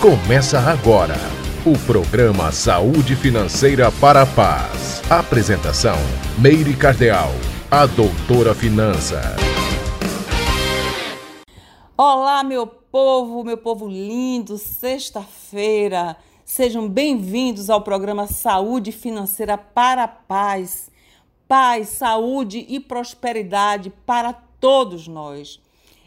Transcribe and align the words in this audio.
Começa 0.00 0.60
agora 0.60 1.16
o 1.64 1.76
programa 1.86 2.52
Saúde 2.52 3.16
Financeira 3.16 3.90
para 3.90 4.22
a 4.22 4.26
Paz. 4.26 5.02
Apresentação: 5.10 5.96
Meire 6.38 6.76
Cardeal, 6.76 7.30
a 7.70 7.86
doutora 7.86 8.54
Finança. 8.54 9.22
Olá, 11.96 12.44
meu 12.44 12.66
povo, 12.66 13.42
meu 13.42 13.56
povo 13.56 13.88
lindo, 13.88 14.58
sexta-feira. 14.58 16.14
Sejam 16.44 16.86
bem-vindos 16.86 17.70
ao 17.70 17.80
programa 17.80 18.26
Saúde 18.26 18.92
Financeira 18.92 19.56
para 19.56 20.04
a 20.04 20.08
Paz. 20.08 20.90
Paz, 21.48 21.88
saúde 21.88 22.66
e 22.68 22.78
prosperidade 22.78 23.90
para 24.04 24.34
todos 24.60 25.08
nós. 25.08 25.58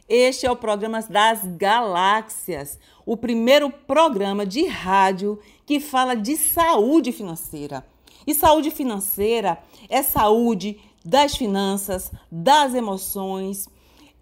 Este 0.09 0.47
é 0.47 0.51
o 0.51 0.55
programa 0.55 0.99
das 1.03 1.41
Galáxias, 1.45 2.79
o 3.09 3.17
primeiro 3.17 3.71
programa 3.71 4.45
de 4.45 4.67
rádio 4.67 5.39
que 5.65 5.79
fala 5.79 6.13
de 6.13 6.37
saúde 6.37 7.11
financeira. 7.11 7.83
E 8.27 8.35
saúde 8.35 8.69
financeira 8.69 9.57
é 9.89 10.03
saúde 10.03 10.77
das 11.03 11.35
finanças, 11.35 12.11
das 12.31 12.75
emoções. 12.75 13.67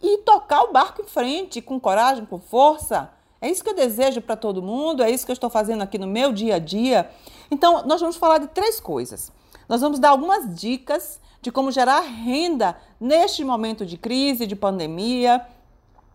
e 0.00 0.18
tocar 0.18 0.62
o 0.62 0.72
barco 0.72 1.02
em 1.02 1.04
frente 1.04 1.60
com 1.60 1.80
coragem, 1.80 2.24
com 2.24 2.38
força. 2.38 3.10
É 3.40 3.50
isso 3.50 3.64
que 3.64 3.70
eu 3.70 3.74
desejo 3.74 4.20
para 4.20 4.36
todo 4.36 4.62
mundo, 4.62 5.02
é 5.02 5.10
isso 5.10 5.26
que 5.26 5.32
eu 5.32 5.34
estou 5.34 5.50
fazendo 5.50 5.82
aqui 5.82 5.98
no 5.98 6.06
meu 6.06 6.32
dia 6.32 6.54
a 6.54 6.58
dia. 6.60 7.10
Então, 7.50 7.84
nós 7.84 8.00
vamos 8.00 8.16
falar 8.16 8.38
de 8.38 8.46
três 8.46 8.78
coisas. 8.78 9.32
Nós 9.68 9.80
vamos 9.80 9.98
dar 9.98 10.10
algumas 10.10 10.54
dicas 10.54 11.20
de 11.40 11.50
como 11.50 11.72
gerar 11.72 12.02
renda 12.02 12.76
neste 13.00 13.42
momento 13.42 13.84
de 13.84 13.98
crise, 13.98 14.46
de 14.46 14.54
pandemia, 14.54 15.44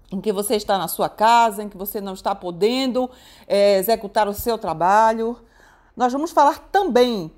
em 0.10 0.22
que 0.22 0.32
você 0.32 0.56
está 0.56 0.78
na 0.78 0.88
sua 0.88 1.10
casa, 1.10 1.62
em 1.64 1.68
que 1.68 1.76
você 1.76 2.00
não 2.00 2.14
está 2.14 2.34
podendo 2.34 3.12
é, 3.46 3.78
executar 3.78 4.30
o 4.30 4.34
seu 4.34 4.58
trabalho. 4.58 5.38
Nós 5.98 6.14
vamos 6.14 6.30
falar 6.30 6.70
também 6.72 7.32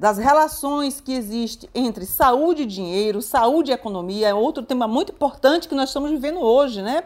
das 0.00 0.16
relações 0.16 1.02
que 1.02 1.12
existem 1.12 1.68
entre 1.74 2.06
saúde 2.06 2.62
e 2.62 2.66
dinheiro, 2.66 3.20
saúde 3.20 3.70
e 3.70 3.74
economia, 3.74 4.28
é 4.28 4.34
outro 4.34 4.62
tema 4.62 4.88
muito 4.88 5.12
importante 5.12 5.68
que 5.68 5.74
nós 5.74 5.90
estamos 5.90 6.10
vivendo 6.10 6.40
hoje, 6.40 6.80
né? 6.80 7.04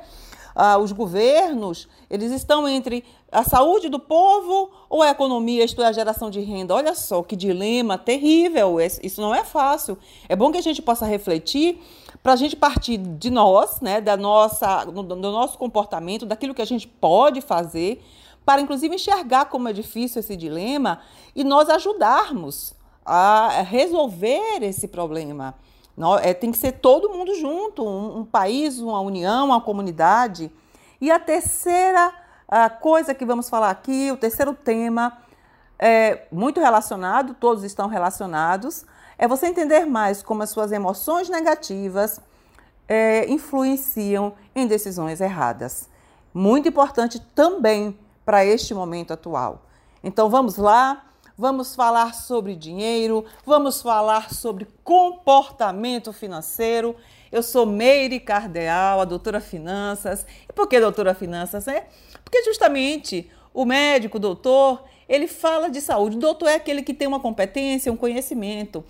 Ah, 0.54 0.78
os 0.78 0.92
governos, 0.92 1.88
eles 2.08 2.30
estão 2.30 2.68
entre 2.68 3.04
a 3.30 3.42
saúde 3.42 3.88
do 3.88 3.98
povo 3.98 4.70
ou 4.88 5.02
a 5.02 5.10
economia, 5.10 5.64
isto 5.64 5.82
é, 5.82 5.86
a 5.86 5.92
geração 5.92 6.30
de 6.30 6.38
renda. 6.40 6.76
Olha 6.76 6.94
só 6.94 7.24
que 7.24 7.34
dilema 7.34 7.98
terrível, 7.98 8.76
isso 8.80 9.20
não 9.20 9.34
é 9.34 9.42
fácil. 9.42 9.98
É 10.28 10.36
bom 10.36 10.52
que 10.52 10.58
a 10.58 10.62
gente 10.62 10.80
possa 10.80 11.06
refletir 11.06 11.80
para 12.22 12.34
a 12.34 12.36
gente 12.36 12.54
partir 12.54 12.98
de 12.98 13.30
nós, 13.30 13.80
né, 13.80 14.00
da 14.00 14.16
nossa, 14.16 14.84
do, 14.84 15.02
nosso 15.02 15.58
comportamento, 15.58 16.24
daquilo 16.24 16.54
que 16.54 16.62
a 16.62 16.66
gente 16.66 16.86
pode 16.86 17.40
fazer, 17.40 18.00
para 18.50 18.60
inclusive 18.60 18.96
enxergar 18.96 19.44
como 19.44 19.68
é 19.68 19.72
difícil 19.72 20.18
esse 20.18 20.34
dilema 20.34 20.98
e 21.36 21.44
nós 21.44 21.70
ajudarmos 21.70 22.74
a 23.06 23.62
resolver 23.62 24.60
esse 24.62 24.88
problema. 24.88 25.54
É, 26.20 26.34
tem 26.34 26.50
que 26.50 26.58
ser 26.58 26.72
todo 26.72 27.10
mundo 27.10 27.32
junto, 27.36 27.86
um, 27.86 28.24
país, 28.24 28.80
uma 28.80 29.00
união, 29.00 29.46
uma 29.46 29.60
comunidade. 29.60 30.50
E 31.00 31.12
a 31.12 31.20
terceira 31.20 32.12
coisa 32.80 33.14
que 33.14 33.24
vamos 33.24 33.48
falar 33.48 33.70
aqui, 33.70 34.10
o 34.10 34.16
terceiro 34.16 34.52
tema, 34.52 35.16
é 35.78 36.26
muito 36.32 36.58
relacionado, 36.58 37.34
todos 37.34 37.62
estão 37.62 37.86
relacionados, 37.86 38.84
é 39.16 39.28
você 39.28 39.46
entender 39.46 39.86
mais 39.86 40.24
como 40.24 40.42
as 40.42 40.50
suas 40.50 40.72
emoções 40.72 41.28
negativas 41.28 42.20
é, 42.88 43.30
influenciam 43.30 44.34
em 44.56 44.66
decisões 44.66 45.20
erradas. 45.20 45.88
Muito 46.34 46.68
importante 46.68 47.20
também 47.32 47.96
para 48.24 48.44
este 48.44 48.74
momento 48.74 49.12
atual. 49.12 49.66
Então 50.02 50.28
vamos 50.30 50.56
lá, 50.56 51.06
vamos 51.36 51.74
falar 51.74 52.14
sobre 52.14 52.54
dinheiro, 52.54 53.24
vamos 53.44 53.82
falar 53.82 54.32
sobre 54.32 54.66
comportamento 54.84 56.12
financeiro. 56.12 56.96
Eu 57.30 57.42
sou 57.42 57.64
Meire 57.64 58.18
Cardeal, 58.18 59.00
a 59.00 59.04
doutora 59.04 59.40
Finanças. 59.40 60.26
E 60.48 60.52
por 60.52 60.66
que 60.66 60.80
doutora 60.80 61.14
Finanças? 61.14 61.68
É 61.68 61.86
porque 62.24 62.44
justamente 62.44 63.30
o 63.52 63.64
médico, 63.64 64.16
o 64.16 64.20
doutor, 64.20 64.84
ele 65.08 65.26
fala 65.26 65.68
de 65.68 65.80
saúde. 65.80 66.16
O 66.16 66.20
doutor 66.20 66.48
é 66.48 66.54
aquele 66.54 66.82
que 66.82 66.94
tem 66.94 67.08
uma 67.08 67.18
competência, 67.18 67.92
um 67.92 67.96
conhecimento. 67.96 68.84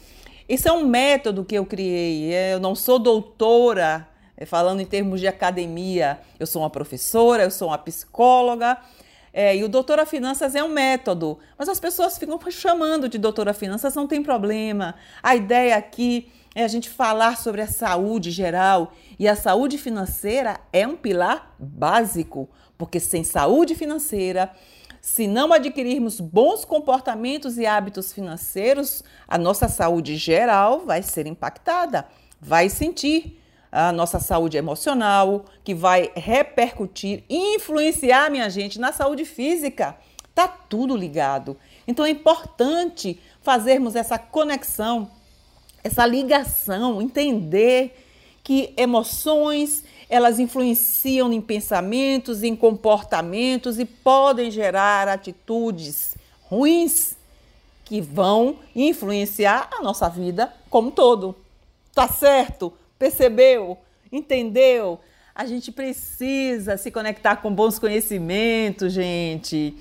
Isso 0.48 0.68
é 0.68 0.72
um 0.72 0.84
método 0.84 1.44
que 1.44 1.54
eu 1.54 1.64
criei. 1.64 2.34
É, 2.34 2.54
eu 2.54 2.60
não 2.60 2.74
sou 2.74 2.98
doutora, 2.98 4.06
é, 4.36 4.44
falando 4.44 4.80
em 4.80 4.84
termos 4.84 5.20
de 5.20 5.26
academia. 5.26 6.20
Eu 6.38 6.46
sou 6.46 6.62
uma 6.62 6.70
professora, 6.70 7.44
eu 7.44 7.50
sou 7.50 7.68
uma 7.68 7.78
psicóloga. 7.78 8.76
É, 9.32 9.56
e 9.56 9.62
o 9.62 9.68
Doutora 9.68 10.04
Finanças 10.04 10.54
é 10.54 10.62
um 10.62 10.68
método, 10.68 11.38
mas 11.56 11.68
as 11.68 11.78
pessoas 11.78 12.18
ficam 12.18 12.38
chamando 12.50 13.08
de 13.08 13.18
Doutora 13.18 13.54
Finanças, 13.54 13.94
não 13.94 14.06
tem 14.06 14.22
problema. 14.22 14.94
A 15.22 15.36
ideia 15.36 15.76
aqui 15.76 16.30
é 16.54 16.64
a 16.64 16.68
gente 16.68 16.90
falar 16.90 17.36
sobre 17.36 17.62
a 17.62 17.68
saúde 17.68 18.30
geral 18.30 18.92
e 19.18 19.28
a 19.28 19.36
saúde 19.36 19.78
financeira 19.78 20.58
é 20.72 20.86
um 20.86 20.96
pilar 20.96 21.54
básico, 21.58 22.48
porque 22.76 22.98
sem 22.98 23.22
saúde 23.22 23.74
financeira, 23.74 24.50
se 25.00 25.26
não 25.26 25.52
adquirirmos 25.52 26.20
bons 26.20 26.64
comportamentos 26.64 27.56
e 27.56 27.66
hábitos 27.66 28.12
financeiros, 28.12 29.02
a 29.28 29.38
nossa 29.38 29.68
saúde 29.68 30.16
geral 30.16 30.80
vai 30.84 31.02
ser 31.02 31.26
impactada, 31.26 32.06
vai 32.40 32.68
sentir 32.68 33.39
a 33.70 33.92
nossa 33.92 34.18
saúde 34.18 34.56
emocional, 34.56 35.44
que 35.62 35.74
vai 35.74 36.10
repercutir 36.14 37.24
influenciar, 37.28 38.30
minha 38.30 38.48
gente, 38.50 38.80
na 38.80 38.92
saúde 38.92 39.24
física. 39.24 39.96
Tá 40.34 40.48
tudo 40.48 40.96
ligado. 40.96 41.56
Então 41.86 42.04
é 42.04 42.10
importante 42.10 43.20
fazermos 43.42 43.94
essa 43.94 44.18
conexão, 44.18 45.10
essa 45.82 46.04
ligação, 46.06 47.00
entender 47.00 48.06
que 48.42 48.72
emoções 48.76 49.84
elas 50.08 50.40
influenciam 50.40 51.32
em 51.32 51.40
pensamentos, 51.40 52.42
em 52.42 52.56
comportamentos 52.56 53.78
e 53.78 53.84
podem 53.84 54.50
gerar 54.50 55.06
atitudes 55.06 56.16
ruins 56.42 57.16
que 57.84 58.00
vão 58.00 58.58
influenciar 58.74 59.68
a 59.70 59.82
nossa 59.82 60.08
vida 60.08 60.52
como 60.68 60.88
um 60.88 60.90
todo. 60.90 61.36
Tá 61.94 62.08
certo? 62.08 62.72
Percebeu? 63.00 63.78
Entendeu? 64.12 65.00
A 65.34 65.46
gente 65.46 65.72
precisa 65.72 66.76
se 66.76 66.90
conectar 66.90 67.36
com 67.36 67.50
bons 67.50 67.78
conhecimentos, 67.78 68.92
gente. 68.92 69.74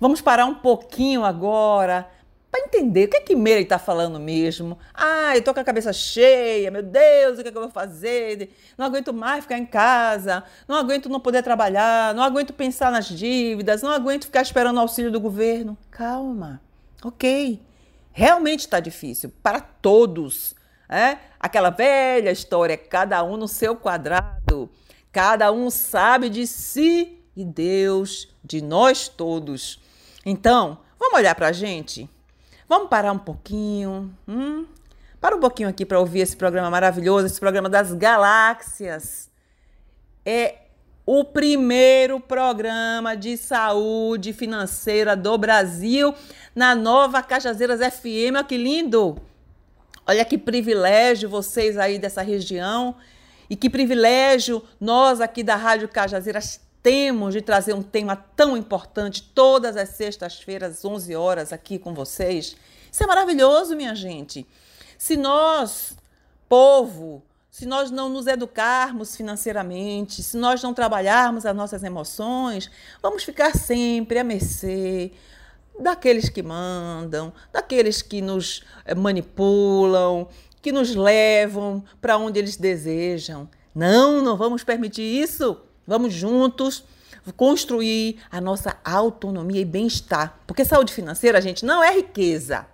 Vamos 0.00 0.20
parar 0.20 0.46
um 0.46 0.56
pouquinho 0.56 1.24
agora 1.24 2.10
para 2.50 2.64
entender 2.64 3.04
o 3.04 3.10
que 3.10 3.16
é 3.18 3.20
que 3.20 3.36
Meire 3.36 3.62
está 3.62 3.78
falando 3.78 4.18
mesmo. 4.18 4.76
Ah, 4.92 5.36
eu 5.36 5.42
tô 5.44 5.54
com 5.54 5.60
a 5.60 5.64
cabeça 5.64 5.92
cheia, 5.92 6.68
meu 6.68 6.82
Deus, 6.82 7.38
o 7.38 7.42
que, 7.42 7.48
é 7.48 7.52
que 7.52 7.56
eu 7.56 7.62
vou 7.62 7.70
fazer? 7.70 8.52
Não 8.76 8.86
aguento 8.86 9.14
mais 9.14 9.44
ficar 9.44 9.58
em 9.58 9.66
casa, 9.66 10.42
não 10.66 10.76
aguento 10.76 11.08
não 11.08 11.20
poder 11.20 11.44
trabalhar, 11.44 12.12
não 12.12 12.24
aguento 12.24 12.52
pensar 12.52 12.90
nas 12.90 13.06
dívidas, 13.06 13.82
não 13.82 13.90
aguento 13.90 14.24
ficar 14.24 14.42
esperando 14.42 14.78
o 14.78 14.80
auxílio 14.80 15.12
do 15.12 15.20
governo. 15.20 15.78
Calma, 15.92 16.60
ok. 17.04 17.62
Realmente 18.10 18.60
está 18.60 18.80
difícil 18.80 19.32
para 19.44 19.60
todos. 19.60 20.56
É? 20.88 21.18
Aquela 21.40 21.70
velha 21.70 22.30
história, 22.30 22.76
cada 22.76 23.22
um 23.24 23.36
no 23.36 23.48
seu 23.48 23.74
quadrado, 23.74 24.70
cada 25.10 25.50
um 25.50 25.70
sabe 25.70 26.28
de 26.28 26.46
si 26.46 27.22
e 27.36 27.44
Deus 27.44 28.28
de 28.44 28.62
nós 28.62 29.08
todos. 29.08 29.80
Então, 30.24 30.78
vamos 30.98 31.18
olhar 31.18 31.34
para 31.34 31.48
a 31.48 31.52
gente? 31.52 32.08
Vamos 32.68 32.88
parar 32.88 33.12
um 33.12 33.18
pouquinho? 33.18 34.14
Hum? 34.26 34.66
Para 35.20 35.36
um 35.36 35.40
pouquinho 35.40 35.68
aqui 35.68 35.86
para 35.86 35.98
ouvir 35.98 36.20
esse 36.20 36.36
programa 36.36 36.70
maravilhoso, 36.70 37.26
esse 37.26 37.40
programa 37.40 37.68
das 37.68 37.92
galáxias. 37.92 39.30
É 40.24 40.58
o 41.06 41.24
primeiro 41.24 42.18
programa 42.20 43.14
de 43.14 43.36
saúde 43.36 44.32
financeira 44.32 45.14
do 45.14 45.36
Brasil 45.36 46.14
na 46.54 46.74
nova 46.74 47.22
Cajazeiras 47.22 47.80
FM. 47.80 48.36
Olha 48.36 48.44
que 48.44 48.56
lindo! 48.56 49.16
Olha 50.06 50.24
que 50.24 50.36
privilégio 50.36 51.28
vocês 51.28 51.78
aí 51.78 51.98
dessa 51.98 52.20
região 52.20 52.94
e 53.48 53.56
que 53.56 53.70
privilégio 53.70 54.62
nós 54.78 55.20
aqui 55.20 55.42
da 55.42 55.56
Rádio 55.56 55.88
Cajazeiras 55.88 56.60
temos 56.82 57.32
de 57.32 57.40
trazer 57.40 57.72
um 57.72 57.82
tema 57.82 58.14
tão 58.14 58.54
importante 58.54 59.22
todas 59.34 59.74
as 59.76 59.90
sextas-feiras, 59.90 60.84
11 60.84 61.14
horas, 61.16 61.52
aqui 61.52 61.78
com 61.78 61.94
vocês. 61.94 62.54
Isso 62.92 63.02
é 63.02 63.06
maravilhoso, 63.06 63.74
minha 63.74 63.94
gente. 63.94 64.46
Se 64.98 65.16
nós, 65.16 65.96
povo, 66.46 67.22
se 67.50 67.64
nós 67.64 67.90
não 67.90 68.10
nos 68.10 68.26
educarmos 68.26 69.16
financeiramente, 69.16 70.22
se 70.22 70.36
nós 70.36 70.62
não 70.62 70.74
trabalharmos 70.74 71.46
as 71.46 71.56
nossas 71.56 71.82
emoções, 71.82 72.70
vamos 73.00 73.24
ficar 73.24 73.56
sempre 73.56 74.18
a 74.18 74.24
mercê 74.24 75.12
daqueles 75.78 76.28
que 76.28 76.42
mandam, 76.42 77.32
daqueles 77.52 78.02
que 78.02 78.20
nos 78.20 78.62
eh, 78.84 78.94
manipulam, 78.94 80.28
que 80.62 80.72
nos 80.72 80.94
levam 80.94 81.84
para 82.00 82.16
onde 82.16 82.38
eles 82.38 82.56
desejam. 82.56 83.48
Não, 83.74 84.22
não 84.22 84.36
vamos 84.36 84.62
permitir 84.64 85.02
isso. 85.02 85.60
Vamos 85.86 86.14
juntos 86.14 86.84
construir 87.36 88.18
a 88.30 88.40
nossa 88.40 88.76
autonomia 88.84 89.60
e 89.60 89.64
bem-estar. 89.64 90.38
Porque 90.46 90.64
saúde 90.64 90.92
financeira, 90.92 91.40
gente, 91.40 91.64
não 91.64 91.82
é 91.82 91.94
riqueza. 91.94 92.66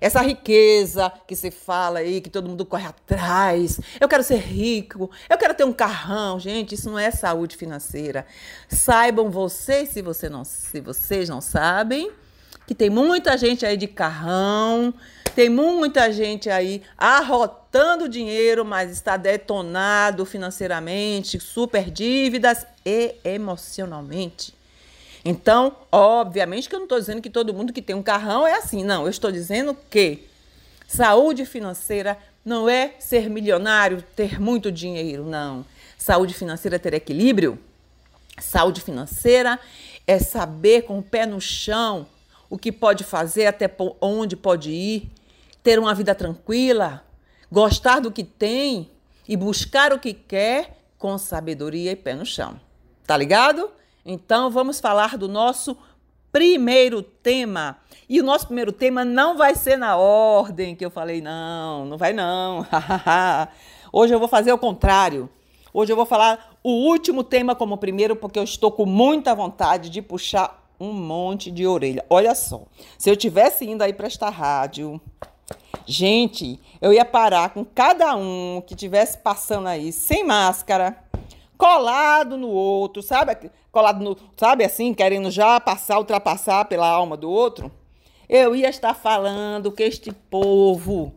Essa 0.00 0.20
riqueza 0.20 1.12
que 1.26 1.34
se 1.34 1.50
fala 1.50 2.00
aí, 2.00 2.20
que 2.20 2.30
todo 2.30 2.48
mundo 2.48 2.64
corre 2.64 2.86
atrás. 2.86 3.80
Eu 4.00 4.08
quero 4.08 4.22
ser 4.22 4.38
rico, 4.38 5.10
eu 5.28 5.38
quero 5.38 5.54
ter 5.54 5.64
um 5.64 5.72
carrão. 5.72 6.38
Gente, 6.38 6.74
isso 6.74 6.90
não 6.90 6.98
é 6.98 7.10
saúde 7.10 7.56
financeira. 7.56 8.26
Saibam 8.68 9.30
vocês, 9.30 9.90
se, 9.90 10.02
você 10.02 10.28
não, 10.28 10.44
se 10.44 10.80
vocês 10.80 11.28
não 11.28 11.40
sabem, 11.40 12.10
que 12.66 12.74
tem 12.74 12.90
muita 12.90 13.36
gente 13.38 13.64
aí 13.64 13.76
de 13.76 13.86
carrão, 13.86 14.92
tem 15.34 15.48
muita 15.50 16.10
gente 16.10 16.48
aí 16.48 16.82
arrotando 16.96 18.08
dinheiro, 18.08 18.64
mas 18.64 18.90
está 18.90 19.16
detonado 19.16 20.24
financeiramente, 20.24 21.38
super 21.38 21.90
dívidas 21.90 22.66
e 22.84 23.16
emocionalmente. 23.22 24.55
Então, 25.28 25.74
obviamente 25.90 26.68
que 26.68 26.74
eu 26.76 26.78
não 26.78 26.84
estou 26.84 27.00
dizendo 27.00 27.20
que 27.20 27.28
todo 27.28 27.52
mundo 27.52 27.72
que 27.72 27.82
tem 27.82 27.96
um 27.96 28.02
carrão 28.02 28.46
é 28.46 28.54
assim. 28.54 28.84
Não, 28.84 29.02
eu 29.02 29.10
estou 29.10 29.32
dizendo 29.32 29.76
que 29.90 30.20
saúde 30.86 31.44
financeira 31.44 32.16
não 32.44 32.68
é 32.68 32.94
ser 33.00 33.28
milionário, 33.28 34.04
ter 34.14 34.40
muito 34.40 34.70
dinheiro, 34.70 35.24
não. 35.24 35.66
Saúde 35.98 36.32
financeira 36.32 36.76
é 36.76 36.78
ter 36.78 36.94
equilíbrio. 36.94 37.58
Saúde 38.38 38.80
financeira 38.80 39.58
é 40.06 40.20
saber 40.20 40.82
com 40.82 41.00
o 41.00 41.02
pé 41.02 41.26
no 41.26 41.40
chão 41.40 42.06
o 42.48 42.56
que 42.56 42.70
pode 42.70 43.02
fazer, 43.02 43.46
até 43.46 43.68
onde 44.00 44.36
pode 44.36 44.70
ir, 44.70 45.10
ter 45.60 45.76
uma 45.80 45.92
vida 45.92 46.14
tranquila, 46.14 47.02
gostar 47.50 47.98
do 47.98 48.12
que 48.12 48.22
tem 48.22 48.92
e 49.26 49.36
buscar 49.36 49.92
o 49.92 49.98
que 49.98 50.14
quer 50.14 50.78
com 50.96 51.18
sabedoria 51.18 51.90
e 51.90 51.96
pé 51.96 52.14
no 52.14 52.24
chão. 52.24 52.60
Tá 53.04 53.16
ligado? 53.16 53.68
Então 54.08 54.48
vamos 54.50 54.78
falar 54.78 55.18
do 55.18 55.26
nosso 55.26 55.76
primeiro 56.30 57.02
tema. 57.02 57.78
E 58.08 58.20
o 58.20 58.24
nosso 58.24 58.46
primeiro 58.46 58.70
tema 58.70 59.04
não 59.04 59.36
vai 59.36 59.56
ser 59.56 59.76
na 59.76 59.96
ordem 59.96 60.76
que 60.76 60.84
eu 60.84 60.90
falei, 60.90 61.20
não, 61.20 61.84
não 61.84 61.98
vai 61.98 62.12
não. 62.12 62.64
Hoje 63.92 64.14
eu 64.14 64.20
vou 64.20 64.28
fazer 64.28 64.52
o 64.52 64.58
contrário. 64.58 65.28
Hoje 65.74 65.92
eu 65.92 65.96
vou 65.96 66.06
falar 66.06 66.56
o 66.62 66.70
último 66.70 67.24
tema 67.24 67.56
como 67.56 67.76
primeiro, 67.76 68.14
porque 68.14 68.38
eu 68.38 68.44
estou 68.44 68.70
com 68.70 68.86
muita 68.86 69.34
vontade 69.34 69.90
de 69.90 70.00
puxar 70.00 70.64
um 70.78 70.92
monte 70.92 71.50
de 71.50 71.66
orelha. 71.66 72.04
Olha 72.08 72.34
só, 72.34 72.62
se 72.96 73.10
eu 73.10 73.16
tivesse 73.16 73.64
indo 73.64 73.82
aí 73.82 73.92
para 73.92 74.06
esta 74.06 74.28
rádio, 74.30 75.00
Gente, 75.88 76.60
eu 76.80 76.92
ia 76.92 77.04
parar 77.04 77.50
com 77.50 77.64
cada 77.64 78.16
um 78.16 78.60
que 78.66 78.74
tivesse 78.74 79.18
passando 79.18 79.68
aí 79.68 79.92
sem 79.92 80.24
máscara, 80.24 80.98
colado 81.56 82.36
no 82.36 82.48
outro, 82.48 83.02
sabe? 83.02 83.50
Colado 83.76 84.02
no, 84.02 84.16
sabe 84.38 84.64
assim, 84.64 84.94
querendo 84.94 85.30
já 85.30 85.60
passar, 85.60 85.98
ultrapassar 85.98 86.64
pela 86.64 86.88
alma 86.88 87.14
do 87.14 87.30
outro. 87.30 87.70
Eu 88.26 88.56
ia 88.56 88.70
estar 88.70 88.94
falando 88.94 89.70
que 89.70 89.82
este 89.82 90.12
povo 90.12 91.12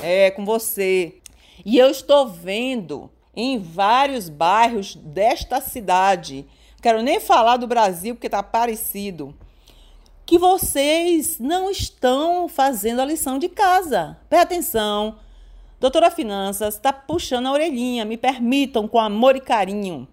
é 0.00 0.30
com 0.30 0.44
você. 0.44 1.16
E 1.64 1.76
eu 1.76 1.90
estou 1.90 2.28
vendo 2.28 3.10
em 3.34 3.58
vários 3.58 4.28
bairros 4.28 4.94
desta 4.94 5.60
cidade. 5.60 6.46
Quero 6.80 7.02
nem 7.02 7.18
falar 7.18 7.56
do 7.56 7.66
Brasil 7.66 8.14
porque 8.14 8.30
tá 8.30 8.44
parecido 8.44 9.34
que 10.24 10.38
vocês 10.38 11.40
não 11.40 11.68
estão 11.68 12.46
fazendo 12.48 13.00
a 13.00 13.04
lição 13.04 13.40
de 13.40 13.48
casa. 13.48 14.16
Presta 14.28 14.44
atenção. 14.44 15.18
Doutora 15.80 16.12
Finanças 16.12 16.76
está 16.76 16.92
puxando 16.92 17.46
a 17.46 17.52
orelhinha. 17.52 18.04
Me 18.04 18.16
permitam 18.16 18.86
com 18.86 19.00
amor 19.00 19.34
e 19.34 19.40
carinho. 19.40 20.06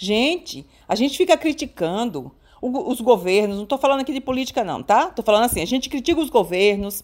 Gente, 0.00 0.64
a 0.86 0.94
gente 0.94 1.18
fica 1.18 1.36
criticando 1.36 2.30
os 2.62 3.00
governos. 3.00 3.56
Não 3.56 3.64
estou 3.64 3.78
falando 3.78 4.00
aqui 4.00 4.12
de 4.12 4.20
política, 4.20 4.62
não, 4.62 4.80
tá? 4.80 5.08
Estou 5.08 5.24
falando 5.24 5.44
assim: 5.44 5.60
a 5.60 5.66
gente 5.66 5.88
critica 5.88 6.20
os 6.20 6.30
governos, 6.30 7.02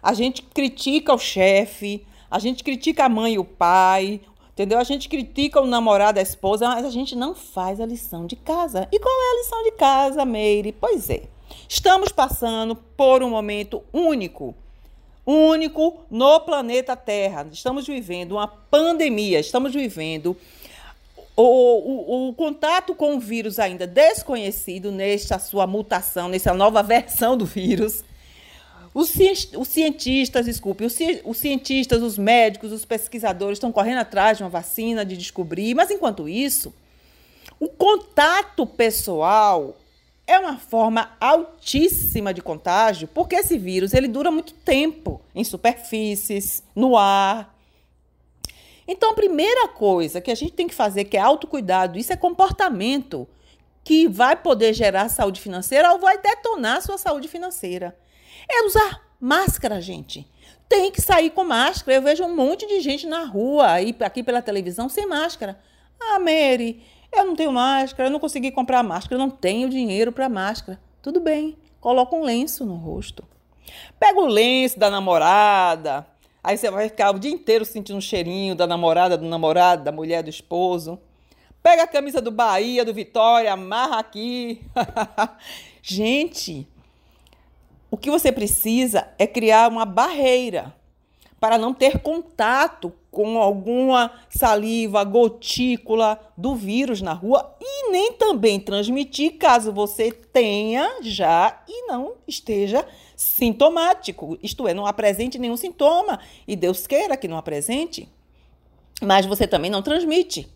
a 0.00 0.14
gente 0.14 0.42
critica 0.42 1.12
o 1.12 1.18
chefe, 1.18 2.06
a 2.30 2.38
gente 2.38 2.62
critica 2.62 3.06
a 3.06 3.08
mãe 3.08 3.34
e 3.34 3.38
o 3.40 3.44
pai, 3.44 4.20
entendeu? 4.52 4.78
A 4.78 4.84
gente 4.84 5.08
critica 5.08 5.60
o 5.60 5.66
namorado, 5.66 6.20
a 6.20 6.22
esposa, 6.22 6.68
mas 6.68 6.84
a 6.84 6.90
gente 6.90 7.16
não 7.16 7.34
faz 7.34 7.80
a 7.80 7.86
lição 7.86 8.26
de 8.26 8.36
casa. 8.36 8.86
E 8.92 9.00
qual 9.00 9.12
é 9.12 9.30
a 9.32 9.38
lição 9.38 9.62
de 9.64 9.72
casa, 9.72 10.24
Meire? 10.24 10.70
Pois 10.70 11.10
é. 11.10 11.24
Estamos 11.68 12.12
passando 12.12 12.76
por 12.76 13.24
um 13.24 13.30
momento 13.30 13.82
único, 13.92 14.54
único 15.26 16.04
no 16.08 16.38
planeta 16.38 16.94
Terra. 16.94 17.44
Estamos 17.50 17.84
vivendo 17.88 18.32
uma 18.32 18.46
pandemia, 18.46 19.40
estamos 19.40 19.72
vivendo 19.74 20.36
o, 21.36 21.42
o, 21.42 22.28
o, 22.28 22.34
contato 22.34 22.94
com 22.94 23.16
o 23.16 23.20
vírus 23.20 23.58
ainda 23.58 23.86
desconhecido 23.86 24.90
nesta 24.90 25.38
sua 25.38 25.66
mutação, 25.66 26.28
nessa 26.28 26.54
nova 26.54 26.82
versão 26.82 27.36
do 27.36 27.44
vírus. 27.44 28.02
Os, 28.94 29.12
os 29.58 29.68
cientistas, 29.68 30.46
desculpe, 30.46 30.84
os, 30.84 30.96
os 31.24 31.36
cientistas, 31.36 32.02
os 32.02 32.16
médicos, 32.16 32.72
os 32.72 32.86
pesquisadores 32.86 33.56
estão 33.56 33.70
correndo 33.70 33.98
atrás 33.98 34.38
de 34.38 34.44
uma 34.44 34.48
vacina, 34.48 35.04
de 35.04 35.16
descobrir, 35.16 35.74
mas 35.74 35.90
enquanto 35.90 36.26
isso, 36.26 36.72
o 37.60 37.68
contato 37.68 38.66
pessoal 38.66 39.76
é 40.26 40.38
uma 40.38 40.56
forma 40.56 41.10
altíssima 41.20 42.32
de 42.32 42.42
contágio, 42.42 43.06
porque 43.08 43.36
esse 43.36 43.56
vírus 43.58 43.94
ele 43.94 44.08
dura 44.08 44.30
muito 44.30 44.54
tempo 44.54 45.20
em 45.34 45.44
superfícies, 45.44 46.62
no 46.74 46.96
ar. 46.96 47.54
Então, 48.86 49.10
a 49.10 49.14
primeira 49.14 49.68
coisa 49.68 50.20
que 50.20 50.30
a 50.30 50.34
gente 50.34 50.52
tem 50.52 50.68
que 50.68 50.74
fazer, 50.74 51.04
que 51.04 51.16
é 51.16 51.20
autocuidado, 51.20 51.98
isso 51.98 52.12
é 52.12 52.16
comportamento 52.16 53.28
que 53.82 54.08
vai 54.08 54.36
poder 54.36 54.72
gerar 54.72 55.08
saúde 55.08 55.40
financeira 55.40 55.92
ou 55.92 55.98
vai 55.98 56.18
detonar 56.18 56.82
sua 56.82 56.98
saúde 56.98 57.28
financeira. 57.28 57.96
É 58.48 58.64
usar 58.64 59.00
máscara, 59.20 59.80
gente. 59.80 60.28
Tem 60.68 60.90
que 60.90 61.00
sair 61.00 61.30
com 61.30 61.44
máscara. 61.44 61.96
Eu 61.96 62.02
vejo 62.02 62.24
um 62.24 62.34
monte 62.34 62.66
de 62.66 62.80
gente 62.80 63.06
na 63.06 63.24
rua, 63.24 63.70
aí, 63.70 63.94
aqui 64.00 64.22
pela 64.22 64.42
televisão, 64.42 64.88
sem 64.88 65.06
máscara. 65.06 65.58
Ah, 66.00 66.18
Mary, 66.18 66.82
eu 67.12 67.24
não 67.24 67.36
tenho 67.36 67.52
máscara, 67.52 68.08
eu 68.08 68.12
não 68.12 68.20
consegui 68.20 68.50
comprar 68.50 68.82
máscara, 68.82 69.14
eu 69.14 69.18
não 69.18 69.30
tenho 69.30 69.68
dinheiro 69.68 70.12
para 70.12 70.28
máscara. 70.28 70.80
Tudo 71.00 71.20
bem, 71.20 71.56
coloca 71.80 72.14
um 72.14 72.22
lenço 72.22 72.64
no 72.66 72.74
rosto. 72.74 73.24
Pega 73.98 74.18
o 74.18 74.26
lenço 74.26 74.78
da 74.78 74.90
namorada, 74.90 76.06
aí 76.46 76.56
você 76.56 76.70
vai 76.70 76.88
ficar 76.88 77.10
o 77.12 77.18
dia 77.18 77.32
inteiro 77.32 77.64
sentindo 77.64 77.98
o 77.98 78.00
cheirinho 78.00 78.54
da 78.54 78.68
namorada, 78.68 79.18
do 79.18 79.26
namorado, 79.26 79.82
da 79.82 79.90
mulher, 79.90 80.22
do 80.22 80.30
esposo. 80.30 80.96
Pega 81.60 81.82
a 81.82 81.88
camisa 81.88 82.22
do 82.22 82.30
Bahia, 82.30 82.84
do 82.84 82.94
Vitória, 82.94 83.52
amarra 83.52 83.98
aqui. 83.98 84.62
Gente, 85.82 86.64
o 87.90 87.96
que 87.96 88.12
você 88.12 88.30
precisa 88.30 89.08
é 89.18 89.26
criar 89.26 89.68
uma 89.68 89.84
barreira 89.84 90.72
para 91.40 91.58
não 91.58 91.74
ter 91.74 91.98
contato 91.98 92.92
com 93.10 93.42
alguma 93.42 94.12
saliva, 94.30 95.02
gotícula 95.02 96.20
do 96.36 96.54
vírus 96.54 97.02
na 97.02 97.12
rua 97.12 97.56
e 97.60 97.90
nem 97.90 98.12
também 98.12 98.60
transmitir 98.60 99.36
caso 99.36 99.72
você 99.72 100.12
tenha 100.12 100.98
já 101.02 101.60
e 101.66 101.88
não 101.88 102.12
esteja 102.28 102.86
sintomático, 103.16 104.38
isto 104.42 104.68
é, 104.68 104.74
não 104.74 104.86
apresente 104.86 105.38
nenhum 105.38 105.56
sintoma 105.56 106.20
e 106.46 106.54
Deus 106.54 106.86
queira 106.86 107.16
que 107.16 107.26
não 107.26 107.38
apresente, 107.38 108.08
mas 109.02 109.24
você 109.24 109.46
também 109.46 109.70
não 109.70 109.82
transmite. 109.82 110.48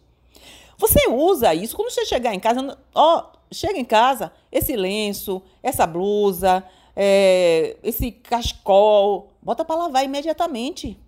Você 0.77 1.09
usa 1.09 1.55
isso 1.55 1.75
quando 1.77 1.91
você 1.91 2.05
chegar 2.05 2.35
em 2.35 2.41
casa, 2.41 2.79
ó, 2.95 3.33
chega 3.51 3.79
em 3.79 3.85
casa, 3.85 4.33
esse 4.53 4.77
lenço, 4.77 5.43
essa 5.63 5.87
blusa, 5.87 6.65
é, 6.95 7.77
esse 7.83 8.11
cachecol, 8.11 9.33
bota 9.43 9.65
para 9.65 9.77
lavar 9.77 10.05
imediatamente. 10.05 10.99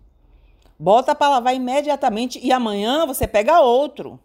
Bota 0.79 1.15
para 1.15 1.29
lavar 1.29 1.55
imediatamente 1.55 2.41
e 2.43 2.51
amanhã 2.51 3.07
você 3.07 3.27
pega 3.27 3.61
outro. 3.61 4.19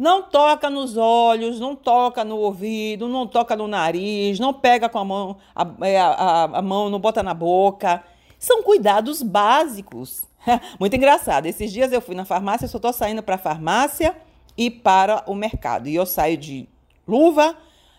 Não 0.00 0.22
toca 0.22 0.70
nos 0.70 0.96
olhos, 0.96 1.60
não 1.60 1.76
toca 1.76 2.24
no 2.24 2.38
ouvido, 2.38 3.06
não 3.06 3.26
toca 3.26 3.54
no 3.54 3.68
nariz, 3.68 4.40
não 4.40 4.50
pega 4.50 4.88
com 4.88 4.98
a 4.98 5.04
mão, 5.04 5.36
a, 5.54 5.66
é, 5.86 6.00
a, 6.00 6.44
a 6.44 6.62
mão, 6.62 6.88
não 6.88 6.98
bota 6.98 7.22
na 7.22 7.34
boca. 7.34 8.02
São 8.38 8.62
cuidados 8.62 9.22
básicos. 9.22 10.24
Muito 10.80 10.96
engraçado. 10.96 11.44
Esses 11.44 11.70
dias 11.70 11.92
eu 11.92 12.00
fui 12.00 12.14
na 12.14 12.24
farmácia, 12.24 12.66
só 12.66 12.78
estou 12.78 12.94
saindo 12.94 13.22
para 13.22 13.34
a 13.34 13.38
farmácia 13.38 14.16
e 14.56 14.70
para 14.70 15.22
o 15.26 15.34
mercado. 15.34 15.86
E 15.86 15.96
eu 15.96 16.06
saio 16.06 16.38
de 16.38 16.66
luva, 17.06 17.54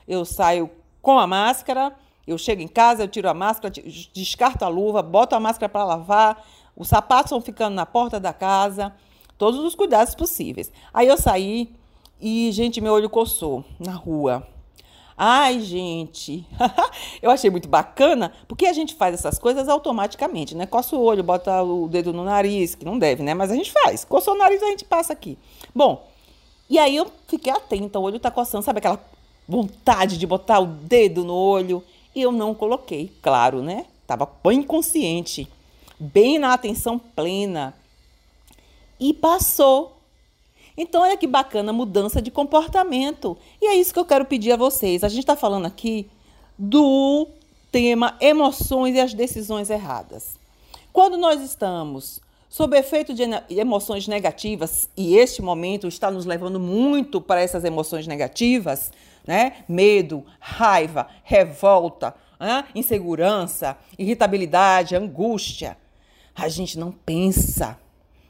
eu 0.08 0.26
saio 0.26 0.72
com 1.04 1.20
a 1.20 1.28
máscara, 1.28 1.96
eu 2.26 2.36
chego 2.36 2.64
em 2.64 2.68
casa, 2.68 3.04
eu 3.04 3.08
tiro 3.08 3.30
a 3.30 3.34
máscara, 3.36 3.72
descarto 4.12 4.66
a 4.66 4.68
luva, 4.68 5.04
boto 5.04 5.36
a 5.36 5.40
máscara 5.40 5.70
para 5.70 5.84
lavar, 5.84 6.44
os 6.76 6.88
sapatos 6.88 7.30
vão 7.30 7.42
ficando 7.42 7.76
na 7.76 7.86
porta 7.86 8.20
da 8.20 8.34
casa, 8.34 8.92
todos 9.38 9.60
os 9.60 9.76
cuidados 9.76 10.16
possíveis. 10.16 10.72
Aí 10.92 11.08
eu 11.08 11.16
saí 11.16 11.80
e, 12.22 12.52
gente, 12.52 12.80
meu 12.80 12.94
olho 12.94 13.10
coçou 13.10 13.66
na 13.80 13.94
rua. 13.94 14.48
Ai, 15.18 15.60
gente, 15.60 16.46
eu 17.22 17.30
achei 17.30 17.50
muito 17.50 17.68
bacana, 17.68 18.34
porque 18.48 18.66
a 18.66 18.74
gente 18.74 18.96
faz 18.96 19.14
essas 19.14 19.38
coisas 19.38 19.70
automaticamente, 19.70 20.56
né? 20.56 20.66
Coça 20.66 20.96
o 20.96 21.02
olho, 21.02 21.24
bota 21.24 21.62
o 21.62 21.88
dedo 21.88 22.12
no 22.12 22.24
nariz, 22.24 22.74
que 22.74 22.86
não 22.86 22.98
deve, 22.98 23.22
né? 23.22 23.34
Mas 23.34 23.52
a 23.52 23.56
gente 23.56 23.72
faz. 23.72 24.04
Coçou 24.04 24.34
o 24.34 24.38
nariz, 24.38 24.64
a 24.64 24.68
gente 24.68 24.86
passa 24.86 25.14
aqui. 25.14 25.38
Bom, 25.76 26.08
e 26.70 26.80
aí 26.80 26.96
eu 26.96 27.12
fiquei 27.28 27.52
atenta, 27.52 28.00
o 28.00 28.04
olho 28.04 28.20
tá 28.20 28.32
coçando, 28.32 28.64
sabe 28.64 28.80
aquela 28.80 29.00
vontade 29.48 30.18
de 30.18 30.26
botar 30.26 30.60
o 30.60 30.66
dedo 30.66 31.24
no 31.24 31.36
olho? 31.36 31.84
E 32.16 32.22
eu 32.22 32.32
não 32.32 32.56
coloquei, 32.56 33.12
claro, 33.22 33.62
né? 33.62 33.86
Tava 34.08 34.28
bem 34.44 34.64
consciente, 34.64 35.48
bem 36.00 36.40
na 36.40 36.54
atenção 36.54 36.98
plena. 36.98 37.76
E 39.00 39.14
passou. 39.14 40.01
Então, 40.78 41.02
olha 41.02 41.18
que 41.18 41.28
bacana 41.28 41.74
mudança 41.74 42.22
de 42.22 42.32
comportamento. 42.32 43.38
E 43.62 43.68
é 43.68 43.76
isso 43.76 43.94
que 43.94 44.00
eu 44.00 44.06
quero 44.06 44.26
pedir 44.26 44.52
a 44.52 44.58
vocês. 44.58 45.04
A 45.04 45.10
gente 45.10 45.20
está 45.20 45.36
falando 45.36 45.66
aqui 45.66 46.10
do 46.58 47.28
tema 47.72 48.16
emoções 48.20 48.96
e 48.96 49.00
as 49.00 49.14
decisões 49.14 49.70
erradas. 49.70 50.38
Quando 50.92 51.18
nós 51.18 51.42
estamos 51.42 52.22
sob 52.50 52.78
efeito 52.78 53.14
de 53.14 53.24
emoções 53.58 54.08
negativas, 54.10 54.90
e 54.98 55.16
este 55.16 55.42
momento 55.42 55.88
está 55.88 56.12
nos 56.12 56.26
levando 56.26 56.60
muito 56.60 57.22
para 57.22 57.40
essas 57.40 57.64
emoções 57.64 58.06
negativas, 58.06 58.92
né? 59.26 59.64
Medo, 59.70 60.26
raiva, 60.38 61.08
revolta, 61.24 62.14
insegurança, 62.76 63.78
irritabilidade, 63.98 64.96
angústia. 64.96 65.78
A 66.36 66.50
gente 66.50 66.78
não 66.78 66.92
pensa. 66.92 67.80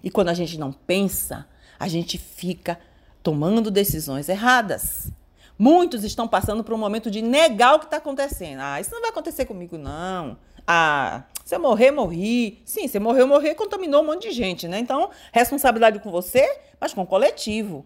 E 0.04 0.12
quando 0.12 0.30
a 0.30 0.34
gente 0.36 0.60
não 0.60 0.72
pensa, 0.72 1.48
a 1.82 1.88
gente 1.88 2.20
fica 2.20 2.80
tomando 3.24 3.72
decisões 3.72 4.30
erradas. 4.30 5.12
Muitos 5.58 6.04
estão 6.04 6.28
passando 6.28 6.64
por 6.64 6.76
um 6.76 6.78
momento 6.78 7.10
de 7.10 7.24
negar 7.24 7.74
o 7.74 7.80
que 7.80 7.86
está 7.86 7.98
acontecendo. 7.98 8.60
Ah, 8.60 8.80
isso 8.80 8.92
não 8.92 9.02
vai 9.02 9.10
acontecer 9.10 9.46
comigo, 9.46 9.80
não. 9.80 10.38
Ah, 10.68 11.24
se 11.44 11.56
eu 11.56 11.60
morrer, 11.60 11.90
morri. 11.90 12.62
Sim, 12.66 12.88
você 12.88 13.00
morreu, 13.00 13.28
morrer, 13.28 13.56
contaminou 13.56 14.04
um 14.04 14.06
monte 14.06 14.30
de 14.30 14.32
gente, 14.32 14.68
né? 14.68 14.78
Então, 14.78 15.10
responsabilidade 15.32 15.98
com 15.98 16.12
você, 16.12 16.48
mas 16.80 16.94
com 16.94 17.02
o 17.02 17.08
coletivo. 17.08 17.84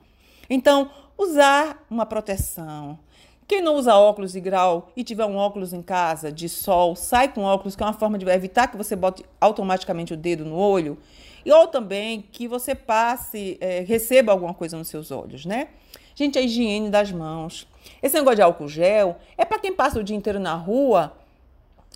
Então, 0.49 0.91
usar 1.17 1.81
uma 1.89 2.05
proteção. 2.05 2.99
Quem 3.47 3.61
não 3.61 3.75
usa 3.75 3.95
óculos 3.95 4.33
de 4.33 4.41
grau 4.41 4.89
e 4.93 5.05
tiver 5.05 5.25
um 5.25 5.37
óculos 5.37 5.71
em 5.71 5.81
casa 5.81 6.33
de 6.33 6.49
sol, 6.49 6.97
sai 6.97 7.31
com 7.31 7.43
óculos, 7.43 7.77
que 7.77 7.83
é 7.83 7.85
uma 7.85 7.93
forma 7.93 8.17
de 8.17 8.27
evitar 8.27 8.67
que 8.67 8.75
você 8.75 8.93
bote 8.93 9.23
automaticamente 9.39 10.13
o 10.13 10.17
dedo 10.17 10.43
no 10.43 10.57
olho. 10.57 10.97
Ou 11.45 11.67
também 11.67 12.23
que 12.31 12.47
você 12.47 12.73
passe, 12.73 13.57
é, 13.61 13.81
receba 13.81 14.31
alguma 14.31 14.53
coisa 14.53 14.77
nos 14.77 14.87
seus 14.87 15.11
olhos, 15.11 15.45
né? 15.45 15.69
Gente, 16.15 16.39
a 16.39 16.41
higiene 16.41 16.89
das 16.89 17.11
mãos. 17.11 17.67
Esse 18.01 18.15
negócio 18.15 18.37
de 18.37 18.41
álcool 18.41 18.67
gel 18.67 19.17
é 19.37 19.45
para 19.45 19.59
quem 19.59 19.73
passa 19.73 19.99
o 19.99 20.03
dia 20.03 20.15
inteiro 20.15 20.39
na 20.39 20.55
rua 20.55 21.13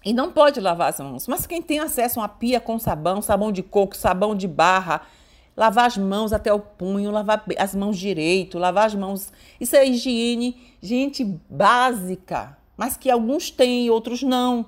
e 0.03 0.13
não 0.13 0.32
pode 0.32 0.60
lavar 0.60 0.89
as 0.89 1.00
mãos. 1.00 1.27
Mas 1.27 1.48
quem 1.48 1.62
tem 1.62 1.79
acesso 1.79 2.20
a 2.20 2.24
uma 2.24 2.29
pia 2.29 2.60
com 2.60 2.77
sabão, 2.77 3.22
sabão 3.22 3.51
de 3.51 3.63
coco, 3.63 3.96
sabão 3.96 4.36
de 4.36 4.48
barra, 4.48 5.01
lavar 5.56 5.88
as 5.88 5.98
mãos 5.98 6.32
até 6.32 6.53
o 6.53 6.60
punho, 6.60 7.12
lavar 7.12 7.44
as 7.58 7.74
mãos 7.74 7.98
direito, 7.98 8.60
lavar 8.60 8.86
as 8.86 8.96
mãos. 8.96 9.32
Isso 9.60 9.75
é 9.75 9.86
higiene, 9.86 10.56
gente, 10.82 11.24
básica, 11.50 12.58
mas 12.77 12.96
que 12.96 13.10
alguns 13.10 13.50
têm 13.50 13.86
e 13.86 13.89
outros 13.89 14.22
não. 14.22 14.68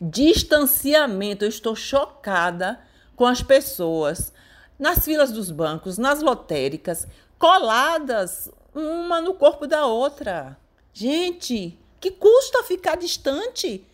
Distanciamento, 0.00 1.44
eu 1.44 1.48
estou 1.48 1.74
chocada 1.74 2.78
com 3.16 3.26
as 3.26 3.42
pessoas 3.42 4.32
nas 4.78 5.04
filas 5.04 5.32
dos 5.32 5.50
bancos, 5.50 5.98
nas 5.98 6.22
lotéricas, 6.22 7.06
coladas 7.38 8.50
uma 8.74 9.20
no 9.20 9.34
corpo 9.34 9.66
da 9.66 9.86
outra. 9.86 10.56
Gente, 10.92 11.78
que 11.98 12.10
custa 12.10 12.62
ficar 12.62 12.96
distante? 12.96 13.84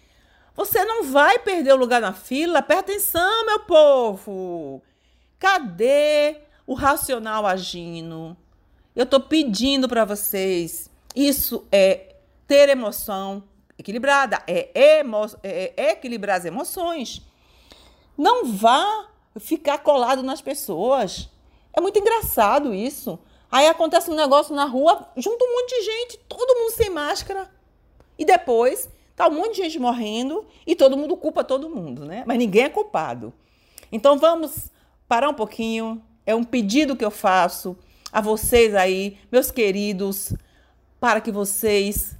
Você 0.55 0.85
não 0.85 1.05
vai 1.05 1.39
perder 1.39 1.73
o 1.73 1.77
lugar 1.77 2.01
na 2.01 2.13
fila. 2.13 2.61
Presta 2.61 2.93
atenção, 2.93 3.47
meu 3.47 3.61
povo. 3.61 4.83
Cadê 5.39 6.41
o 6.67 6.75
racional 6.75 7.47
agindo? 7.47 8.37
Eu 8.95 9.05
estou 9.05 9.21
pedindo 9.21 9.89
para 9.89 10.05
vocês. 10.05 10.91
Isso 11.15 11.67
é 11.71 12.17
ter 12.47 12.69
emoção 12.69 13.45
equilibrada, 13.79 14.43
é, 14.47 14.99
emo 15.01 15.27
é, 15.43 15.73
é 15.77 15.93
equilibrar 15.93 16.39
as 16.39 16.45
emoções. 16.45 17.23
Não 18.17 18.47
vá 18.53 19.09
ficar 19.39 19.79
colado 19.79 20.23
nas 20.23 20.41
pessoas. 20.41 21.29
É 21.73 21.81
muito 21.81 21.99
engraçado 21.99 22.75
isso. 22.75 23.19
Aí 23.51 23.67
acontece 23.67 24.11
um 24.11 24.15
negócio 24.15 24.55
na 24.55 24.65
rua, 24.65 25.09
junta 25.17 25.45
um 25.45 25.53
monte 25.53 25.79
de 25.79 25.85
gente, 25.85 26.19
todo 26.29 26.59
mundo 26.59 26.73
sem 26.73 26.91
máscara. 26.91 27.51
E 28.19 28.25
depois 28.25 28.89
tá 29.15 29.29
um 29.29 29.35
monte 29.35 29.57
de 29.57 29.63
gente 29.63 29.79
morrendo 29.79 30.47
e 30.67 30.75
todo 30.75 30.97
mundo 30.97 31.17
culpa 31.17 31.45
todo 31.45 31.69
mundo, 31.69 32.05
né? 32.05 32.25
Mas 32.27 32.39
ninguém 32.39 32.65
é 32.65 32.69
culpado. 32.69 33.33
Então 33.91 34.19
vamos 34.19 34.71
parar 35.07 35.29
um 35.29 35.35
pouquinho. 35.35 36.03
É 36.25 36.35
um 36.35 36.45
pedido 36.45 36.97
que 36.97 37.05
eu 37.05 37.11
faço 37.11 37.77
a 38.11 38.21
vocês 38.21 38.75
aí, 38.75 39.19
meus 39.31 39.51
queridos, 39.51 40.33
para 41.01 41.21
que 41.21 41.33
vocês 41.33 42.17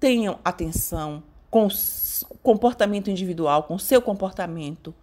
tenham 0.00 0.38
atenção, 0.44 1.22
com 1.50 1.66
o 1.66 2.38
comportamento 2.42 3.10
individual, 3.10 3.62
com 3.62 3.76
o 3.76 3.78
seu 3.78 4.02
comportamento, 4.02 4.94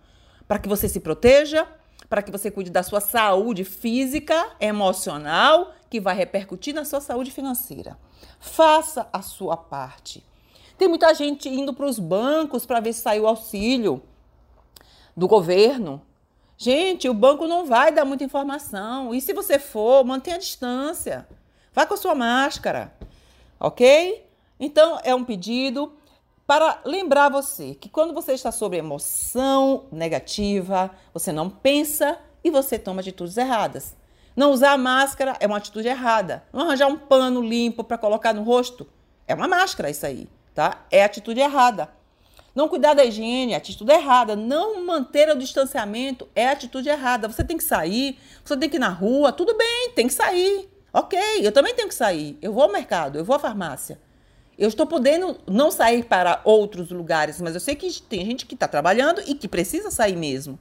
para 0.48 0.60
que 0.60 0.70
você 0.70 0.88
se 0.88 1.00
proteja, 1.00 1.68
para 2.10 2.22
que 2.22 2.32
você 2.32 2.52
cuide 2.52 2.70
da 2.70 2.84
sua 2.84 3.02
saúde 3.02 3.64
física, 3.64 4.52
emocional, 4.60 5.74
que 5.90 6.00
vai 6.00 6.16
repercutir 6.16 6.74
na 6.74 6.86
sua 6.86 7.02
saúde 7.02 7.32
financeira. 7.32 7.98
Faça 8.40 9.08
a 9.12 9.22
sua 9.22 9.56
parte. 9.58 10.24
Tem 10.78 10.88
muita 10.88 11.14
gente 11.14 11.48
indo 11.48 11.74
para 11.74 11.86
os 11.86 12.00
bancos 12.00 12.66
para 12.66 12.80
ver 12.80 12.94
se 12.94 13.02
saiu 13.02 13.28
auxílio 13.28 14.02
do 15.16 15.28
governo. 15.28 16.02
Gente, 16.58 17.10
o 17.10 17.14
banco 17.14 17.48
não 17.48 17.66
vai 17.66 17.92
dar 17.92 18.06
muita 18.06 18.24
informação. 18.24 19.14
E 19.14 19.22
se 19.22 19.34
você 19.34 19.58
for, 19.60 20.04
mantenha 20.04 20.36
a 20.36 20.40
distância. 20.40 21.28
Vá 21.74 21.86
com 21.86 21.94
a 21.94 21.98
sua 21.98 22.16
máscara. 22.16 22.94
Ok? 23.60 24.28
Então, 24.60 25.00
é 25.04 25.14
um 25.14 25.24
pedido 25.24 25.94
para 26.46 26.82
lembrar 26.86 27.30
você 27.30 27.74
que 27.74 27.88
quando 27.90 28.14
você 28.14 28.34
está 28.34 28.52
sob 28.52 28.76
emoção 28.76 29.86
negativa, 29.92 30.92
você 31.14 31.32
não 31.32 31.50
pensa 31.50 32.18
e 32.44 32.52
você 32.52 32.78
toma 32.78 33.02
atitudes 33.02 33.38
erradas. 33.38 33.96
Não 34.36 34.52
usar 34.52 34.78
máscara 34.78 35.38
é 35.40 35.48
uma 35.48 35.58
atitude 35.58 35.88
errada. 35.88 36.44
Não 36.52 36.62
arranjar 36.62 36.88
um 36.88 36.98
pano 36.98 37.42
limpo 37.42 37.84
para 37.84 37.98
colocar 37.98 38.34
no 38.34 38.44
rosto 38.44 38.88
é 39.28 39.34
uma 39.34 39.48
máscara 39.48 39.90
isso 39.90 40.06
aí, 40.06 40.28
tá? 40.54 40.86
É 40.92 41.04
atitude 41.04 41.40
errada. 41.40 41.90
Não 42.54 42.68
cuidar 42.68 42.94
da 42.94 43.06
higiene 43.06 43.54
é 43.54 43.56
atitude 43.56 43.92
errada. 43.92 44.36
Não 44.36 44.84
manter 44.86 45.30
o 45.30 45.38
distanciamento 45.38 46.28
é 46.36 46.50
atitude 46.50 46.90
errada. 46.90 47.28
Você 47.28 47.44
tem 47.44 47.58
que 47.58 47.64
sair, 47.64 48.20
você 48.44 48.58
tem 48.58 48.70
que 48.70 48.76
ir 48.76 48.80
na 48.80 48.90
rua, 48.90 49.32
tudo 49.32 49.56
bem, 49.58 49.92
tem 49.96 50.08
que 50.08 50.14
sair. 50.14 50.70
Ok, 50.92 51.18
eu 51.42 51.52
também 51.52 51.74
tenho 51.74 51.88
que 51.88 51.96
sair. 51.96 52.38
Eu 52.42 52.54
vou 52.54 52.64
ao 52.64 52.72
mercado, 52.72 53.18
eu 53.18 53.26
vou 53.26 53.36
à 53.36 53.40
farmácia. 53.40 54.00
Eu 54.58 54.68
estou 54.68 54.86
podendo 54.86 55.40
não 55.48 55.72
sair 55.72 56.06
para 56.06 56.40
outros 56.44 56.92
lugares, 56.92 57.42
mas 57.42 57.56
eu 57.56 57.60
sei 57.60 57.76
que 57.76 58.02
tem 58.02 58.24
gente 58.26 58.46
que 58.46 58.54
está 58.54 58.68
trabalhando 58.68 59.22
e 59.26 59.34
que 59.34 59.48
precisa 59.48 59.90
sair 59.90 60.16
mesmo. 60.16 60.60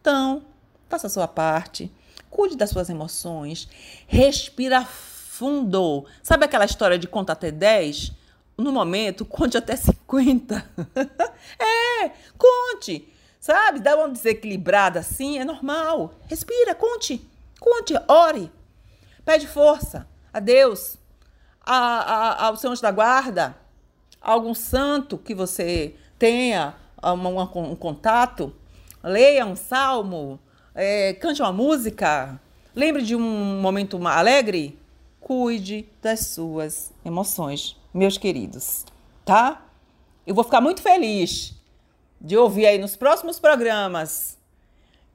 Então, 0.00 0.44
faça 0.88 1.08
a 1.08 1.10
sua 1.10 1.26
parte, 1.26 1.90
cuide 2.30 2.56
das 2.56 2.70
suas 2.70 2.88
emoções, 2.88 3.68
respira 4.06 4.84
fundo. 4.84 6.06
Sabe 6.22 6.44
aquela 6.44 6.64
história 6.64 6.98
de 6.98 7.08
conta 7.08 7.32
até 7.32 7.50
10? 7.50 8.12
No 8.56 8.72
momento, 8.72 9.24
conte 9.24 9.56
até 9.56 9.74
50. 9.74 10.70
é, 11.58 12.10
conte. 12.38 13.08
Sabe? 13.40 13.80
Dá 13.80 13.96
uma 13.96 14.10
desequilibrada 14.10 15.00
assim, 15.00 15.38
é 15.38 15.44
normal. 15.44 16.14
Respira, 16.28 16.74
conte. 16.74 17.26
Conte, 17.58 17.94
ore. 18.06 18.52
Pede 19.24 19.46
força 19.46 20.06
a 20.32 20.38
Deus 20.38 20.99
a, 21.72 22.00
a, 22.00 22.46
ao 22.46 22.56
seu 22.56 22.72
anjo 22.72 22.82
da 22.82 22.90
guarda, 22.90 23.56
a 24.20 24.32
algum 24.32 24.54
santo 24.54 25.16
que 25.16 25.34
você 25.34 25.94
tenha 26.18 26.74
uma, 27.00 27.44
um 27.56 27.76
contato, 27.76 28.52
leia 29.04 29.46
um 29.46 29.54
salmo, 29.54 30.40
é, 30.74 31.14
cante 31.14 31.40
uma 31.40 31.52
música, 31.52 32.40
lembre 32.74 33.02
de 33.02 33.14
um 33.14 33.60
momento 33.60 34.04
alegre, 34.04 34.76
cuide 35.20 35.88
das 36.02 36.26
suas 36.26 36.92
emoções, 37.04 37.76
meus 37.94 38.18
queridos, 38.18 38.84
tá? 39.24 39.64
Eu 40.26 40.34
vou 40.34 40.42
ficar 40.42 40.60
muito 40.60 40.82
feliz 40.82 41.54
de 42.20 42.36
ouvir 42.36 42.66
aí 42.66 42.78
nos 42.78 42.96
próximos 42.96 43.38
programas 43.38 44.36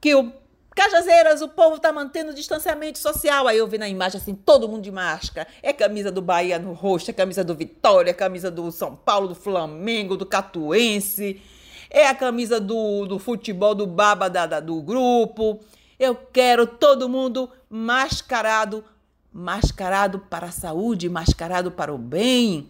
que 0.00 0.14
o 0.14 0.32
Cajazeiras, 0.76 1.40
o 1.40 1.48
povo 1.48 1.80
tá 1.80 1.90
mantendo 1.90 2.32
o 2.32 2.34
distanciamento 2.34 2.98
social. 2.98 3.48
Aí 3.48 3.56
eu 3.56 3.66
vi 3.66 3.78
na 3.78 3.88
imagem 3.88 4.20
assim, 4.20 4.34
todo 4.34 4.68
mundo 4.68 4.82
de 4.82 4.92
máscara. 4.92 5.48
É 5.62 5.72
camisa 5.72 6.12
do 6.12 6.20
Bahia 6.20 6.58
no 6.58 6.74
rosto, 6.74 7.10
é 7.10 7.14
camisa 7.14 7.42
do 7.42 7.54
Vitória, 7.54 8.10
é 8.10 8.12
camisa 8.12 8.50
do 8.50 8.70
São 8.70 8.94
Paulo, 8.94 9.28
do 9.28 9.34
Flamengo, 9.34 10.18
do 10.18 10.26
Catuense. 10.26 11.40
É 11.88 12.06
a 12.06 12.14
camisa 12.14 12.60
do, 12.60 13.06
do 13.06 13.18
futebol 13.18 13.74
do 13.74 13.86
Baba 13.86 14.28
da, 14.28 14.44
da, 14.44 14.60
do 14.60 14.82
grupo. 14.82 15.60
Eu 15.98 16.14
quero 16.14 16.66
todo 16.66 17.08
mundo 17.08 17.50
mascarado, 17.70 18.84
mascarado 19.32 20.18
para 20.18 20.48
a 20.48 20.52
saúde, 20.52 21.08
mascarado 21.08 21.72
para 21.72 21.94
o 21.94 21.96
bem, 21.96 22.68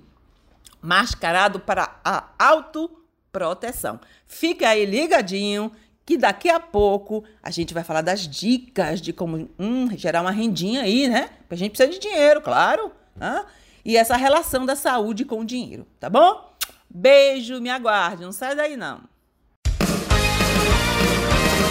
mascarado 0.81 1.59
para 1.59 1.99
a 2.05 2.29
autoproteção. 2.39 3.99
Fica 4.29 4.69
aí 4.69 4.87
ligadinho 4.87 5.73
que 6.07 6.17
daqui 6.17 6.49
a 6.49 6.61
pouco 6.61 7.25
a 7.43 7.51
gente 7.51 7.75
vai 7.75 7.83
falar 7.83 8.01
das 8.01 8.29
dicas 8.29 9.01
de 9.01 9.13
como 9.13 9.51
hum, 9.59 9.89
gerar 9.99 10.23
uma 10.23 10.31
rendinha 10.31 10.83
aí, 10.83 11.09
né? 11.09 11.29
Porque 11.41 11.55
a 11.55 11.59
gente 11.59 11.73
precisa 11.73 11.91
de 11.91 11.99
dinheiro, 11.99 12.41
claro. 12.41 12.93
Né? 13.17 13.45
E 13.85 13.97
essa 13.97 14.17
relação 14.17 14.65
da 14.65 14.77
saúde 14.77 15.25
com 15.25 15.41
o 15.41 15.45
dinheiro, 15.45 15.85
tá 15.99 16.09
bom? 16.09 16.55
Beijo, 16.89 17.61
me 17.61 17.69
aguarde, 17.69 18.23
não 18.23 18.31
sai 18.31 18.55
daí 18.55 18.77
não. 18.77 19.01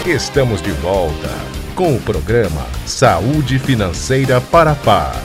Estamos 0.06 0.62
de 0.62 0.72
volta 0.72 1.30
com 1.74 1.96
o 1.96 2.02
programa 2.02 2.62
Saúde 2.86 3.58
Financeira 3.58 4.42
para 4.42 4.74
a 4.74 4.76
Paz. 4.76 5.16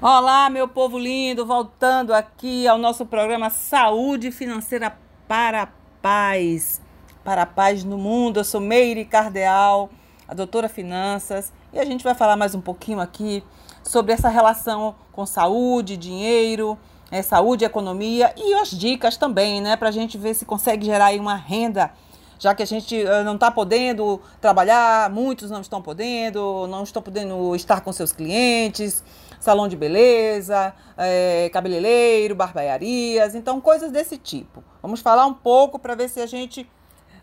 Olá, 0.00 0.48
meu 0.50 0.68
povo 0.68 0.98
lindo, 0.98 1.44
voltando 1.44 2.12
aqui 2.12 2.68
ao 2.68 2.78
nosso 2.78 3.04
programa 3.06 3.50
Saúde 3.50 4.30
Financeira 4.30 5.03
para 5.26 5.62
a 5.62 5.68
paz, 6.02 6.80
para 7.22 7.42
a 7.42 7.46
paz 7.46 7.84
no 7.84 7.98
mundo. 7.98 8.40
Eu 8.40 8.44
sou 8.44 8.60
Meire 8.60 9.04
Cardeal, 9.04 9.90
a 10.28 10.34
doutora 10.34 10.68
Finanças, 10.68 11.52
e 11.72 11.78
a 11.78 11.84
gente 11.84 12.04
vai 12.04 12.14
falar 12.14 12.36
mais 12.36 12.54
um 12.54 12.60
pouquinho 12.60 13.00
aqui 13.00 13.42
sobre 13.82 14.12
essa 14.12 14.28
relação 14.28 14.94
com 15.12 15.26
saúde, 15.26 15.96
dinheiro, 15.96 16.78
é, 17.10 17.22
saúde, 17.22 17.64
economia 17.64 18.32
e 18.36 18.54
as 18.54 18.70
dicas 18.70 19.16
também, 19.16 19.60
né, 19.60 19.76
para 19.76 19.88
a 19.88 19.92
gente 19.92 20.16
ver 20.16 20.34
se 20.34 20.44
consegue 20.44 20.86
gerar 20.86 21.06
aí 21.06 21.18
uma 21.18 21.36
renda 21.36 21.92
já 22.38 22.54
que 22.54 22.62
a 22.62 22.66
gente 22.66 22.94
uh, 23.04 23.24
não 23.24 23.36
está 23.36 23.50
podendo 23.50 24.20
trabalhar, 24.40 25.08
muitos 25.10 25.50
não 25.50 25.60
estão 25.60 25.80
podendo, 25.80 26.66
não 26.66 26.82
estão 26.82 27.00
podendo 27.00 27.54
estar 27.54 27.80
com 27.80 27.92
seus 27.92 28.12
clientes, 28.12 29.02
salão 29.44 29.68
de 29.68 29.76
beleza, 29.76 30.74
é, 30.96 31.50
cabeleireiro, 31.52 32.34
barbearias, 32.34 33.34
então 33.34 33.60
coisas 33.60 33.92
desse 33.92 34.16
tipo. 34.16 34.64
Vamos 34.80 35.00
falar 35.00 35.26
um 35.26 35.34
pouco 35.34 35.78
para 35.78 35.94
ver 35.94 36.08
se 36.08 36.20
a 36.20 36.26
gente 36.26 36.68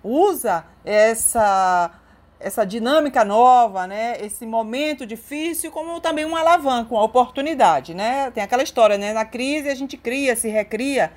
usa 0.03 0.63
essa 0.85 1.91
essa 2.39 2.65
dinâmica 2.65 3.23
nova, 3.23 3.85
né? 3.85 4.17
Esse 4.19 4.47
momento 4.47 5.05
difícil 5.05 5.71
como 5.71 5.99
também 5.99 6.25
uma 6.25 6.39
alavanca, 6.39 6.91
uma 6.91 7.03
oportunidade, 7.03 7.93
né? 7.93 8.31
Tem 8.31 8.43
aquela 8.43 8.63
história, 8.63 8.97
né? 8.97 9.13
Na 9.13 9.25
crise 9.25 9.69
a 9.69 9.75
gente 9.75 9.95
cria, 9.95 10.35
se 10.35 10.49
recria. 10.49 11.11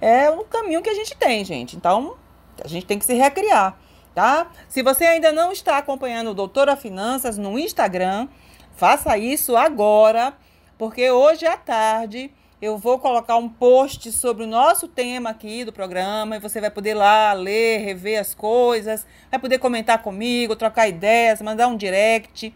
É 0.00 0.28
o 0.30 0.44
caminho 0.44 0.82
que 0.82 0.90
a 0.90 0.94
gente 0.94 1.16
tem, 1.16 1.44
gente. 1.44 1.76
Então, 1.76 2.16
a 2.62 2.66
gente 2.66 2.86
tem 2.86 2.98
que 2.98 3.04
se 3.04 3.14
recriar, 3.14 3.78
tá? 4.14 4.48
Se 4.68 4.82
você 4.82 5.04
ainda 5.04 5.30
não 5.30 5.52
está 5.52 5.78
acompanhando 5.78 6.30
o 6.30 6.34
Doutora 6.34 6.74
Finanças 6.74 7.38
no 7.38 7.56
Instagram, 7.56 8.26
faça 8.74 9.16
isso 9.16 9.56
agora 9.56 10.34
porque 10.76 11.10
hoje 11.10 11.46
à 11.46 11.56
tarde 11.56 12.30
eu 12.60 12.78
vou 12.78 12.98
colocar 12.98 13.36
um 13.36 13.48
post 13.48 14.10
sobre 14.10 14.44
o 14.44 14.46
nosso 14.46 14.88
tema 14.88 15.30
aqui 15.30 15.64
do 15.64 15.72
programa 15.72 16.36
e 16.36 16.40
você 16.40 16.60
vai 16.60 16.70
poder 16.70 16.94
lá 16.94 17.32
ler, 17.32 17.78
rever 17.78 18.18
as 18.18 18.34
coisas, 18.34 19.06
vai 19.30 19.38
poder 19.38 19.58
comentar 19.58 20.02
comigo, 20.02 20.56
trocar 20.56 20.88
ideias, 20.88 21.42
mandar 21.42 21.68
um 21.68 21.76
direct. 21.76 22.54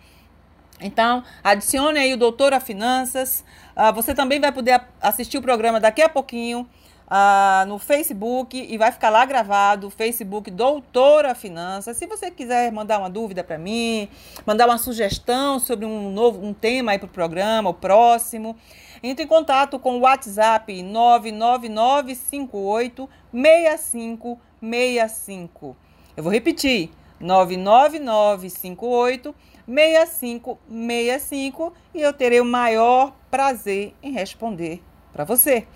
Então, 0.80 1.22
adicione 1.44 1.98
aí 1.98 2.14
o 2.14 2.16
Doutora 2.16 2.58
Finanças. 2.58 3.44
Uh, 3.76 3.92
você 3.92 4.14
também 4.14 4.40
vai 4.40 4.50
poder 4.50 4.80
assistir 5.00 5.38
o 5.38 5.42
programa 5.42 5.78
daqui 5.78 6.00
a 6.00 6.08
pouquinho 6.08 6.68
uh, 7.08 7.66
no 7.66 7.78
Facebook 7.78 8.56
e 8.56 8.78
vai 8.78 8.92
ficar 8.92 9.10
lá 9.10 9.24
gravado, 9.24 9.90
Facebook 9.90 10.48
Doutora 10.50 11.34
Finanças. 11.34 11.96
Se 11.96 12.06
você 12.06 12.30
quiser 12.30 12.70
mandar 12.70 12.98
uma 12.98 13.08
dúvida 13.10 13.42
para 13.42 13.58
mim, 13.58 14.08
mandar 14.46 14.66
uma 14.66 14.78
sugestão 14.78 15.58
sobre 15.58 15.86
um 15.86 16.12
novo 16.12 16.44
um 16.44 16.52
tema 16.52 16.92
aí 16.92 16.98
para 16.98 17.06
o 17.06 17.10
programa, 17.10 17.70
o 17.70 17.74
próximo, 17.74 18.54
entre 19.02 19.24
em 19.24 19.28
contato 19.28 19.78
com 19.78 19.96
o 19.96 20.00
WhatsApp 20.00 20.82
99958 20.82 23.08
6565. 23.32 25.74
Eu 26.16 26.22
vou 26.22 26.32
repetir, 26.32 26.90
99958 27.20 29.34
6565 29.66 31.72
e 31.94 32.00
eu 32.00 32.12
terei 32.12 32.40
o 32.40 32.44
maior 32.44 33.14
prazer 33.30 33.94
em 34.02 34.10
responder 34.12 34.82
para 35.12 35.24
você. 35.24 35.66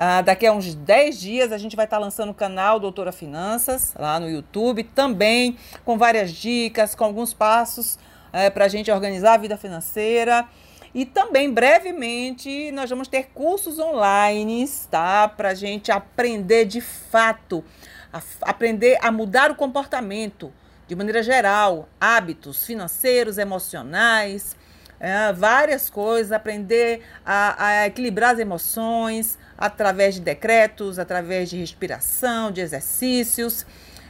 Ah, 0.00 0.22
daqui 0.22 0.46
a 0.46 0.52
uns 0.52 0.76
10 0.76 1.18
dias 1.18 1.50
a 1.50 1.58
gente 1.58 1.74
vai 1.74 1.84
estar 1.84 1.98
lançando 1.98 2.30
o 2.30 2.34
canal 2.34 2.78
Doutora 2.78 3.10
Finanças 3.10 3.92
lá 3.98 4.20
no 4.20 4.30
YouTube, 4.30 4.84
também 4.84 5.58
com 5.84 5.98
várias 5.98 6.30
dicas, 6.30 6.94
com 6.94 7.02
alguns 7.02 7.34
passos 7.34 7.98
é, 8.32 8.48
para 8.48 8.66
a 8.66 8.68
gente 8.68 8.92
organizar 8.92 9.34
a 9.34 9.36
vida 9.38 9.56
financeira. 9.56 10.46
E 10.94 11.04
também, 11.04 11.52
brevemente, 11.52 12.70
nós 12.70 12.88
vamos 12.88 13.08
ter 13.08 13.30
cursos 13.34 13.80
online, 13.80 14.70
tá? 14.88 15.26
Para 15.26 15.48
a 15.48 15.54
gente 15.54 15.90
aprender 15.90 16.64
de 16.64 16.80
fato, 16.80 17.64
a, 18.12 18.22
aprender 18.42 18.98
a 19.02 19.10
mudar 19.10 19.50
o 19.50 19.56
comportamento 19.56 20.52
de 20.86 20.94
maneira 20.94 21.24
geral, 21.24 21.88
hábitos 22.00 22.64
financeiros, 22.64 23.36
emocionais, 23.36 24.56
é, 25.00 25.32
várias 25.32 25.88
coisas, 25.88 26.32
aprender 26.32 27.02
a, 27.24 27.66
a, 27.66 27.86
equilibrar 27.86 28.34
as 28.34 28.38
emoções 28.38 29.38
através 29.56 30.14
de 30.14 30.20
decretos, 30.20 30.98
através 30.98 31.50
de 31.50 31.56
respiração, 31.56 32.50
de 32.50 32.60
exercícios. 32.60 33.64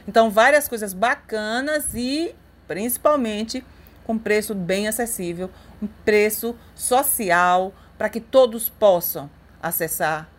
Então, 0.07 0.29
várias 0.29 0.67
coisas 0.67 0.93
bacanas 0.93 1.93
e 1.93 2.35
principalmente 2.67 3.63
com 4.05 4.17
preço 4.17 4.55
bem 4.55 4.87
acessível, 4.87 5.49
um 5.81 5.87
preço 5.87 6.55
social 6.73 7.73
para 7.97 8.09
que 8.09 8.19
todos 8.19 8.69
possam 8.69 9.29
acessar 9.61 10.29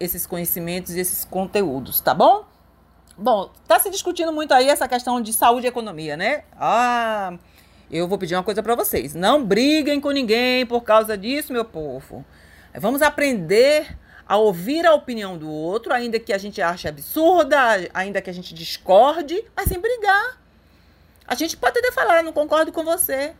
esses 0.00 0.26
conhecimentos 0.26 0.94
e 0.94 1.00
esses 1.00 1.24
conteúdos, 1.24 2.00
tá 2.00 2.14
bom? 2.14 2.44
Bom, 3.16 3.50
tá 3.68 3.78
se 3.78 3.90
discutindo 3.90 4.32
muito 4.32 4.52
aí 4.52 4.68
essa 4.68 4.88
questão 4.88 5.20
de 5.20 5.32
saúde 5.32 5.66
e 5.66 5.68
economia, 5.68 6.16
né? 6.16 6.44
Ah, 6.58 7.34
eu 7.92 8.08
vou 8.08 8.16
pedir 8.16 8.34
uma 8.34 8.42
coisa 8.42 8.62
para 8.62 8.74
vocês. 8.74 9.14
Não 9.14 9.44
briguem 9.44 10.00
com 10.00 10.10
ninguém 10.10 10.64
por 10.64 10.80
causa 10.82 11.16
disso, 11.16 11.52
meu 11.52 11.64
povo. 11.64 12.24
Vamos 12.74 13.02
aprender 13.02 13.98
a 14.26 14.38
ouvir 14.38 14.86
a 14.86 14.94
opinião 14.94 15.36
do 15.36 15.50
outro, 15.50 15.92
ainda 15.92 16.18
que 16.18 16.32
a 16.32 16.38
gente 16.38 16.62
ache 16.62 16.88
absurda, 16.88 17.58
ainda 17.92 18.22
que 18.22 18.30
a 18.30 18.32
gente 18.32 18.54
discorde, 18.54 19.44
mas 19.54 19.68
sem 19.68 19.78
brigar. 19.78 20.40
A 21.28 21.34
gente 21.34 21.56
pode 21.56 21.78
até 21.78 21.92
falar, 21.92 22.22
não 22.22 22.32
concordo 22.32 22.72
com 22.72 22.82
você. 22.82 23.34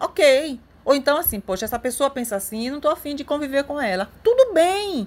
Ok. 0.00 0.58
Ou 0.84 0.94
então 0.94 1.16
assim, 1.16 1.38
poxa, 1.38 1.64
essa 1.64 1.78
pessoa 1.78 2.10
pensa 2.10 2.34
assim, 2.34 2.70
não 2.70 2.80
tô 2.80 2.88
afim 2.88 3.14
de 3.14 3.22
conviver 3.22 3.62
com 3.64 3.80
ela. 3.80 4.10
Tudo 4.22 4.52
bem. 4.52 5.06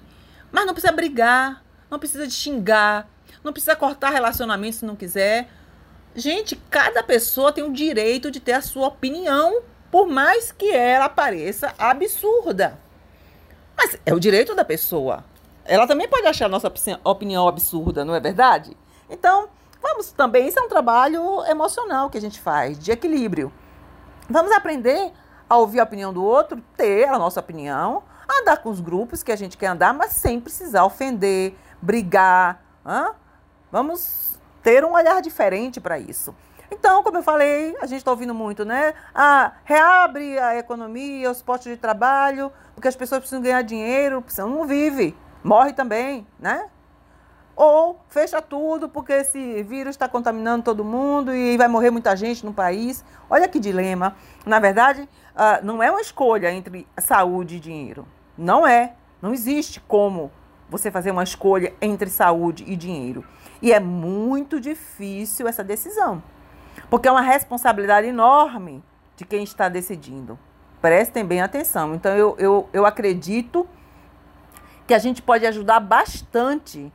Mas 0.52 0.66
não 0.66 0.74
precisa 0.74 0.94
brigar, 0.94 1.62
não 1.92 2.00
precisa 2.00 2.26
de 2.26 2.34
xingar, 2.34 3.10
não 3.44 3.52
precisa 3.52 3.76
cortar 3.76 4.12
relacionamento 4.12 4.78
se 4.78 4.86
não 4.86 4.96
quiser. 4.96 5.50
Gente, 6.16 6.56
cada 6.70 7.04
pessoa 7.04 7.52
tem 7.52 7.64
o 7.64 7.74
direito 7.74 8.32
de 8.32 8.40
ter 8.40 8.54
a 8.54 8.62
sua 8.62 8.88
opinião, 8.88 9.62
por 9.92 10.08
mais 10.08 10.50
que 10.50 10.72
ela 10.72 11.10
pareça 11.10 11.74
absurda. 11.78 12.80
Mas 13.76 13.98
é 14.06 14.14
o 14.14 14.20
direito 14.20 14.56
da 14.56 14.64
pessoa. 14.64 15.26
Ela 15.66 15.86
também 15.86 16.08
pode 16.08 16.26
achar 16.26 16.46
a 16.46 16.50
nossa 16.50 16.72
opinião 17.04 17.48
absurda, 17.48 18.06
não 18.06 18.16
é 18.16 18.20
verdade? 18.22 18.78
Então, 19.10 19.50
vamos 19.82 20.12
também, 20.12 20.48
isso 20.48 20.58
é 20.58 20.62
um 20.62 20.70
trabalho 20.70 21.44
emocional 21.48 22.10
que 22.10 22.18
a 22.18 22.22
gente 22.22 22.40
faz, 22.40 22.80
de 22.80 22.92
equilíbrio. 22.92 23.52
Vamos 24.30 24.54
aprender 24.54 25.12
a 25.50 25.58
ouvir 25.58 25.82
a 25.82 25.84
opinião 25.84 26.14
do 26.14 26.24
outro, 26.24 26.64
ter 26.78 27.10
a 27.10 27.20
nossa 27.20 27.42
opinião, 27.42 28.04
andar 28.42 28.58
com 28.58 28.70
os 28.70 28.80
grupos 28.80 29.22
que 29.22 29.32
a 29.34 29.36
gente 29.36 29.58
quer 29.58 29.68
andar, 29.68 29.94
mas 29.94 30.14
sem 30.14 30.40
precisar 30.40 30.86
ofender, 30.86 31.56
brigar. 31.82 32.64
Vamos 33.72 34.25
ter 34.66 34.84
um 34.84 34.94
olhar 34.94 35.22
diferente 35.22 35.80
para 35.80 36.00
isso. 36.00 36.36
Então, 36.72 37.04
como 37.04 37.20
eu 37.20 37.22
falei, 37.22 37.78
a 37.80 37.86
gente 37.86 38.00
está 38.00 38.10
ouvindo 38.10 38.34
muito, 38.34 38.66
né? 38.66 38.96
Ah, 39.14 39.52
reabre 39.64 40.40
a 40.40 40.58
economia, 40.58 41.30
os 41.30 41.40
postos 41.40 41.72
de 41.72 41.78
trabalho, 41.78 42.52
porque 42.74 42.88
as 42.88 42.96
pessoas 42.96 43.20
precisam 43.20 43.44
ganhar 43.44 43.62
dinheiro, 43.62 44.24
precisam, 44.24 44.50
não 44.50 44.66
vive, 44.66 45.16
morre 45.44 45.72
também, 45.72 46.26
né? 46.40 46.66
Ou 47.56 48.00
fecha 48.10 48.42
tudo 48.42 48.90
porque 48.90 49.14
esse 49.14 49.62
vírus 49.62 49.92
está 49.92 50.10
contaminando 50.10 50.64
todo 50.64 50.84
mundo 50.84 51.34
e 51.34 51.56
vai 51.58 51.68
morrer 51.68 51.92
muita 51.92 52.16
gente 52.16 52.44
no 52.44 52.52
país. 52.52 53.06
Olha 53.30 53.48
que 53.48 53.60
dilema. 53.60 54.16
Na 54.48 54.60
verdade, 54.60 55.08
ah, 55.36 55.60
não 55.62 55.84
é 55.84 55.92
uma 55.92 56.02
escolha 56.02 56.52
entre 56.52 56.88
saúde 56.98 57.58
e 57.58 57.60
dinheiro. 57.60 58.08
Não 58.36 58.66
é. 58.66 58.96
Não 59.22 59.32
existe 59.32 59.80
como 59.80 60.32
você 60.68 60.90
fazer 60.90 61.12
uma 61.12 61.24
escolha 61.24 61.72
entre 61.80 62.10
saúde 62.10 62.66
e 62.68 62.76
dinheiro. 62.76 63.24
E 63.62 63.72
é 63.72 63.80
muito 63.80 64.60
difícil 64.60 65.48
essa 65.48 65.64
decisão, 65.64 66.22
porque 66.90 67.08
é 67.08 67.12
uma 67.12 67.22
responsabilidade 67.22 68.08
enorme 68.08 68.84
de 69.16 69.26
quem 69.26 69.44
está 69.44 69.70
decidindo. 69.70 70.38
Prestem 70.82 71.26
bem 71.26 71.42
atenção. 71.42 71.96
Então, 71.96 72.16
eu, 72.16 72.36
eu, 72.38 72.70
eu 72.74 72.86
acredito 72.86 73.68
que 74.86 74.94
a 74.94 75.00
gente 75.00 75.22
pode 75.22 75.46
ajudar 75.46 75.80
bastante 75.80 76.92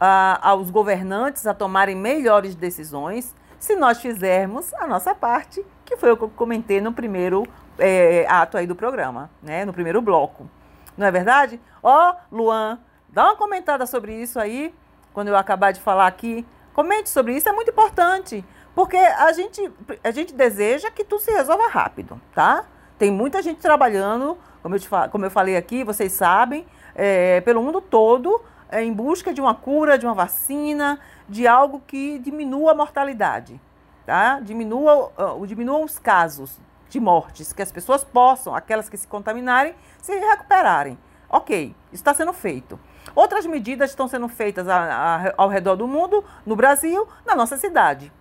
uh, 0.00 0.38
aos 0.40 0.70
governantes 0.70 1.46
a 1.46 1.54
tomarem 1.54 1.94
melhores 1.94 2.54
decisões 2.54 3.34
se 3.58 3.76
nós 3.76 4.00
fizermos 4.00 4.72
a 4.74 4.86
nossa 4.86 5.14
parte, 5.14 5.64
que 5.84 5.96
foi 5.96 6.10
o 6.10 6.16
que 6.16 6.24
eu 6.24 6.30
comentei 6.30 6.80
no 6.80 6.92
primeiro 6.92 7.46
é, 7.78 8.26
ato 8.26 8.56
aí 8.56 8.66
do 8.66 8.74
programa, 8.74 9.30
né? 9.42 9.64
no 9.64 9.72
primeiro 9.72 10.00
bloco. 10.00 10.48
Não 10.96 11.06
é 11.06 11.10
verdade? 11.10 11.60
Ó, 11.82 12.10
oh, 12.10 12.34
Luan, 12.34 12.78
dá 13.08 13.24
uma 13.24 13.36
comentada 13.36 13.86
sobre 13.86 14.14
isso 14.14 14.40
aí 14.40 14.74
quando 15.12 15.28
eu 15.28 15.36
acabar 15.36 15.72
de 15.72 15.80
falar 15.80 16.06
aqui. 16.06 16.46
Comente 16.72 17.10
sobre 17.10 17.36
isso, 17.36 17.48
é 17.48 17.52
muito 17.52 17.70
importante, 17.70 18.44
porque 18.74 18.96
a 18.96 19.32
gente, 19.32 19.70
a 20.02 20.10
gente 20.10 20.32
deseja 20.32 20.90
que 20.90 21.04
tudo 21.04 21.20
se 21.20 21.30
resolva 21.30 21.68
rápido, 21.68 22.20
tá? 22.34 22.64
Tem 22.98 23.10
muita 23.10 23.42
gente 23.42 23.58
trabalhando, 23.60 24.38
como 24.62 24.74
eu, 24.74 24.78
te, 24.78 24.88
como 25.10 25.24
eu 25.24 25.30
falei 25.30 25.56
aqui, 25.56 25.82
vocês 25.82 26.12
sabem, 26.12 26.66
é, 26.94 27.40
pelo 27.40 27.62
mundo 27.62 27.80
todo, 27.80 28.40
é, 28.70 28.82
em 28.82 28.92
busca 28.92 29.32
de 29.32 29.40
uma 29.40 29.54
cura, 29.54 29.98
de 29.98 30.06
uma 30.06 30.14
vacina, 30.14 31.00
de 31.28 31.46
algo 31.46 31.82
que 31.86 32.18
diminua 32.18 32.72
a 32.72 32.74
mortalidade, 32.74 33.60
tá? 34.06 34.38
Diminua, 34.40 35.12
uh, 35.18 35.46
diminuam 35.46 35.84
os 35.84 35.98
casos 35.98 36.58
de 36.88 37.00
mortes, 37.00 37.52
que 37.52 37.62
as 37.62 37.72
pessoas 37.72 38.04
possam, 38.04 38.54
aquelas 38.54 38.88
que 38.88 38.96
se 38.96 39.06
contaminarem, 39.06 39.74
se 40.00 40.14
recuperarem. 40.14 40.98
Ok, 41.28 41.74
isso 41.92 42.02
está 42.02 42.12
sendo 42.12 42.32
feito. 42.32 42.78
Outras 43.14 43.46
medidas 43.46 43.90
estão 43.90 44.06
sendo 44.06 44.28
feitas 44.28 44.68
a, 44.68 44.76
a, 44.76 45.34
ao 45.36 45.48
redor 45.48 45.76
do 45.76 45.86
mundo, 45.86 46.24
no 46.46 46.54
Brasil, 46.54 47.08
na 47.26 47.34
nossa 47.34 47.56
cidade. 47.56 48.12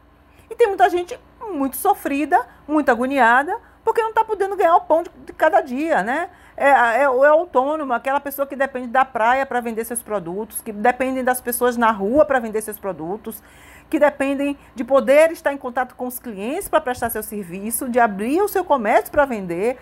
E 0.50 0.56
tem 0.56 0.68
muita 0.68 0.90
gente 0.90 1.20
muito 1.52 1.78
sofrida, 1.78 2.46
muito 2.68 2.90
agoniada, 2.90 3.58
porque 3.84 4.02
não 4.02 4.10
está 4.10 4.24
podendo 4.24 4.56
ganhar 4.56 4.76
o 4.76 4.82
pão 4.82 5.04
de, 5.04 5.10
de 5.26 5.34
cada 5.34 5.62
dia, 5.62 6.04
né? 6.04 6.30
É, 6.56 6.70
é, 6.70 7.02
é, 7.02 7.06
autônomo, 7.06 7.94
aquela 7.94 8.20
pessoa 8.20 8.46
que 8.46 8.56
depende 8.56 8.88
da 8.88 9.06
praia 9.06 9.46
para 9.46 9.62
vender 9.62 9.86
seus 9.86 10.02
produtos, 10.02 10.62
que 10.62 10.74
dependem 10.74 11.24
das 11.24 11.40
pessoas 11.40 11.78
na 11.78 11.90
rua 11.90 12.26
para 12.26 12.40
vender 12.40 12.62
seus 12.62 12.78
produtos, 12.78 13.42
que 13.90 13.98
dependem 13.98 14.58
de 14.76 14.84
poder 14.84 15.32
estar 15.32 15.54
em 15.54 15.58
contato 15.58 15.96
com 15.96 16.06
os 16.06 16.20
clientes 16.20 16.68
para 16.68 16.82
prestar 16.82 17.10
seu 17.10 17.24
serviço, 17.24 17.90
de 17.90 18.00
abrir 18.00 18.42
o 18.42 18.48
seu 18.48 18.64
comércio 18.66 19.12
para 19.12 19.26
vender. 19.26 19.78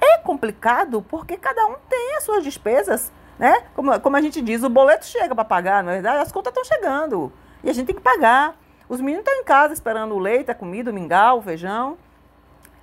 É 0.00 0.18
complicado 0.18 1.02
porque 1.08 1.36
cada 1.36 1.66
um 1.66 1.76
tem 1.88 2.16
as 2.16 2.24
suas 2.24 2.44
despesas 2.44 3.10
né? 3.40 3.62
Como, 3.74 3.98
como 4.00 4.16
a 4.18 4.20
gente 4.20 4.42
diz, 4.42 4.62
o 4.62 4.68
boleto 4.68 5.06
chega 5.06 5.34
para 5.34 5.46
pagar, 5.46 5.82
na 5.82 5.92
é 5.92 5.94
verdade, 5.94 6.18
as 6.18 6.30
contas 6.30 6.54
estão 6.54 6.62
chegando. 6.62 7.32
E 7.64 7.70
a 7.70 7.72
gente 7.72 7.86
tem 7.86 7.96
que 7.96 8.02
pagar. 8.02 8.54
Os 8.86 9.00
meninos 9.00 9.26
estão 9.26 9.40
em 9.40 9.44
casa 9.44 9.72
esperando 9.72 10.14
o 10.14 10.18
leite, 10.18 10.50
a 10.50 10.54
comida, 10.54 10.90
o 10.90 10.94
mingau, 10.94 11.38
o 11.38 11.42
feijão. 11.42 11.96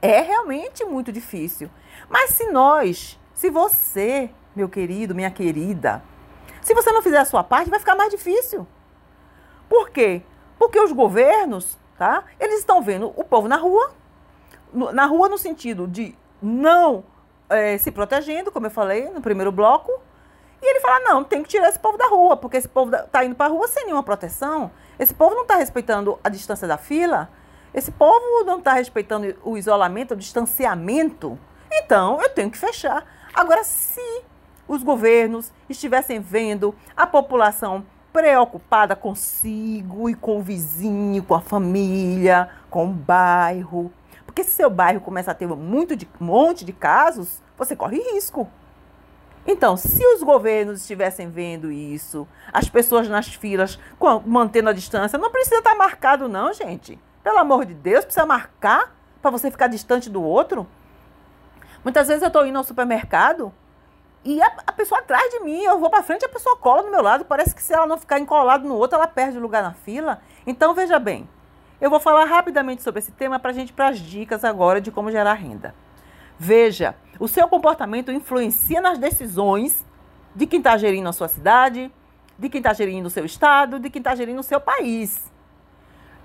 É 0.02 0.20
realmente 0.20 0.84
muito 0.84 1.12
difícil. 1.12 1.70
Mas 2.10 2.32
se 2.32 2.50
nós, 2.50 3.20
se 3.36 3.52
você, 3.52 4.32
meu 4.56 4.67
querido, 4.67 5.13
minha 5.13 5.30
querida, 5.30 6.02
se 6.63 6.74
você 6.74 6.91
não 6.91 7.04
fizer 7.04 7.20
a 7.20 7.26
sua 7.26 7.43
parte, 7.43 7.70
vai 7.70 7.78
ficar 7.78 7.96
mais 7.96 8.10
difícil. 8.10 8.65
Por 9.70 9.91
quê? 9.91 10.24
Porque 10.58 10.80
os 10.80 10.91
governos, 10.91 11.78
tá? 12.00 12.24
Eles 12.39 12.58
estão 12.58 12.82
vendo 12.82 13.13
o 13.15 13.24
povo 13.24 13.48
na 13.48 13.58
rua, 13.58 13.91
na 14.74 15.06
rua 15.06 15.30
no 15.30 15.38
sentido 15.38 15.86
de 15.86 16.15
não 16.41 17.04
é, 17.48 17.78
se 17.78 17.91
protegendo, 17.91 18.52
como 18.52 18.65
eu 18.65 18.72
falei 18.72 19.08
no 19.10 19.22
primeiro 19.22 19.52
bloco, 19.52 20.07
e 20.62 20.70
ele 20.70 20.80
fala: 20.80 21.00
não, 21.02 21.24
tem 21.24 21.43
que 21.43 21.50
tirar 21.50 21.70
esse 21.70 21.80
povo 21.80 21.98
da 21.98 22.08
rua, 22.08 22.38
porque 22.38 22.58
esse 22.58 22.67
povo 22.67 22.96
está 22.96 23.24
indo 23.24 23.36
para 23.36 23.48
a 23.48 23.50
rua 23.50 23.67
sem 23.67 23.86
nenhuma 23.86 24.04
proteção. 24.04 24.72
Esse 24.98 25.13
povo 25.13 25.36
não 25.36 25.43
está 25.43 25.56
respeitando 25.56 26.20
a 26.24 26.30
distância 26.30 26.67
da 26.67 26.78
fila. 26.78 27.30
Esse 27.74 27.91
povo 27.91 28.43
não 28.46 28.58
está 28.58 28.74
respeitando 28.74 29.36
o 29.43 29.58
isolamento, 29.58 30.13
o 30.13 30.17
distanciamento. 30.17 31.38
Então, 31.72 32.20
eu 32.22 32.30
tenho 32.30 32.50
que 32.50 32.58
fechar. 32.58 33.06
Agora, 33.34 33.63
se 33.63 34.24
os 34.67 34.84
governos 34.84 35.52
estivessem 35.70 36.20
vendo 36.20 36.74
a 36.96 37.06
população 37.06 37.86
preocupada 38.12 38.96
consigo 38.96 40.10
e 40.10 40.15
com 40.15 40.39
o 40.39 40.41
vizinho, 40.41 41.22
com 41.24 41.36
a 41.36 41.41
família, 41.41 42.50
com 42.70 42.86
o 42.86 42.91
bairro. 42.91 43.91
Porque 44.26 44.43
se 44.43 44.52
seu 44.52 44.70
bairro 44.70 45.02
começa 45.02 45.32
a 45.32 45.36
ter 45.36 45.48
muito 45.48 45.96
de, 45.96 46.10
um 46.20 46.26
monte 46.26 46.65
de 46.65 46.74
casos, 46.74 47.43
você 47.56 47.76
corre 47.76 48.00
risco. 48.13 48.50
Então, 49.50 49.78
se 49.78 50.06
os 50.06 50.22
governos 50.22 50.82
estivessem 50.82 51.30
vendo 51.30 51.72
isso, 51.72 52.28
as 52.52 52.68
pessoas 52.68 53.08
nas 53.08 53.34
filas 53.34 53.80
mantendo 54.26 54.70
a 54.70 54.74
distância, 54.74 55.18
não 55.18 55.32
precisa 55.32 55.60
estar 55.60 55.74
marcado, 55.74 56.28
não, 56.28 56.52
gente. 56.54 57.00
Pelo 57.24 57.40
amor 57.40 57.66
de 57.66 57.74
Deus, 57.74 58.04
precisa 58.04 58.26
marcar 58.26 58.94
para 59.22 59.32
você 59.32 59.50
ficar 59.50 59.68
distante 59.68 60.10
do 60.10 60.22
outro. 60.22 60.68
Muitas 61.82 62.10
vezes 62.10 62.22
eu 62.22 62.28
estou 62.28 62.46
indo 62.46 62.58
ao 62.58 62.64
supermercado 62.66 63.54
e 64.26 64.42
a, 64.42 64.52
a, 64.68 64.74
pessoa 64.74 65.00
atrás 65.00 65.32
de 65.32 65.40
mim, 65.40 65.64
eu 65.64 65.80
vou 65.80 65.90
para 65.90 66.04
frente, 66.04 66.26
a 66.26 66.30
pessoa 66.30 66.58
cola 66.58 66.84
do 66.84 66.92
meu 66.92 67.02
lado. 67.02 67.24
Parece 67.24 67.56
que 67.56 67.64
se 67.64 67.74
ela 67.74 67.88
não 67.88 67.98
ficar 67.98 68.20
encolado 68.20 68.68
no 68.68 68.76
outro, 68.76 68.98
ela 68.98 69.08
perde 69.08 69.40
lugar 69.40 69.64
na 69.64 69.72
fila. 69.72 70.20
Então, 70.46 70.74
veja 70.74 71.00
bem, 71.00 71.30
eu 71.80 71.90
vou 71.90 72.02
falar 72.02 72.26
rapidamente 72.26 72.84
sobre 72.84 73.00
esse 73.00 73.14
tema 73.14 73.40
para 73.40 73.52
a 73.52 73.54
gente 73.54 73.72
para 73.72 73.88
as 73.88 73.98
dicas 73.98 74.44
agora 74.44 74.82
de 74.82 74.92
como 74.92 75.10
gerar 75.10 75.36
renda. 75.36 75.74
Veja, 76.39 76.95
o 77.19 77.28
seu 77.28 77.47
comportamento 77.47 78.12
influencia 78.12 78.80
nas 78.80 78.97
decisões 78.97 79.86
de 80.36 80.45
quem 80.45 80.60
está 80.60 80.78
gerindo 80.78 81.10
a 81.10 81.13
sua 81.13 81.28
cidade, 81.28 81.91
de 82.38 82.50
quem 82.50 82.60
está 82.60 82.73
gerindo 82.73 83.08
o 83.08 83.12
seu 83.12 83.26
estado, 83.26 83.80
de 83.80 83.89
quem 83.89 84.00
está 84.00 84.15
gerindo 84.15 84.39
o 84.39 84.43
seu 84.43 84.60
país. 84.60 85.32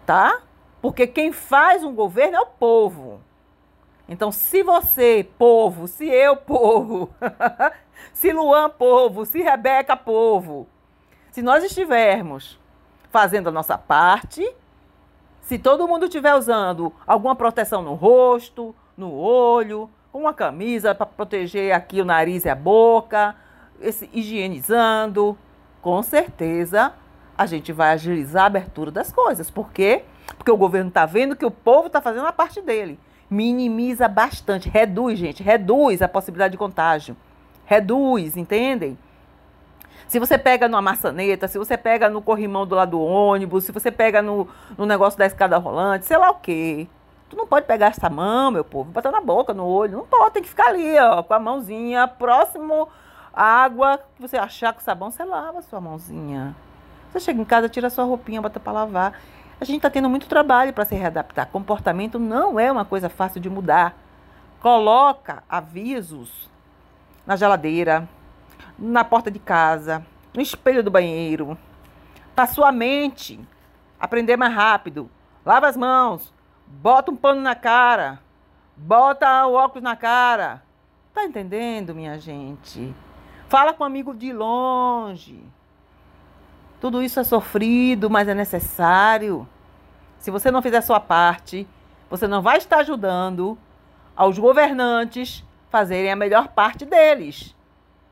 Tá? 0.05 0.43
Porque 0.83 1.07
quem 1.07 1.33
faz 1.33 1.83
um 1.83 1.95
governo 1.95 2.37
é 2.37 2.41
o 2.41 2.47
povo. 2.47 3.21
Então, 4.09 4.31
se 4.31 4.63
você, 4.63 5.27
povo, 5.39 5.89
se 5.89 6.07
eu, 6.07 6.37
povo, 6.37 7.09
se 8.13 8.33
Luan, 8.33 8.69
povo, 8.69 9.25
se 9.25 9.41
Rebeca, 9.41 9.97
povo, 9.97 10.69
se 11.31 11.41
nós 11.41 11.65
estivermos 11.65 12.61
fazendo 13.11 13.49
a 13.49 13.53
nossa 13.53 13.79
parte, 13.79 14.47
se 15.41 15.59
todo 15.59 15.89
mundo 15.89 16.07
estiver 16.07 16.35
usando 16.35 16.93
alguma 17.07 17.35
proteção 17.35 17.81
no 17.81 17.95
rosto, 17.95 18.75
no 18.97 19.15
olho, 19.15 19.89
uma 20.13 20.35
camisa 20.35 20.95
para 20.95 21.07
proteger 21.07 21.75
aqui 21.75 22.01
o 22.01 22.05
nariz 22.05 22.45
e 22.45 22.49
a 22.49 22.55
boca, 22.55 23.35
esse, 23.81 24.09
higienizando, 24.13 25.37
com 25.81 26.03
certeza 26.03 26.93
a 27.37 27.47
gente 27.47 27.73
vai 27.73 27.93
agilizar 27.93 28.45
a 28.45 28.47
abertura 28.47 28.91
das 28.91 29.11
coisas. 29.11 29.51
Por 29.51 29.73
quê? 29.73 30.05
Porque 30.37 30.51
o 30.51 30.57
governo 30.57 30.89
está 30.89 31.07
vendo 31.07 31.35
que 31.35 31.47
o 31.47 31.51
povo 31.51 31.87
está 31.87 32.01
fazendo 32.01 32.27
a 32.27 32.33
parte 32.33 32.61
dele. 32.61 33.01
Minimiza 33.29 34.07
bastante, 34.07 34.69
reduz, 34.69 35.19
gente, 35.19 35.43
reduz 35.43 36.03
a 36.03 36.09
possibilidade 36.09 36.53
de 36.53 36.59
contágio. 36.59 37.17
Reduz, 37.65 38.37
entendem? 38.37 38.99
Se 40.07 40.19
você 40.19 40.37
pega 40.37 40.69
numa 40.69 40.83
maçaneta, 40.83 41.49
se 41.49 41.57
você 41.57 41.77
pega 41.79 42.11
no 42.11 42.21
corrimão 42.21 42.67
do 42.67 42.75
lado 42.75 42.91
do 42.91 43.01
ônibus, 43.01 43.65
se 43.65 43.73
você 43.73 43.91
pega 43.91 44.21
no, 44.21 44.47
no 44.77 44.85
negócio 44.85 45.19
da 45.19 45.25
escada 45.25 45.57
rolante, 45.57 46.05
sei 46.05 46.19
lá 46.19 46.31
o 46.31 46.35
quê. 46.35 46.87
Tu 47.33 47.37
não 47.37 47.47
pode 47.47 47.65
pegar 47.65 47.87
essa 47.87 48.11
mão, 48.11 48.51
meu 48.51 48.63
povo, 48.63 48.93
botar 48.93 49.11
na 49.11 49.23
boca, 49.23 49.55
no 49.55 49.65
olho. 49.65 49.97
Não 49.97 50.07
pode, 50.07 50.35
tem 50.35 50.43
que 50.43 50.51
ficar 50.51 50.67
ali, 50.67 50.99
ó, 50.99 51.23
com 51.23 51.33
a 51.33 51.39
mãozinha 51.39 52.07
próximo 52.07 52.87
água 53.33 53.99
que 54.15 54.21
você 54.21 54.37
achar 54.37 54.75
com 54.75 54.81
sabão, 54.81 55.11
você 55.11 55.25
lava 55.25 55.61
a 55.61 55.63
sua 55.63 55.81
mãozinha. 55.81 56.55
Você 57.11 57.21
chega 57.21 57.41
em 57.41 57.45
casa, 57.47 57.71
tira 57.71 57.87
a 57.87 57.91
sua 57.91 58.05
roupinha, 58.05 58.43
bota 58.43 58.61
para 58.61 58.73
lavar. 58.75 59.19
A 59.59 59.65
gente 59.65 59.79
está 59.79 59.89
tendo 59.89 60.11
muito 60.11 60.29
trabalho 60.29 60.75
para 60.75 60.85
se 60.85 60.95
readaptar. 60.95 61.49
Comportamento 61.49 62.19
não 62.19 62.61
é 62.61 62.71
uma 62.71 62.85
coisa 62.85 63.09
fácil 63.09 63.41
de 63.41 63.49
mudar. 63.49 63.97
Coloca 64.61 65.43
avisos 65.49 66.51
na 67.27 67.35
geladeira, 67.35 68.07
na 68.79 69.05
porta 69.05 69.31
de 69.31 69.39
casa, 69.39 70.05
no 70.35 70.43
espelho 70.43 70.83
do 70.83 70.91
banheiro, 70.91 71.57
para 72.37 72.47
sua 72.47 72.71
mente 72.71 73.41
aprender 73.99 74.37
mais 74.37 74.53
rápido. 74.53 75.09
Lava 75.47 75.67
as 75.67 75.79
mãos, 75.79 76.31
bota 76.67 77.11
um 77.11 77.17
pano 77.17 77.41
na 77.41 77.55
cara, 77.55 78.21
bota 78.77 79.47
o 79.47 79.55
óculos 79.55 79.83
na 79.83 79.97
cara. 79.97 80.63
Tá 81.15 81.25
entendendo, 81.25 81.95
minha 81.95 82.19
gente? 82.19 82.95
Fala 83.49 83.75
com 83.75 83.85
um 83.85 83.87
amigo 83.87 84.15
de 84.15 84.33
longe. 84.33 85.43
Tudo 86.81 87.03
isso 87.03 87.21
é 87.21 87.25
sofrido, 87.25 88.09
mas 88.09 88.27
é 88.27 88.35
necessário. 88.35 89.47
Se 90.19 90.31
você 90.31 90.51
não 90.51 90.63
fizer 90.63 90.79
a 90.79 90.83
sua 90.83 90.99
parte, 90.99 91.69
você 92.09 92.27
não 92.27 92.43
vai 92.43 92.59
estar 92.59 92.79
ajudando 92.79 93.59
aos 94.17 94.39
governantes 94.39 95.45
fazerem 95.71 96.11
a 96.11 96.17
melhor 96.17 96.49
parte 96.49 96.85
deles. 96.85 97.55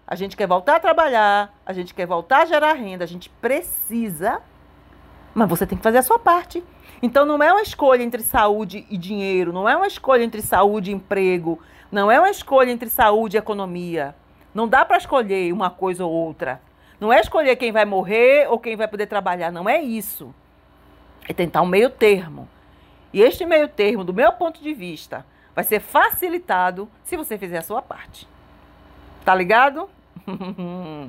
A 0.07 0.15
gente 0.15 0.37
quer 0.37 0.47
voltar 0.47 0.77
a 0.77 0.81
trabalhar, 0.81 1.55
a 1.65 1.73
gente 1.73 1.95
quer 1.95 2.07
voltar 2.07 2.43
a 2.43 2.45
gerar 2.45 2.73
renda, 2.73 3.05
a 3.05 3.07
gente 3.07 3.31
precisa, 3.31 4.41
mas 5.35 5.49
você 5.49 5.67
tem 5.67 5.79
que 5.79 5.85
fazer 5.85 5.99
a 5.99 6.03
sua 6.03 6.19
parte. 6.19 6.65
Então 7.03 7.25
não 7.25 7.43
é 7.43 7.51
uma 7.53 7.63
escolha 7.63 8.03
entre 8.03 8.23
saúde 8.23 8.87
e 8.91 8.97
dinheiro, 8.99 9.53
não 9.53 9.69
é 9.69 9.75
uma 9.75 9.87
escolha 9.87 10.23
entre 10.23 10.43
saúde 10.43 10.91
e 10.91 10.95
emprego, 10.95 11.59
não 11.91 12.11
é 12.11 12.19
uma 12.19 12.31
escolha 12.31 12.71
entre 12.71 12.91
saúde 12.91 13.37
e 13.37 13.39
economia. 13.39 14.15
Não 14.55 14.69
dá 14.69 14.85
para 14.85 14.99
escolher 14.99 15.53
uma 15.53 15.71
coisa 15.71 16.05
ou 16.05 16.13
outra. 16.13 16.61
Não 17.01 17.13
é 17.13 17.21
escolher 17.21 17.57
quem 17.57 17.73
vai 17.73 17.85
morrer 17.85 18.47
ou 18.51 18.59
quem 18.59 18.77
vai 18.77 18.87
poder 18.87 19.07
trabalhar, 19.07 19.51
não 19.51 19.69
é 19.69 19.81
isso. 19.81 20.35
É 21.27 21.33
tentar 21.33 21.63
um 21.63 21.67
meio 21.67 21.89
termo. 21.89 22.49
E 23.13 23.23
este 23.23 23.47
meio 23.47 23.69
termo, 23.69 24.05
do 24.05 24.13
meu 24.13 24.33
ponto 24.33 24.63
de 24.63 24.75
vista, 24.75 25.25
vai 25.55 25.65
ser 25.65 25.81
facilitado 25.81 26.89
se 27.03 27.17
você 27.17 27.39
fizer 27.39 27.59
a 27.59 27.63
sua 27.63 27.81
parte. 27.81 28.29
Tá 29.25 29.35
ligado? 29.35 29.89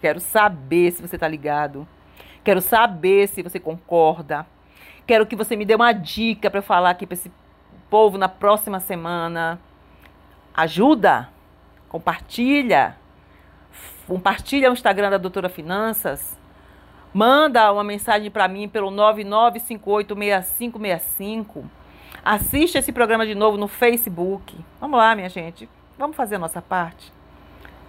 Quero 0.00 0.20
saber 0.20 0.92
se 0.92 1.02
você 1.02 1.18
tá 1.18 1.28
ligado. 1.28 1.86
Quero 2.42 2.60
saber 2.60 3.28
se 3.28 3.42
você 3.42 3.60
concorda. 3.60 4.46
Quero 5.06 5.24
que 5.24 5.36
você 5.36 5.54
me 5.54 5.64
dê 5.64 5.74
uma 5.74 5.92
dica 5.92 6.50
para 6.50 6.60
falar 6.60 6.90
aqui 6.90 7.06
para 7.06 7.14
esse 7.14 7.30
povo 7.88 8.18
na 8.18 8.28
próxima 8.28 8.80
semana. 8.80 9.60
Ajuda, 10.52 11.28
compartilha. 11.88 12.96
Compartilha 14.06 14.70
o 14.70 14.72
Instagram 14.72 15.10
da 15.10 15.18
Doutora 15.18 15.48
Finanças. 15.48 16.36
Manda 17.14 17.72
uma 17.72 17.84
mensagem 17.84 18.30
para 18.30 18.48
mim 18.48 18.68
pelo 18.68 18.90
99586565. 18.90 21.64
Assiste 22.24 22.76
esse 22.76 22.92
programa 22.92 23.24
de 23.24 23.34
novo 23.34 23.56
no 23.56 23.68
Facebook. 23.68 24.58
Vamos 24.80 24.98
lá, 24.98 25.14
minha 25.14 25.28
gente. 25.28 25.68
Vamos 25.96 26.16
fazer 26.16 26.34
a 26.34 26.40
nossa 26.40 26.60
parte. 26.60 27.12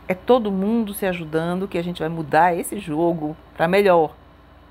É 0.08 0.14
todo 0.14 0.52
mundo 0.52 0.94
se 0.94 1.06
ajudando 1.06 1.68
que 1.68 1.78
a 1.78 1.84
gente 1.84 2.00
vai 2.00 2.10
mudar 2.10 2.56
esse 2.56 2.80
jogo 2.80 3.36
para 3.56 3.68
melhor. 3.68 4.16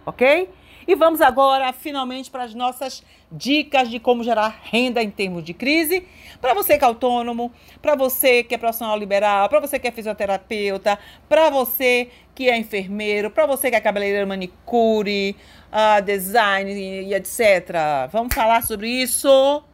OK? 0.06 0.48
E 0.87 0.94
vamos 0.94 1.20
agora, 1.20 1.72
finalmente, 1.72 2.31
para 2.31 2.44
as 2.44 2.55
nossas 2.55 3.03
dicas 3.31 3.90
de 3.90 3.99
como 3.99 4.22
gerar 4.22 4.61
renda 4.62 5.03
em 5.03 5.11
termos 5.11 5.42
de 5.42 5.53
crise. 5.53 6.07
Para 6.40 6.55
você 6.55 6.79
que 6.79 6.85
é 6.85 6.87
autônomo, 6.87 7.53
para 7.83 7.96
você 7.96 8.44
que 8.44 8.55
é 8.55 8.59
profissional 8.59 8.96
liberal, 8.96 9.49
para 9.49 9.59
você 9.59 9.79
que 9.79 9.88
é 9.88 9.90
fisioterapeuta, 9.90 10.99
para 11.29 11.51
você 11.51 12.09
que 12.35 12.49
é 12.49 12.57
enfermeiro, 12.57 13.31
para 13.31 13.46
você 13.46 13.70
que 13.70 13.77
é 13.77 13.81
cabeleireiro, 13.81 14.29
manicure, 14.29 15.35
uh, 15.72 16.03
design 16.03 16.72
e, 16.72 17.14
etc. 17.14 18.11
Vamos 18.12 18.35
falar 18.35 18.62
sobre 18.62 18.88
isso 18.88 19.64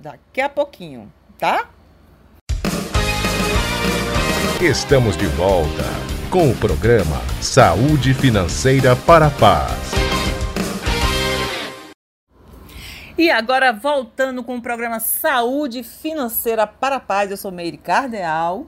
daqui 0.00 0.40
a 0.40 0.48
pouquinho, 0.48 1.12
tá? 1.38 1.68
Estamos 4.60 5.16
de 5.16 5.26
volta 5.26 5.84
com 6.30 6.50
o 6.50 6.56
programa 6.56 7.20
Saúde 7.40 8.14
Financeira 8.14 8.94
para 8.94 9.26
a 9.26 9.30
Paz. 9.30 9.99
E 13.20 13.30
agora, 13.30 13.70
voltando 13.70 14.42
com 14.42 14.56
o 14.56 14.62
programa 14.62 14.98
Saúde 14.98 15.82
Financeira 15.82 16.66
para 16.66 16.96
a 16.96 17.00
Paz, 17.00 17.30
eu 17.30 17.36
sou 17.36 17.52
Meire 17.52 17.76
Cardeal. 17.76 18.66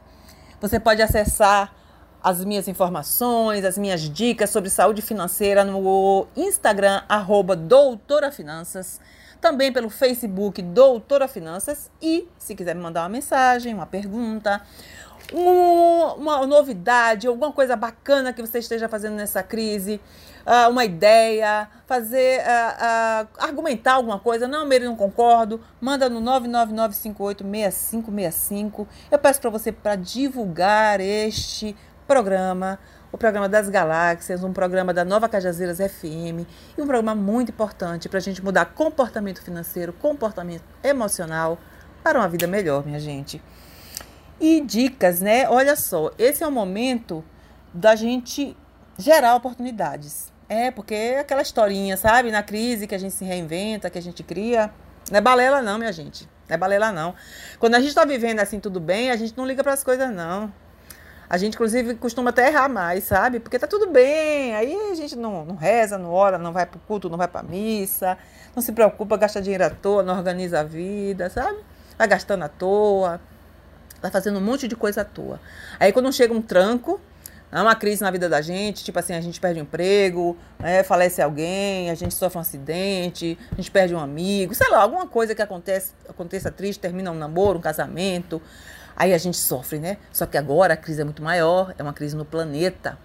Você 0.61 0.79
pode 0.79 1.01
acessar 1.01 1.75
as 2.23 2.45
minhas 2.45 2.69
informações, 2.69 3.65
as 3.65 3.79
minhas 3.79 4.03
dicas 4.03 4.51
sobre 4.51 4.69
saúde 4.69 5.01
financeira 5.01 5.65
no 5.65 6.27
Instagram, 6.37 7.01
arroba 7.09 7.57
Doutora 7.57 8.31
Finanças, 8.31 9.01
também 9.41 9.73
pelo 9.73 9.89
Facebook 9.89 10.61
Doutora 10.61 11.27
Finanças 11.27 11.91
e, 12.03 12.29
se 12.37 12.55
quiser 12.55 12.75
me 12.75 12.83
mandar 12.83 13.05
uma 13.05 13.09
mensagem, 13.09 13.73
uma 13.73 13.87
pergunta, 13.87 14.61
um, 15.33 16.21
uma 16.21 16.47
novidade, 16.47 17.27
alguma 17.27 17.53
coisa 17.53 17.75
bacana 17.75 18.35
que 18.35 18.43
você 18.43 18.59
esteja 18.59 18.87
fazendo 18.87 19.15
nessa 19.15 19.43
crise, 19.43 19.99
uh, 20.47 20.71
uma 20.71 20.85
ideia, 20.85 21.69
fazer, 21.87 22.41
uh, 22.41 22.43
uh, 22.43 23.29
argumentar 23.39 23.95
alguma 23.95 24.19
coisa. 24.19 24.49
Não, 24.49 24.67
Meire, 24.67 24.85
não 24.85 24.97
concordo. 24.97 25.61
Manda 25.81 26.09
no 26.09 26.21
999586565. 26.21 28.87
Eu 29.11 29.19
peço 29.19 29.41
para 29.41 29.51
você 29.51 29.73
para 29.73 29.97
divulgar 29.97 31.01
este 31.01 31.75
programa, 32.07 32.79
o 33.11 33.19
programa 33.19 33.49
das 33.49 33.69
Galáxias, 33.69 34.45
um 34.45 34.53
programa 34.53 34.93
da 34.93 35.05
Nova 35.05 35.29
Cajazeiras 35.29 35.79
FM 35.79 36.47
e 36.77 36.83
um 36.83 36.87
programa 36.87 37.15
muito 37.15 37.51
importante 37.51 38.09
para 38.09 38.19
a 38.19 38.23
gente 38.23 38.43
mudar 38.43 38.67
comportamento 38.67 39.43
financeiro, 39.43 39.93
comportamento 39.93 40.65
emocional 40.83 41.59
para 42.03 42.19
uma 42.19 42.29
vida 42.29 42.47
melhor, 42.47 42.85
minha 42.85 42.99
gente. 42.99 43.41
E 44.41 44.61
dicas, 44.61 45.21
né? 45.21 45.49
Olha 45.49 45.77
só, 45.77 46.11
esse 46.19 46.43
é 46.43 46.47
o 46.47 46.51
momento 46.51 47.25
da 47.73 47.95
gente 47.95 48.57
gerar 48.99 49.35
oportunidades. 49.35 50.33
É, 50.49 50.71
porque 50.71 50.95
é 50.95 51.21
aquela 51.21 51.43
historinha, 51.43 51.97
sabe? 51.97 52.31
Na 52.31 52.43
crise 52.43 52.87
que 52.87 52.95
a 52.95 52.99
gente 52.99 53.15
se 53.15 53.25
reinventa, 53.25 53.89
que 53.89 53.99
a 53.99 54.03
gente 54.03 54.23
cria. 54.23 54.71
Não 55.11 55.19
é 55.19 55.21
balela, 55.21 55.63
não, 55.63 55.79
minha 55.79 55.93
gente. 55.93 56.29
Não 56.49 56.55
é 56.55 56.59
balela, 56.59 56.93
não. 56.93 57.15
Quando 57.59 57.75
a 57.75 57.79
gente 57.79 57.89
está 57.89 58.05
vivendo 58.05 58.41
assim 58.41 58.61
tudo 58.61 58.79
bem, 58.79 59.11
a 59.11 59.17
gente 59.17 59.35
não 59.37 59.47
liga 59.47 59.63
para 59.63 59.73
as 59.73 59.83
coisas, 59.83 60.11
não. 60.11 60.53
A 61.33 61.39
gente, 61.39 61.55
inclusive, 61.55 61.95
costuma 61.95 62.29
até 62.29 62.49
errar 62.49 62.69
mais, 62.69 63.05
sabe? 63.05 63.41
Porque 63.41 63.59
tá 63.59 63.67
tudo 63.67 63.91
bem. 63.91 64.55
Aí 64.55 64.77
a 64.91 64.95
gente 64.95 65.17
não, 65.17 65.47
não 65.47 65.55
reza, 65.55 65.97
não 65.97 66.11
ora, 66.11 66.37
não 66.37 66.53
vai 66.53 66.67
pro 66.67 66.79
culto, 66.81 67.09
não 67.09 67.17
vai 67.17 67.27
pra 67.27 67.43
missa, 67.43 68.19
não 68.55 68.63
se 68.63 68.71
preocupa, 68.73 69.17
gasta 69.17 69.41
dinheiro 69.41 69.65
à 69.65 69.71
toa, 69.71 70.03
não 70.03 70.15
organiza 70.15 70.61
a 70.61 70.63
vida, 70.63 71.31
sabe? 71.31 71.57
Vai 71.97 72.07
gastando 72.07 72.43
à 72.43 72.49
toa, 72.49 73.19
vai 74.03 74.11
fazendo 74.11 74.39
um 74.39 74.43
monte 74.43 74.69
de 74.69 74.77
coisa 74.77 75.01
à 75.01 75.05
toa. 75.07 75.41
Aí 75.81 75.91
quando 75.91 76.13
chega 76.13 76.35
um 76.35 76.43
tranco, 76.43 77.01
Há 77.53 77.61
uma 77.61 77.75
crise 77.75 78.01
na 78.01 78.11
vida 78.11 78.31
da 78.31 78.41
gente, 78.41 78.83
tipo 78.83 78.99
assim, 78.99 79.13
a 79.13 79.21
gente 79.21 79.39
perde 79.39 79.61
um 79.61 79.63
emprego, 79.65 80.39
né, 80.59 80.83
falece 80.83 81.21
alguém, 81.21 81.91
a 81.91 81.95
gente 81.95 82.15
sofre 82.15 82.39
um 82.39 82.41
acidente, 82.41 83.39
a 83.53 83.57
gente 83.57 83.71
perde 83.71 83.95
um 83.95 83.99
amigo, 83.99 84.55
sei 84.55 84.71
lá, 84.71 84.81
alguma 84.81 85.07
coisa 85.07 85.35
que 85.35 85.43
acontece, 85.43 85.93
aconteça 86.09 86.51
triste, 86.51 86.81
termina 86.81 87.11
um 87.11 87.15
namoro, 87.15 87.59
um 87.59 87.61
casamento, 87.61 88.41
aí 88.97 89.13
a 89.13 89.19
gente 89.19 89.37
sofre, 89.37 89.79
né? 89.79 89.99
Só 90.11 90.25
que 90.25 90.39
agora 90.39 90.73
a 90.73 90.77
crise 90.79 91.03
é 91.03 91.05
muito 91.05 91.23
maior, 91.23 91.75
é 91.77 91.83
uma 91.83 91.93
crise 91.93 92.17
no 92.17 92.25
planeta. 92.25 92.97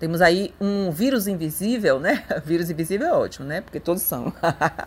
Temos 0.00 0.22
aí 0.22 0.54
um 0.58 0.90
vírus 0.90 1.28
invisível, 1.28 2.00
né? 2.00 2.24
Vírus 2.46 2.70
invisível 2.70 3.06
é 3.06 3.12
ótimo, 3.12 3.46
né? 3.46 3.60
Porque 3.60 3.78
todos 3.78 4.02
são. 4.02 4.32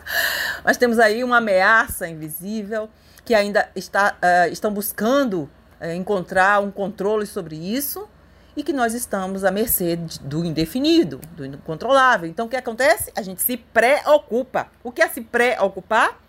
Mas 0.65 0.77
temos 0.77 0.97
aí 0.97 1.23
uma 1.23 1.37
ameaça 1.37 2.07
invisível 2.07 2.89
que 3.23 3.35
ainda 3.35 3.69
está, 3.75 4.17
uh, 4.17 4.51
estão 4.51 4.73
buscando 4.73 5.49
uh, 5.79 5.91
encontrar 5.95 6.59
um 6.59 6.71
controle 6.71 7.25
sobre 7.27 7.55
isso 7.55 8.09
e 8.55 8.63
que 8.63 8.71
nós 8.71 8.93
estamos 8.93 9.43
à 9.43 9.51
mercê 9.51 9.97
do 10.21 10.45
indefinido, 10.45 11.19
do 11.35 11.45
incontrolável. 11.45 12.29
Então, 12.29 12.45
o 12.45 12.49
que 12.49 12.55
acontece? 12.55 13.11
A 13.15 13.21
gente 13.21 13.41
se 13.41 13.57
preocupa. 13.57 14.67
O 14.83 14.91
que 14.91 15.01
é 15.01 15.09
se 15.09 15.21
preocupar? 15.21 16.19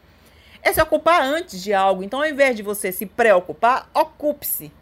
É 0.62 0.72
se 0.72 0.82
ocupar 0.82 1.22
antes 1.22 1.62
de 1.62 1.72
algo. 1.72 2.02
Então, 2.02 2.20
ao 2.20 2.26
invés 2.26 2.56
de 2.56 2.62
você 2.62 2.90
se 2.90 3.06
preocupar, 3.06 3.88
ocupe-se. 3.94 4.72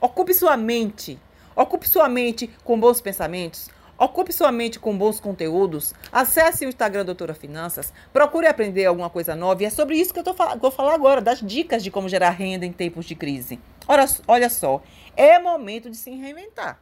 Ocupe 0.00 0.34
sua 0.34 0.56
mente. 0.56 1.18
Ocupe 1.56 1.88
sua 1.88 2.08
mente 2.08 2.48
com 2.64 2.78
bons 2.78 3.00
pensamentos. 3.00 3.70
Ocupe 3.98 4.32
sua 4.32 4.50
mente 4.50 4.78
com 4.78 4.96
bons 4.96 5.20
conteúdos. 5.20 5.92
Acesse 6.10 6.64
o 6.64 6.68
Instagram 6.70 7.04
Doutora 7.04 7.34
Finanças. 7.34 7.92
Procure 8.12 8.46
aprender 8.46 8.86
alguma 8.86 9.10
coisa 9.10 9.36
nova. 9.36 9.62
E 9.62 9.66
é 9.66 9.70
sobre 9.70 9.96
isso 9.96 10.12
que 10.14 10.20
eu 10.20 10.24
tô, 10.24 10.34
vou 10.58 10.70
falar 10.70 10.94
agora, 10.94 11.20
das 11.20 11.40
dicas 11.40 11.82
de 11.82 11.90
como 11.90 12.08
gerar 12.08 12.30
renda 12.30 12.64
em 12.64 12.72
tempos 12.72 13.04
de 13.04 13.14
crise. 13.14 13.60
Olha, 13.86 14.06
olha 14.26 14.48
só, 14.48 14.82
é 15.14 15.38
momento 15.38 15.90
de 15.90 15.98
se 15.98 16.10
reinventar. 16.10 16.78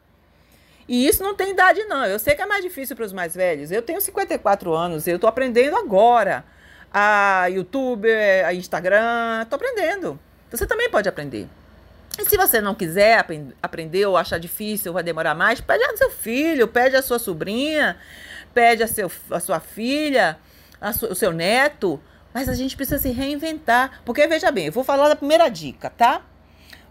E 0.88 1.06
isso 1.06 1.22
não 1.22 1.34
tem 1.34 1.50
idade, 1.50 1.84
não. 1.84 2.06
Eu 2.06 2.18
sei 2.18 2.34
que 2.34 2.40
é 2.40 2.46
mais 2.46 2.64
difícil 2.64 2.96
para 2.96 3.04
os 3.04 3.12
mais 3.12 3.34
velhos. 3.34 3.70
Eu 3.70 3.82
tenho 3.82 4.00
54 4.00 4.72
anos, 4.72 5.06
eu 5.06 5.16
estou 5.16 5.28
aprendendo 5.28 5.76
agora. 5.76 6.44
A 6.90 7.46
YouTube, 7.48 8.08
a 8.10 8.54
Instagram, 8.54 9.42
estou 9.42 9.56
aprendendo. 9.56 10.18
Você 10.50 10.66
também 10.66 10.88
pode 10.90 11.06
aprender. 11.06 11.46
E 12.18 12.24
se 12.24 12.36
você 12.36 12.60
não 12.60 12.74
quiser 12.74 13.24
aprender 13.62 14.06
ou 14.06 14.16
achar 14.16 14.38
difícil, 14.38 14.92
vai 14.92 15.02
demorar 15.02 15.34
mais, 15.34 15.60
pede 15.60 15.84
a 15.84 15.96
seu 15.96 16.10
filho, 16.10 16.66
pede 16.66 16.96
a 16.96 17.02
sua 17.02 17.18
sobrinha, 17.18 17.96
pede 18.54 18.82
a, 18.82 18.88
seu, 18.88 19.12
a 19.30 19.38
sua 19.38 19.60
filha, 19.60 20.38
a 20.80 20.92
su, 20.92 21.06
o 21.06 21.14
seu 21.14 21.32
neto. 21.32 22.00
Mas 22.32 22.48
a 22.48 22.54
gente 22.54 22.74
precisa 22.74 22.98
se 22.98 23.10
reinventar. 23.10 24.00
Porque, 24.04 24.26
veja 24.26 24.50
bem, 24.50 24.66
eu 24.66 24.72
vou 24.72 24.82
falar 24.82 25.08
da 25.08 25.16
primeira 25.16 25.48
dica, 25.50 25.90
tá? 25.90 26.22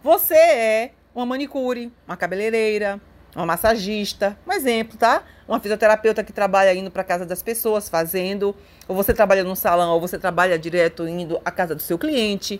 Você 0.03 0.35
é 0.35 0.91
uma 1.13 1.25
manicure, 1.25 1.91
uma 2.07 2.15
cabeleireira, 2.15 3.01
uma 3.37 3.45
massagista, 3.45 4.35
um 4.47 4.51
exemplo, 4.51 4.97
tá? 4.97 5.23
Uma 5.47 5.59
fisioterapeuta 5.59 6.23
que 6.23 6.33
trabalha 6.33 6.73
indo 6.73 6.89
para 6.89 7.03
casa 7.03 7.23
das 7.23 7.43
pessoas, 7.43 7.87
fazendo, 7.87 8.55
ou 8.87 8.95
você 8.95 9.13
trabalha 9.13 9.43
num 9.43 9.53
salão, 9.53 9.91
ou 9.91 10.01
você 10.01 10.17
trabalha 10.17 10.57
direto 10.57 11.07
indo 11.07 11.39
à 11.45 11.51
casa 11.51 11.75
do 11.75 11.81
seu 11.81 11.99
cliente. 11.99 12.59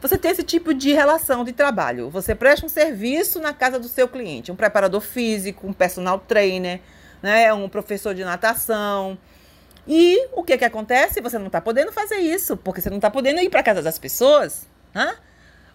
Você 0.00 0.18
tem 0.18 0.32
esse 0.32 0.42
tipo 0.42 0.74
de 0.74 0.92
relação 0.92 1.44
de 1.44 1.52
trabalho. 1.52 2.10
Você 2.10 2.34
presta 2.34 2.66
um 2.66 2.68
serviço 2.68 3.40
na 3.40 3.54
casa 3.54 3.78
do 3.78 3.88
seu 3.88 4.08
cliente, 4.08 4.50
um 4.50 4.56
preparador 4.56 5.00
físico, 5.00 5.66
um 5.66 5.72
personal 5.72 6.18
trainer, 6.18 6.80
né, 7.22 7.52
um 7.54 7.68
professor 7.68 8.12
de 8.12 8.24
natação. 8.24 9.16
E 9.86 10.28
o 10.32 10.42
que 10.42 10.58
que 10.58 10.64
acontece? 10.64 11.20
Você 11.20 11.38
não 11.38 11.46
está 11.46 11.60
podendo 11.60 11.92
fazer 11.92 12.16
isso, 12.16 12.56
porque 12.56 12.80
você 12.80 12.90
não 12.90 12.98
está 12.98 13.10
podendo 13.10 13.40
ir 13.40 13.50
para 13.50 13.62
casa 13.62 13.80
das 13.80 13.98
pessoas, 13.98 14.66
né? 14.92 15.16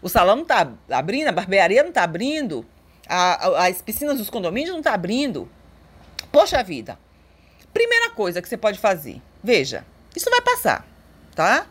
O 0.02 0.10
salão 0.10 0.36
não 0.36 0.44
está 0.44 0.70
abrindo, 0.92 1.30
a 1.30 1.32
barbearia 1.32 1.82
não 1.82 1.90
está 1.90 2.04
abrindo, 2.04 2.66
a, 3.08 3.68
as 3.68 3.82
piscinas 3.82 4.18
dos 4.18 4.30
condomínios 4.30 4.72
não 4.72 4.80
estão 4.80 4.92
tá 4.92 4.96
abrindo. 4.96 5.50
Poxa 6.32 6.64
vida. 6.64 6.98
Primeira 7.74 8.12
coisa 8.12 8.42
que 8.42 8.48
você 8.48 8.58
pode 8.58 8.80
fazer, 8.80 9.22
veja, 9.44 9.84
isso 10.16 10.30
vai 10.30 10.42
passar, 10.42 10.88
tá? 11.36 11.66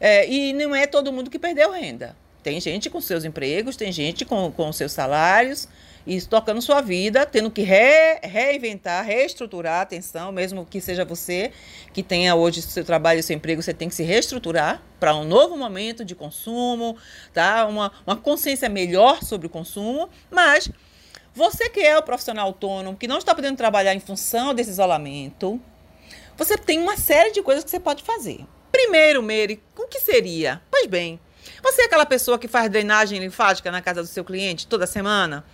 É, 0.00 0.28
e 0.28 0.52
não 0.52 0.74
é 0.74 0.86
todo 0.86 1.12
mundo 1.12 1.30
que 1.30 1.38
perdeu 1.38 1.70
renda. 1.70 2.16
Tem 2.42 2.58
gente 2.60 2.90
com 2.90 3.00
seus 3.00 3.24
empregos, 3.24 3.76
tem 3.76 3.92
gente 3.92 4.24
com, 4.24 4.50
com 4.50 4.72
seus 4.72 4.92
salários, 4.92 5.68
e 6.06 6.20
tocando 6.20 6.60
sua 6.60 6.80
vida, 6.80 7.24
tendo 7.24 7.50
que 7.50 7.62
re, 7.62 8.18
reinventar, 8.22 9.04
reestruturar, 9.04 9.82
atenção, 9.82 10.32
mesmo 10.32 10.66
que 10.66 10.80
seja 10.80 11.04
você 11.04 11.52
que 11.92 12.02
tenha 12.02 12.34
hoje 12.34 12.62
seu 12.62 12.84
trabalho 12.84 13.22
seu 13.22 13.36
emprego, 13.36 13.62
você 13.62 13.72
tem 13.72 13.88
que 13.88 13.94
se 13.94 14.02
reestruturar 14.02 14.82
para 14.98 15.14
um 15.14 15.24
novo 15.24 15.56
momento 15.56 16.04
de 16.04 16.14
consumo, 16.14 16.96
tá? 17.32 17.66
Uma, 17.66 17.92
uma 18.06 18.16
consciência 18.16 18.68
melhor 18.68 19.22
sobre 19.22 19.46
o 19.46 19.50
consumo, 19.50 20.08
mas 20.30 20.70
você 21.34 21.68
que 21.68 21.80
é 21.80 21.96
o 21.96 22.02
profissional 22.02 22.46
autônomo, 22.46 22.96
que 22.96 23.08
não 23.08 23.18
está 23.18 23.34
podendo 23.34 23.56
trabalhar 23.56 23.94
em 23.94 24.00
função 24.00 24.52
desse 24.54 24.70
isolamento, 24.70 25.60
você 26.36 26.58
tem 26.58 26.78
uma 26.78 26.96
série 26.96 27.30
de 27.30 27.42
coisas 27.42 27.64
que 27.64 27.70
você 27.70 27.80
pode 27.80 28.02
fazer. 28.02 28.44
Primeiro, 28.70 29.22
Mary, 29.22 29.62
o 29.76 29.86
que 29.86 30.00
seria? 30.00 30.60
Pois 30.70 30.86
bem, 30.86 31.20
você 31.62 31.82
é 31.82 31.84
aquela 31.84 32.06
pessoa 32.06 32.38
que 32.38 32.48
faz 32.48 32.70
drenagem 32.70 33.18
linfática 33.18 33.70
na 33.70 33.82
casa 33.82 34.02
do 34.02 34.08
seu 34.08 34.24
cliente 34.24 34.66
toda 34.66 34.86
semana? 34.86 35.44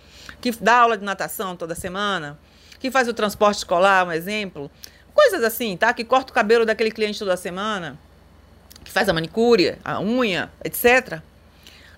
Que 0.41 0.51
dá 0.51 0.77
aula 0.77 0.97
de 0.97 1.03
natação 1.03 1.55
toda 1.55 1.75
semana, 1.75 2.37
que 2.79 2.89
faz 2.89 3.07
o 3.07 3.13
transporte 3.13 3.57
escolar, 3.57 4.07
um 4.07 4.11
exemplo. 4.11 4.71
Coisas 5.13 5.43
assim, 5.43 5.75
tá? 5.75 5.93
Que 5.93 6.03
corta 6.03 6.31
o 6.31 6.33
cabelo 6.33 6.65
daquele 6.65 6.91
cliente 6.91 7.19
toda 7.19 7.35
semana, 7.35 7.97
que 8.83 8.91
faz 8.91 9.09
a 9.09 9.13
manicure, 9.13 9.77
a 9.83 9.99
unha, 9.99 10.49
etc. 10.63 11.21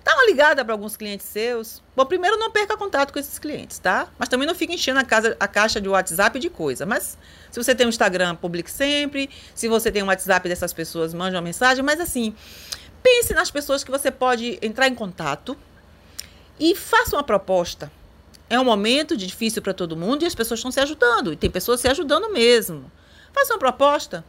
Dá 0.04 0.16
uma 0.16 0.26
ligada 0.26 0.66
para 0.66 0.74
alguns 0.74 0.98
clientes 0.98 1.28
seus. 1.28 1.82
Bom, 1.96 2.06
primeiro 2.06 2.36
não 2.38 2.50
perca 2.50 2.76
contato 2.76 3.14
com 3.14 3.20
esses 3.20 3.38
clientes, 3.38 3.78
tá? 3.78 4.08
Mas 4.18 4.30
também 4.30 4.48
não 4.48 4.56
fique 4.56 4.74
enchendo 4.74 5.00
a, 5.00 5.04
casa, 5.04 5.38
a 5.40 5.48
caixa 5.48 5.80
de 5.80 5.88
WhatsApp 5.88 6.40
de 6.40 6.50
coisa. 6.50 6.88
Mas 6.88 7.18
se 7.52 7.64
você 7.64 7.76
tem 7.76 7.86
um 7.86 7.90
Instagram, 7.90 8.36
publique 8.36 8.72
sempre. 8.72 9.30
Se 9.54 9.68
você 9.68 9.92
tem 9.92 10.02
um 10.02 10.08
WhatsApp 10.08 10.50
dessas 10.50 10.74
pessoas, 10.74 11.14
mande 11.14 11.36
uma 11.36 11.42
mensagem. 11.42 11.84
Mas 11.84 12.00
assim, 12.00 12.34
pense 13.04 13.36
nas 13.36 13.52
pessoas 13.52 13.84
que 13.84 13.92
você 13.92 14.10
pode 14.10 14.58
entrar 14.64 14.88
em 14.88 14.96
contato 14.96 15.56
e 16.60 16.76
faça 16.76 17.16
uma 17.16 17.24
proposta 17.24 17.92
é 18.52 18.60
um 18.60 18.66
momento 18.66 19.16
difícil 19.16 19.62
para 19.62 19.74
todo 19.74 19.96
mundo 19.96 20.24
e 20.24 20.26
as 20.26 20.36
pessoas 20.36 20.60
estão 20.60 20.72
se 20.72 20.80
ajudando. 20.82 21.32
E 21.32 21.38
tem 21.38 21.50
pessoas 21.50 21.80
se 21.80 21.88
ajudando 21.88 22.30
mesmo. 22.34 22.92
Faça 23.32 23.54
uma 23.54 23.60
proposta. 23.60 24.26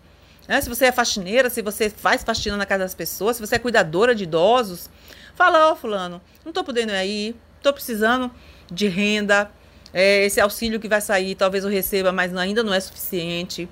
Né? 0.46 0.60
Se 0.60 0.68
você 0.68 0.86
é 0.86 0.92
faxineira, 0.92 1.50
se 1.50 1.60
você 1.60 1.90
faz 1.90 2.22
faxina 2.22 2.56
na 2.56 2.64
casa 2.64 2.84
das 2.84 2.94
pessoas, 2.94 3.34
se 3.36 3.44
você 3.44 3.56
é 3.56 3.58
cuidadora 3.58 4.14
de 4.14 4.22
idosos, 4.22 4.88
fala, 5.34 5.66
ó, 5.68 5.72
oh, 5.72 5.76
fulano, 5.76 6.22
não 6.44 6.50
estou 6.50 6.62
podendo 6.62 6.92
ir 6.92 6.94
aí, 6.94 7.36
estou 7.56 7.72
precisando 7.72 8.30
de 8.70 8.86
renda, 8.86 9.50
é, 9.92 10.24
esse 10.24 10.40
auxílio 10.40 10.78
que 10.78 10.86
vai 10.86 11.00
sair, 11.00 11.34
talvez 11.34 11.64
eu 11.64 11.70
receba, 11.70 12.12
mas 12.12 12.32
ainda 12.36 12.62
não 12.62 12.72
é 12.72 12.78
suficiente. 12.78 13.68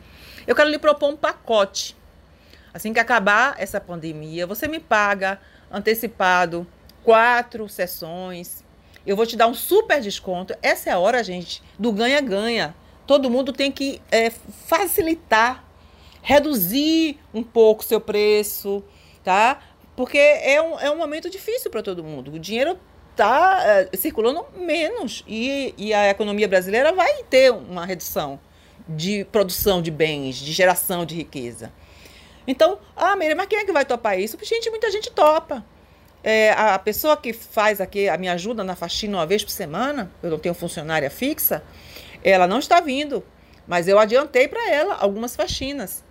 Eu 0.48 0.56
quero 0.56 0.68
lhe 0.68 0.80
propor 0.80 1.10
um 1.10 1.16
pacote. 1.16 1.96
Assim 2.74 2.92
que 2.92 2.98
acabar 2.98 3.54
essa 3.56 3.80
pandemia, 3.80 4.48
você 4.48 4.66
me 4.66 4.80
paga 4.80 5.40
antecipado 5.70 6.66
quatro 7.04 7.68
sessões 7.68 8.64
eu 9.06 9.16
vou 9.16 9.26
te 9.26 9.36
dar 9.36 9.46
um 9.46 9.54
super 9.54 10.00
desconto. 10.00 10.54
Essa 10.62 10.90
é 10.90 10.92
a 10.92 10.98
hora, 10.98 11.22
gente, 11.24 11.62
do 11.78 11.92
ganha-ganha. 11.92 12.74
Todo 13.06 13.30
mundo 13.30 13.52
tem 13.52 13.72
que 13.72 14.00
é, 14.10 14.30
facilitar, 14.30 15.64
reduzir 16.22 17.18
um 17.32 17.42
pouco 17.42 17.82
o 17.82 17.86
seu 17.86 18.00
preço, 18.00 18.84
tá? 19.24 19.60
Porque 19.96 20.18
é 20.18 20.62
um, 20.62 20.78
é 20.78 20.90
um 20.90 20.96
momento 20.96 21.28
difícil 21.28 21.70
para 21.70 21.82
todo 21.82 22.04
mundo. 22.04 22.32
O 22.32 22.38
dinheiro 22.38 22.78
está 23.10 23.60
é, 23.64 23.96
circulando 23.96 24.46
menos 24.56 25.24
e, 25.26 25.74
e 25.76 25.92
a 25.92 26.08
economia 26.08 26.48
brasileira 26.48 26.92
vai 26.92 27.22
ter 27.24 27.50
uma 27.52 27.84
redução 27.84 28.38
de 28.88 29.24
produção 29.26 29.82
de 29.82 29.90
bens, 29.90 30.36
de 30.36 30.52
geração 30.52 31.04
de 31.04 31.14
riqueza. 31.14 31.72
Então, 32.46 32.78
ah, 32.96 33.14
Miriam, 33.16 33.36
mas 33.36 33.46
quem 33.46 33.58
é 33.58 33.64
que 33.64 33.72
vai 33.72 33.84
topar 33.84 34.18
isso? 34.18 34.36
Gente, 34.42 34.70
muita 34.70 34.90
gente 34.90 35.10
topa. 35.10 35.64
É, 36.22 36.52
a 36.52 36.78
pessoa 36.78 37.16
que 37.16 37.32
faz 37.32 37.80
aqui, 37.80 38.08
a 38.08 38.18
me 38.18 38.28
ajuda 38.28 38.62
na 38.62 38.76
faxina 38.76 39.16
uma 39.16 39.26
vez 39.26 39.42
por 39.42 39.50
semana, 39.50 40.10
eu 40.22 40.30
não 40.30 40.38
tenho 40.38 40.54
funcionária 40.54 41.10
fixa, 41.10 41.62
ela 42.22 42.46
não 42.46 42.58
está 42.58 42.80
vindo, 42.80 43.24
mas 43.66 43.88
eu 43.88 43.98
adiantei 43.98 44.46
para 44.46 44.70
ela 44.70 44.96
algumas 44.96 45.34
faxinas, 45.34 46.04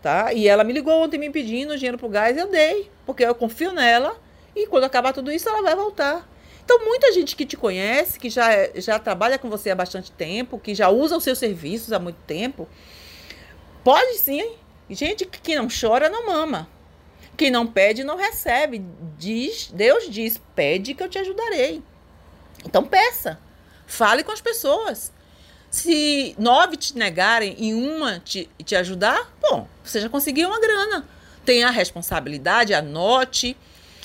tá? 0.00 0.32
E 0.32 0.46
ela 0.46 0.62
me 0.62 0.72
ligou 0.72 1.02
ontem 1.02 1.18
me 1.18 1.30
pedindo 1.30 1.76
dinheiro 1.76 1.98
pro 1.98 2.08
gás, 2.08 2.36
eu 2.36 2.48
dei, 2.48 2.90
porque 3.04 3.24
eu 3.24 3.34
confio 3.34 3.72
nela 3.72 4.16
e 4.54 4.66
quando 4.68 4.84
acabar 4.84 5.12
tudo 5.12 5.32
isso 5.32 5.48
ela 5.48 5.62
vai 5.62 5.74
voltar. 5.74 6.28
Então, 6.64 6.84
muita 6.84 7.12
gente 7.12 7.36
que 7.36 7.46
te 7.46 7.56
conhece, 7.56 8.18
que 8.18 8.28
já, 8.28 8.50
já 8.74 8.98
trabalha 8.98 9.38
com 9.38 9.48
você 9.48 9.70
há 9.70 9.74
bastante 9.74 10.10
tempo, 10.10 10.58
que 10.58 10.74
já 10.74 10.88
usa 10.88 11.16
os 11.16 11.22
seus 11.22 11.38
serviços 11.38 11.92
há 11.92 11.98
muito 11.98 12.18
tempo, 12.26 12.68
pode 13.84 14.18
sim. 14.18 14.56
Gente 14.90 15.26
que 15.26 15.54
não 15.54 15.68
chora 15.68 16.08
não 16.08 16.26
mama. 16.26 16.68
Quem 17.36 17.50
não 17.50 17.66
pede, 17.66 18.02
não 18.02 18.16
recebe. 18.16 18.84
Diz, 19.18 19.70
Deus 19.72 20.08
diz: 20.08 20.40
pede 20.54 20.94
que 20.94 21.02
eu 21.02 21.08
te 21.08 21.18
ajudarei. 21.18 21.82
Então 22.64 22.84
peça. 22.84 23.38
Fale 23.86 24.24
com 24.24 24.32
as 24.32 24.40
pessoas. 24.40 25.12
Se 25.70 26.34
nove 26.38 26.76
te 26.76 26.96
negarem 26.96 27.54
e 27.58 27.74
uma 27.74 28.18
te, 28.20 28.48
te 28.64 28.74
ajudar, 28.74 29.30
bom, 29.40 29.68
você 29.84 30.00
já 30.00 30.08
conseguiu 30.08 30.48
uma 30.48 30.60
grana. 30.60 31.06
Tenha 31.44 31.68
a 31.68 31.70
responsabilidade, 31.70 32.74
anote, 32.74 33.56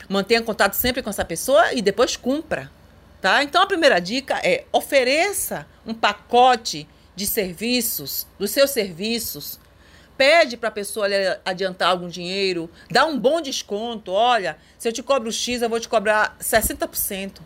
mantenha 0.09 0.41
contato 0.41 0.73
sempre 0.73 1.01
com 1.01 1.09
essa 1.09 1.25
pessoa 1.25 1.73
e 1.73 1.81
depois 1.81 2.15
cumpra. 2.15 2.69
Tá? 3.21 3.43
Então 3.43 3.61
a 3.61 3.67
primeira 3.67 3.99
dica 3.99 4.39
é 4.43 4.65
ofereça 4.71 5.65
um 5.85 5.93
pacote 5.93 6.87
de 7.15 7.25
serviços, 7.27 8.27
dos 8.37 8.51
seus 8.51 8.71
serviços, 8.71 9.59
pede 10.21 10.55
para 10.55 10.69
a 10.69 10.71
pessoa 10.71 11.07
adiantar 11.43 11.89
algum 11.89 12.07
dinheiro, 12.07 12.69
dá 12.91 13.07
um 13.07 13.17
bom 13.17 13.41
desconto. 13.41 14.11
Olha, 14.11 14.55
se 14.77 14.87
eu 14.87 14.93
te 14.93 15.01
cobro 15.01 15.31
X, 15.31 15.63
eu 15.63 15.67
vou 15.67 15.79
te 15.79 15.89
cobrar 15.89 16.37
60%. 16.39 17.39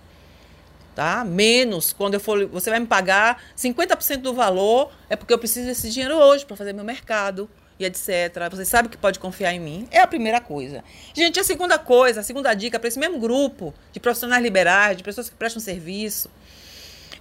Tá? 0.93 1.23
Menos, 1.23 1.93
quando 1.93 2.15
eu 2.15 2.19
for, 2.19 2.45
você 2.47 2.69
vai 2.69 2.81
me 2.81 2.85
pagar 2.85 3.41
50% 3.57 4.17
do 4.17 4.33
valor, 4.33 4.91
é 5.09 5.15
porque 5.15 5.33
eu 5.33 5.39
preciso 5.39 5.67
desse 5.67 5.89
dinheiro 5.89 6.17
hoje 6.17 6.45
para 6.45 6.57
fazer 6.57 6.73
meu 6.73 6.83
mercado. 6.83 7.49
e 7.79 7.85
etc. 7.85 8.49
Você 8.51 8.65
sabe 8.65 8.89
que 8.89 8.97
pode 8.97 9.19
confiar 9.19 9.53
em 9.53 9.59
mim. 9.59 9.87
É 9.89 10.01
a 10.01 10.07
primeira 10.07 10.41
coisa. 10.41 10.83
Gente, 11.13 11.39
a 11.39 11.45
segunda 11.45 11.79
coisa, 11.79 12.19
a 12.19 12.23
segunda 12.23 12.53
dica 12.53 12.77
para 12.77 12.89
esse 12.89 12.99
mesmo 12.99 13.19
grupo 13.19 13.73
de 13.93 14.01
profissionais 14.01 14.43
liberais, 14.43 14.97
de 14.97 15.03
pessoas 15.03 15.29
que 15.29 15.35
prestam 15.35 15.61
serviço, 15.61 16.29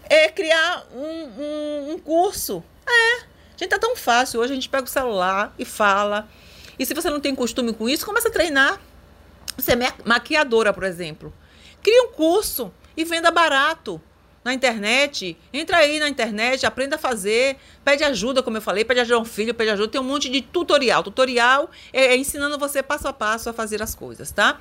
é 0.08 0.28
criar 0.30 0.84
um, 0.92 1.42
um, 1.42 1.92
um 1.92 1.98
curso. 2.00 2.62
É. 2.88 3.33
Gente, 3.56 3.70
tá 3.70 3.78
tão 3.78 3.94
fácil. 3.94 4.40
Hoje 4.40 4.52
a 4.52 4.54
gente 4.54 4.68
pega 4.68 4.84
o 4.84 4.88
celular 4.88 5.54
e 5.58 5.64
fala. 5.64 6.28
E 6.78 6.84
se 6.84 6.94
você 6.94 7.08
não 7.08 7.20
tem 7.20 7.34
costume 7.34 7.72
com 7.72 7.88
isso, 7.88 8.04
começa 8.04 8.28
a 8.28 8.30
treinar. 8.30 8.80
Você 9.56 9.72
é 9.72 9.76
maquiadora, 10.04 10.72
por 10.72 10.82
exemplo. 10.82 11.32
Cria 11.82 12.02
um 12.02 12.08
curso 12.08 12.72
e 12.96 13.04
venda 13.04 13.30
barato 13.30 14.00
na 14.42 14.52
internet. 14.52 15.36
Entra 15.52 15.78
aí 15.78 16.00
na 16.00 16.08
internet, 16.08 16.66
aprenda 16.66 16.96
a 16.96 16.98
fazer, 16.98 17.56
pede 17.84 18.02
ajuda, 18.02 18.42
como 18.42 18.56
eu 18.56 18.62
falei, 18.62 18.84
pede 18.84 19.00
ajuda 19.00 19.16
a 19.16 19.20
um 19.20 19.24
filho, 19.24 19.54
pede 19.54 19.70
ajuda. 19.70 19.88
Tem 19.88 20.00
um 20.00 20.04
monte 20.04 20.28
de 20.28 20.42
tutorial. 20.42 21.02
Tutorial 21.02 21.70
é, 21.92 22.06
é 22.06 22.16
ensinando 22.16 22.58
você 22.58 22.82
passo 22.82 23.06
a 23.06 23.12
passo 23.12 23.48
a 23.48 23.52
fazer 23.52 23.80
as 23.80 23.94
coisas, 23.94 24.32
tá? 24.32 24.58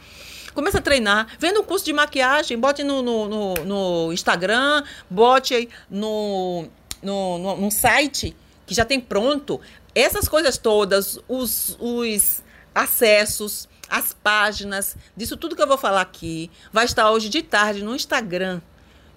Começa 0.54 0.78
a 0.78 0.82
treinar, 0.82 1.28
venda 1.40 1.60
um 1.60 1.64
curso 1.64 1.84
de 1.84 1.92
maquiagem, 1.92 2.60
bote 2.60 2.84
no, 2.84 3.02
no, 3.02 3.28
no, 3.28 3.54
no 3.66 4.14
Instagram, 4.14 4.84
bote 5.10 5.68
no, 5.90 6.68
no, 7.02 7.40
no, 7.40 7.58
no 7.58 7.72
site 7.72 8.36
que 8.66 8.74
já 8.74 8.86
tem 8.86 9.00
pronto. 9.00 9.60
Essas 9.96 10.28
coisas 10.28 10.58
todas, 10.58 11.20
os, 11.28 11.78
os 11.80 12.44
acessos, 12.74 13.68
as 13.90 14.14
páginas, 14.14 14.96
disso 15.16 15.38
tudo 15.38 15.56
que 15.56 15.62
eu 15.62 15.68
vou 15.68 15.78
falar 15.78 16.02
aqui, 16.02 16.50
vai 16.72 16.86
estar 16.86 17.12
hoje 17.12 17.30
de 17.30 17.42
tarde 17.42 17.84
no 17.84 17.96
Instagram 17.96 18.62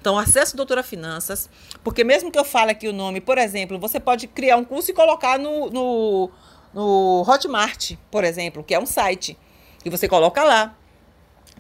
então, 0.07 0.17
acesse 0.17 0.55
Doutora 0.55 0.85
Finanças, 0.85 1.51
porque 1.83 2.05
mesmo 2.05 2.31
que 2.31 2.39
eu 2.39 2.45
fale 2.45 2.71
aqui 2.71 2.87
o 2.87 2.93
nome, 2.93 3.21
por 3.21 3.39
exemplo, 3.39 3.77
você 3.77 3.99
pode 3.99 4.29
criar 4.29 4.57
um 4.57 4.65
curso 4.65 4.93
e 4.93 4.95
colocar 4.95 5.37
no, 5.37 5.69
no, 5.69 6.31
no 6.73 7.25
Hotmart, 7.29 7.95
por 8.09 8.23
exemplo, 8.23 8.63
que 8.63 8.73
é 8.73 8.79
um 8.79 8.87
site, 8.87 9.37
e 9.85 9.91
você 9.91 10.07
coloca 10.07 10.45
lá, 10.45 10.77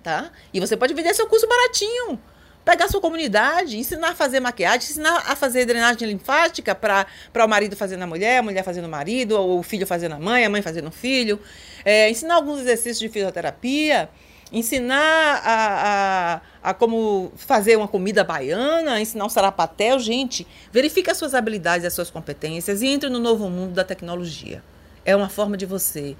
tá? 0.00 0.30
E 0.54 0.60
você 0.60 0.76
pode 0.76 0.94
vender 0.94 1.12
seu 1.12 1.26
curso 1.26 1.44
baratinho, 1.48 2.20
pegar 2.66 2.88
sua 2.88 3.00
comunidade, 3.00 3.78
ensinar 3.78 4.08
a 4.08 4.14
fazer 4.16 4.40
maquiagem, 4.40 4.90
ensinar 4.90 5.22
a 5.24 5.36
fazer 5.36 5.64
drenagem 5.64 6.08
linfática 6.08 6.74
para 6.74 7.06
o 7.32 7.46
marido 7.46 7.76
fazendo 7.76 8.02
a 8.02 8.06
mulher, 8.08 8.38
a 8.38 8.42
mulher 8.42 8.64
fazendo 8.64 8.86
o 8.86 8.88
marido, 8.88 9.38
ou 9.38 9.60
o 9.60 9.62
filho 9.62 9.86
fazendo 9.86 10.16
a 10.16 10.18
mãe, 10.18 10.44
a 10.44 10.50
mãe 10.50 10.60
fazendo 10.60 10.88
o 10.88 10.90
filho, 10.90 11.38
é, 11.84 12.10
ensinar 12.10 12.34
alguns 12.34 12.58
exercícios 12.58 12.98
de 12.98 13.08
fisioterapia, 13.08 14.08
ensinar 14.52 15.40
a, 15.44 16.40
a, 16.64 16.70
a, 16.70 16.74
como 16.74 17.32
fazer 17.36 17.76
uma 17.76 17.86
comida 17.86 18.24
baiana, 18.24 19.00
ensinar 19.00 19.26
um 19.26 19.28
sarapatel, 19.28 20.00
gente, 20.00 20.44
verifique 20.72 21.08
as 21.08 21.16
suas 21.16 21.34
habilidades 21.34 21.86
as 21.86 21.94
suas 21.94 22.10
competências 22.10 22.82
e 22.82 22.88
entre 22.88 23.08
no 23.08 23.20
novo 23.20 23.48
mundo 23.48 23.74
da 23.74 23.84
tecnologia. 23.84 24.60
É 25.04 25.14
uma 25.14 25.28
forma 25.28 25.56
de 25.56 25.66
você 25.66 26.16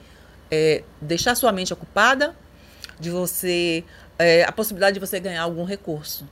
é, 0.48 0.84
deixar 1.00 1.34
sua 1.34 1.50
mente 1.50 1.72
ocupada, 1.72 2.36
de 3.00 3.10
você 3.10 3.82
é, 4.16 4.44
a 4.44 4.52
possibilidade 4.52 4.94
de 4.94 5.00
você 5.00 5.20
ganhar 5.20 5.42
algum 5.42 5.64
recurso, 5.64 6.24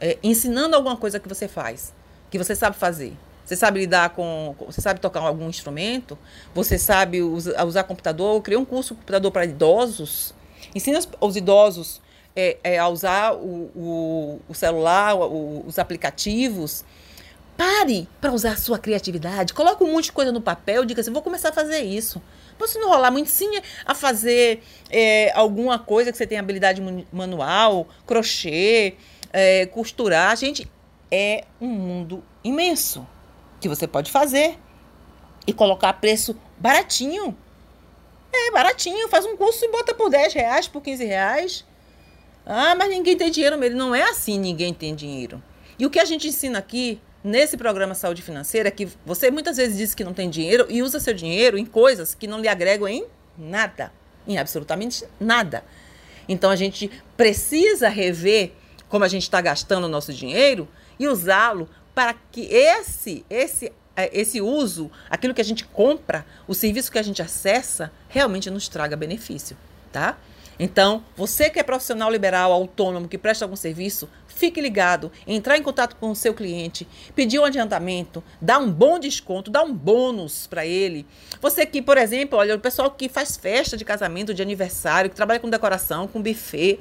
é, 0.00 0.18
ensinando 0.22 0.76
alguma 0.76 0.96
coisa 0.96 1.18
que 1.18 1.28
você 1.28 1.48
faz, 1.48 1.92
que 2.30 2.38
você 2.38 2.54
sabe 2.54 2.76
fazer. 2.76 3.16
Você 3.44 3.56
sabe 3.56 3.80
lidar 3.80 4.10
com. 4.10 4.54
Você 4.66 4.80
sabe 4.82 5.00
tocar 5.00 5.20
algum 5.20 5.48
instrumento? 5.48 6.18
Você 6.54 6.78
sabe 6.78 7.22
usar, 7.22 7.64
usar 7.64 7.84
computador? 7.84 8.36
Eu 8.36 8.42
criei 8.42 8.58
um 8.58 8.64
curso 8.64 8.94
computador 8.94 9.32
para 9.32 9.46
idosos 9.46 10.34
Ensina 10.74 10.98
os, 10.98 11.08
os 11.20 11.36
idosos 11.36 12.00
é, 12.34 12.58
é, 12.62 12.78
a 12.78 12.88
usar 12.88 13.34
o, 13.34 13.70
o, 13.74 14.40
o 14.48 14.54
celular, 14.54 15.14
o, 15.16 15.64
os 15.66 15.78
aplicativos. 15.78 16.84
Pare 17.56 18.08
para 18.20 18.32
usar 18.32 18.52
a 18.52 18.56
sua 18.56 18.78
criatividade. 18.78 19.52
Coloque 19.52 19.82
um 19.82 19.92
monte 19.92 20.04
de 20.04 20.12
coisa 20.12 20.30
no 20.30 20.40
papel. 20.40 20.84
Diga 20.84 21.00
assim: 21.00 21.12
vou 21.12 21.22
começar 21.22 21.48
a 21.48 21.52
fazer 21.52 21.80
isso. 21.80 22.22
Você 22.58 22.78
não 22.78 22.88
rolar 22.88 23.10
muito, 23.10 23.26
ensine 23.26 23.60
a 23.84 23.94
fazer 23.94 24.62
é, 24.90 25.32
alguma 25.32 25.78
coisa 25.78 26.10
que 26.10 26.18
você 26.18 26.26
tem 26.26 26.38
habilidade 26.38 26.82
manual, 27.12 27.86
crochê, 28.04 28.96
é, 29.32 29.66
costurar. 29.66 30.36
Gente, 30.36 30.70
é 31.10 31.44
um 31.60 31.68
mundo 31.68 32.22
imenso 32.42 33.06
que 33.60 33.68
você 33.68 33.86
pode 33.86 34.10
fazer 34.10 34.58
e 35.46 35.52
colocar 35.52 35.92
preço 35.94 36.36
baratinho. 36.58 37.36
É 38.32 38.50
baratinho, 38.50 39.08
faz 39.08 39.24
um 39.24 39.36
curso 39.36 39.64
e 39.64 39.70
bota 39.70 39.94
por 39.94 40.10
10 40.10 40.34
reais, 40.34 40.68
por 40.68 40.82
15 40.82 41.04
reais. 41.04 41.64
Ah, 42.44 42.74
mas 42.74 42.88
ninguém 42.90 43.16
tem 43.16 43.30
dinheiro 43.30 43.58
mesmo. 43.58 43.78
Não 43.78 43.94
é 43.94 44.02
assim, 44.02 44.38
ninguém 44.38 44.72
tem 44.72 44.94
dinheiro. 44.94 45.42
E 45.78 45.86
o 45.86 45.90
que 45.90 45.98
a 45.98 46.04
gente 46.04 46.28
ensina 46.28 46.58
aqui, 46.58 47.00
nesse 47.22 47.56
programa 47.56 47.94
Saúde 47.94 48.22
Financeira, 48.22 48.68
é 48.68 48.70
que 48.70 48.88
você 49.04 49.30
muitas 49.30 49.56
vezes 49.56 49.76
diz 49.76 49.94
que 49.94 50.04
não 50.04 50.12
tem 50.12 50.28
dinheiro 50.28 50.66
e 50.68 50.82
usa 50.82 51.00
seu 51.00 51.14
dinheiro 51.14 51.56
em 51.56 51.64
coisas 51.64 52.14
que 52.14 52.26
não 52.26 52.40
lhe 52.40 52.48
agregam 52.48 52.88
em 52.88 53.06
nada. 53.36 53.92
Em 54.26 54.38
absolutamente 54.38 55.04
nada. 55.18 55.64
Então 56.28 56.50
a 56.50 56.56
gente 56.56 56.90
precisa 57.16 57.88
rever 57.88 58.52
como 58.88 59.04
a 59.04 59.08
gente 59.08 59.22
está 59.22 59.40
gastando 59.40 59.84
o 59.84 59.88
nosso 59.88 60.12
dinheiro 60.12 60.68
e 60.98 61.08
usá-lo 61.08 61.68
para 61.94 62.14
que 62.30 62.42
esse, 62.52 63.24
esse 63.28 63.72
é, 63.98 64.08
esse 64.12 64.40
uso, 64.40 64.88
aquilo 65.10 65.34
que 65.34 65.40
a 65.40 65.44
gente 65.44 65.64
compra, 65.64 66.24
o 66.46 66.54
serviço 66.54 66.92
que 66.92 67.00
a 67.00 67.02
gente 67.02 67.20
acessa, 67.20 67.90
realmente 68.08 68.48
nos 68.48 68.68
traga 68.68 68.96
benefício, 68.96 69.56
tá? 69.90 70.16
Então, 70.56 71.02
você 71.16 71.50
que 71.50 71.58
é 71.58 71.64
profissional 71.64 72.08
liberal, 72.08 72.52
autônomo, 72.52 73.08
que 73.08 73.18
presta 73.18 73.44
algum 73.44 73.56
serviço, 73.56 74.08
fique 74.28 74.60
ligado, 74.60 75.10
entrar 75.26 75.58
em 75.58 75.62
contato 75.64 75.96
com 75.96 76.12
o 76.12 76.16
seu 76.16 76.32
cliente, 76.32 76.86
pedir 77.14 77.40
um 77.40 77.44
adiantamento, 77.44 78.22
dar 78.40 78.58
um 78.58 78.70
bom 78.70 79.00
desconto, 79.00 79.50
dar 79.50 79.64
um 79.64 79.74
bônus 79.74 80.46
para 80.46 80.64
ele. 80.64 81.04
Você 81.40 81.66
que, 81.66 81.82
por 81.82 81.98
exemplo, 81.98 82.38
olha, 82.38 82.54
o 82.54 82.60
pessoal 82.60 82.92
que 82.92 83.08
faz 83.08 83.36
festa 83.36 83.76
de 83.76 83.84
casamento, 83.84 84.32
de 84.32 84.42
aniversário, 84.42 85.10
que 85.10 85.16
trabalha 85.16 85.40
com 85.40 85.50
decoração, 85.50 86.06
com 86.06 86.22
buffet, 86.22 86.78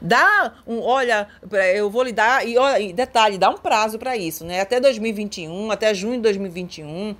Dá 0.00 0.54
um, 0.66 0.80
olha, 0.80 1.28
eu 1.74 1.90
vou 1.90 2.02
lhe 2.02 2.12
dar, 2.12 2.46
e 2.46 2.56
olha, 2.56 2.92
detalhe, 2.92 3.36
dá 3.36 3.50
um 3.50 3.58
prazo 3.58 3.98
para 3.98 4.16
isso, 4.16 4.44
né? 4.44 4.60
Até 4.60 4.80
2021, 4.80 5.70
até 5.70 5.92
junho 5.92 6.16
de 6.16 6.22
2021 6.22 7.14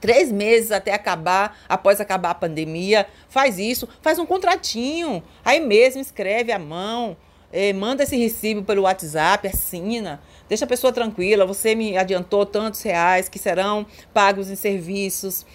três 0.00 0.30
meses 0.32 0.72
até 0.72 0.92
acabar, 0.92 1.58
após 1.68 2.00
acabar 2.00 2.30
a 2.30 2.34
pandemia, 2.34 3.06
faz 3.28 3.58
isso, 3.58 3.88
faz 4.02 4.18
um 4.18 4.26
contratinho, 4.26 5.22
aí 5.44 5.60
mesmo 5.60 6.00
escreve 6.00 6.52
à 6.52 6.58
mão, 6.58 7.16
eh, 7.52 7.72
manda 7.72 8.02
esse 8.02 8.16
recibo 8.16 8.62
pelo 8.62 8.82
WhatsApp, 8.82 9.46
assina, 9.46 10.20
deixa 10.48 10.64
a 10.64 10.68
pessoa 10.68 10.92
tranquila, 10.92 11.46
você 11.46 11.74
me 11.74 11.96
adiantou 11.96 12.44
tantos 12.44 12.82
reais 12.82 13.28
que 13.28 13.38
serão 13.38 13.86
pagos 14.12 14.50
em 14.50 14.56
serviços, 14.56 15.46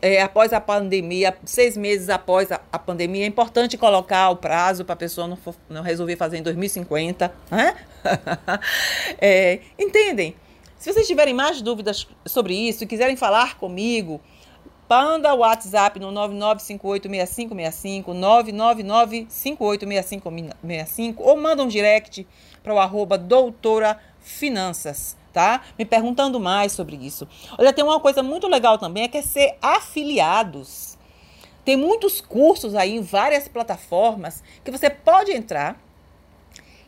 é, 0.00 0.22
após 0.22 0.52
a 0.52 0.60
pandemia, 0.60 1.36
seis 1.44 1.76
meses 1.76 2.08
após 2.08 2.50
a, 2.52 2.60
a, 2.72 2.78
pandemia, 2.78 3.24
é 3.24 3.26
importante 3.26 3.76
colocar 3.76 4.30
o 4.30 4.36
prazo 4.36 4.84
para 4.84 4.94
a 4.94 4.96
pessoa 4.96 5.26
não, 5.26 5.36
for, 5.36 5.54
não 5.68 5.82
resolver 5.82 6.16
fazer 6.16 6.38
em 6.38 6.42
2050. 6.42 7.32
Né? 7.50 7.76
é, 9.20 9.60
entendem? 9.78 10.34
Se 10.78 10.92
vocês 10.92 11.06
tiverem 11.06 11.32
mais 11.32 11.62
dúvidas 11.62 12.06
sobre 12.26 12.54
isso 12.54 12.84
e 12.84 12.86
quiserem 12.86 13.16
falar 13.16 13.56
comigo, 13.58 14.20
manda 14.88 15.32
o 15.34 15.38
WhatsApp 15.38 15.98
no 15.98 16.12
99586565, 16.12 18.04
999586565 19.32 21.14
ou 21.18 21.36
manda 21.36 21.62
um 21.62 21.68
direct 21.68 22.26
para 22.62 22.74
o 22.74 22.78
arroba 22.78 23.16
tá? 25.34 25.62
Me 25.76 25.84
perguntando 25.84 26.38
mais 26.38 26.72
sobre 26.72 26.96
isso. 26.96 27.28
Olha, 27.58 27.72
tem 27.72 27.84
uma 27.84 27.98
coisa 27.98 28.22
muito 28.22 28.46
legal 28.46 28.78
também, 28.78 29.02
é 29.02 29.08
que 29.08 29.18
é 29.18 29.22
ser 29.22 29.58
afiliados. 29.60 30.96
Tem 31.64 31.76
muitos 31.76 32.20
cursos 32.20 32.74
aí 32.74 32.94
em 32.96 33.02
várias 33.02 33.48
plataformas 33.48 34.42
que 34.62 34.70
você 34.70 34.88
pode 34.88 35.32
entrar 35.32 35.76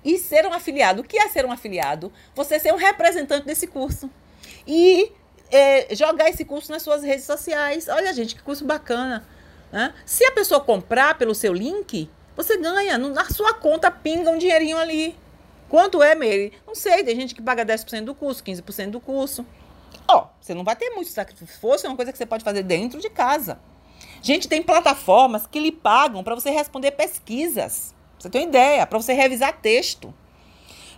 e 0.04 0.16
ser 0.18 0.46
um 0.46 0.52
afiliado. 0.52 1.02
O 1.02 1.04
que 1.04 1.18
é 1.18 1.28
ser 1.28 1.44
um 1.44 1.50
afiliado? 1.50 2.12
Você 2.34 2.60
ser 2.60 2.72
um 2.72 2.76
representante 2.76 3.44
desse 3.44 3.66
curso. 3.66 4.08
E 4.66 5.10
é, 5.50 5.92
jogar 5.94 6.30
esse 6.30 6.44
curso 6.44 6.70
nas 6.70 6.82
suas 6.82 7.02
redes 7.02 7.24
sociais. 7.24 7.88
Olha, 7.88 8.12
gente, 8.12 8.36
que 8.36 8.42
curso 8.42 8.64
bacana. 8.64 9.26
Né? 9.72 9.92
Se 10.04 10.24
a 10.24 10.32
pessoa 10.32 10.60
comprar 10.60 11.18
pelo 11.18 11.34
seu 11.34 11.52
link, 11.52 12.08
você 12.36 12.56
ganha. 12.58 12.96
Na 12.98 13.24
sua 13.24 13.54
conta 13.54 13.90
pinga 13.90 14.30
um 14.30 14.38
dinheirinho 14.38 14.76
ali. 14.76 15.16
Quanto 15.68 16.02
é, 16.02 16.14
Meire? 16.14 16.52
Não 16.66 16.74
sei, 16.74 17.02
tem 17.02 17.16
gente 17.16 17.34
que 17.34 17.42
paga 17.42 17.64
10% 17.64 18.04
do 18.04 18.14
curso, 18.14 18.42
15% 18.42 18.90
do 18.90 19.00
curso. 19.00 19.44
Ó, 20.08 20.18
oh, 20.18 20.26
você 20.40 20.54
não 20.54 20.64
vai 20.64 20.76
ter 20.76 20.90
muito 20.90 21.10
sacrifício. 21.10 21.58
É 21.84 21.88
uma 21.88 21.96
coisa 21.96 22.12
que 22.12 22.18
você 22.18 22.26
pode 22.26 22.44
fazer 22.44 22.62
dentro 22.62 23.00
de 23.00 23.10
casa. 23.10 23.58
Gente, 24.22 24.48
tem 24.48 24.62
plataformas 24.62 25.46
que 25.46 25.58
lhe 25.58 25.72
pagam 25.72 26.22
para 26.22 26.34
você 26.34 26.50
responder 26.50 26.92
pesquisas. 26.92 27.94
Você 28.18 28.30
tem 28.30 28.42
uma 28.42 28.48
ideia, 28.48 28.86
para 28.86 28.98
você 28.98 29.12
revisar 29.12 29.60
texto. 29.60 30.14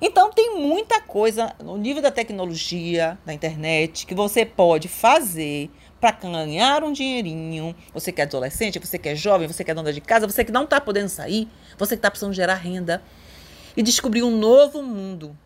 Então, 0.01 0.31
tem 0.31 0.57
muita 0.57 1.01
coisa 1.01 1.53
no 1.63 1.77
nível 1.77 2.01
da 2.01 2.11
tecnologia, 2.11 3.19
da 3.27 3.35
internet, 3.35 4.07
que 4.07 4.15
você 4.15 4.45
pode 4.47 4.87
fazer 4.87 5.71
para 6.01 6.13
ganhar 6.13 6.85
um 6.85 6.93
dinheirinho. 6.93 7.75
Você 7.93 8.13
que 8.13 8.21
é 8.21 8.25
adolescente, 8.25 8.79
você 8.79 8.97
que 8.97 9.09
é 9.09 9.17
jovem, 9.17 9.49
você 9.49 9.65
que 9.65 9.71
é 9.71 9.75
dona 9.75 9.93
de 9.93 10.01
casa, 10.01 10.27
você 10.27 10.45
que 10.45 10.53
não 10.53 10.65
está 10.65 10.81
podendo 10.81 11.09
sair, 11.09 11.49
você 11.77 11.97
que 11.97 11.99
está 11.99 12.11
precisando 12.11 12.33
gerar 12.33 12.55
renda 12.55 13.03
e 13.79 13.83
descobrir 13.83 14.25
um 14.25 14.37
novo 14.37 14.83
mundo. 14.83 15.39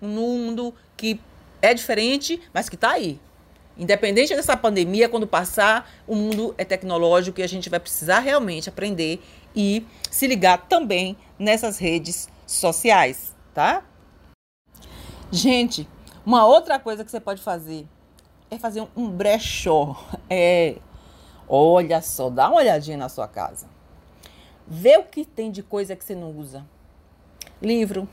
Um 0.00 0.06
mundo 0.06 0.72
que 0.96 1.20
é 1.60 1.74
diferente, 1.74 2.40
mas 2.54 2.68
que 2.68 2.76
está 2.76 2.92
aí. 2.92 3.20
Independente 3.76 4.32
dessa 4.32 4.56
pandemia, 4.56 5.08
quando 5.08 5.26
passar, 5.26 5.90
o 6.06 6.14
mundo 6.14 6.54
é 6.56 6.64
tecnológico 6.64 7.40
e 7.40 7.42
a 7.42 7.48
gente 7.48 7.68
vai 7.68 7.80
precisar 7.80 8.20
realmente 8.20 8.68
aprender 8.68 9.20
e 9.56 9.84
se 10.08 10.28
ligar 10.28 10.68
também 10.68 11.16
nessas 11.36 11.78
redes 11.78 12.28
sociais, 12.46 13.34
tá? 13.52 13.82
Gente, 15.32 15.88
uma 16.24 16.46
outra 16.46 16.78
coisa 16.78 17.04
que 17.04 17.10
você 17.10 17.18
pode 17.18 17.42
fazer 17.42 17.88
é 18.48 18.56
fazer 18.56 18.86
um 18.96 19.10
brechó. 19.10 19.96
É, 20.32 20.76
olha 21.48 22.00
só, 22.00 22.30
dá 22.30 22.48
uma 22.48 22.58
olhadinha 22.58 22.96
na 22.96 23.08
sua 23.08 23.26
casa. 23.26 23.66
Vê 24.64 24.96
o 24.96 25.02
que 25.02 25.24
tem 25.24 25.50
de 25.50 25.60
coisa 25.60 25.96
que 25.96 26.04
você 26.04 26.14
não 26.14 26.30
usa. 26.30 26.64
Livro, 27.62 28.08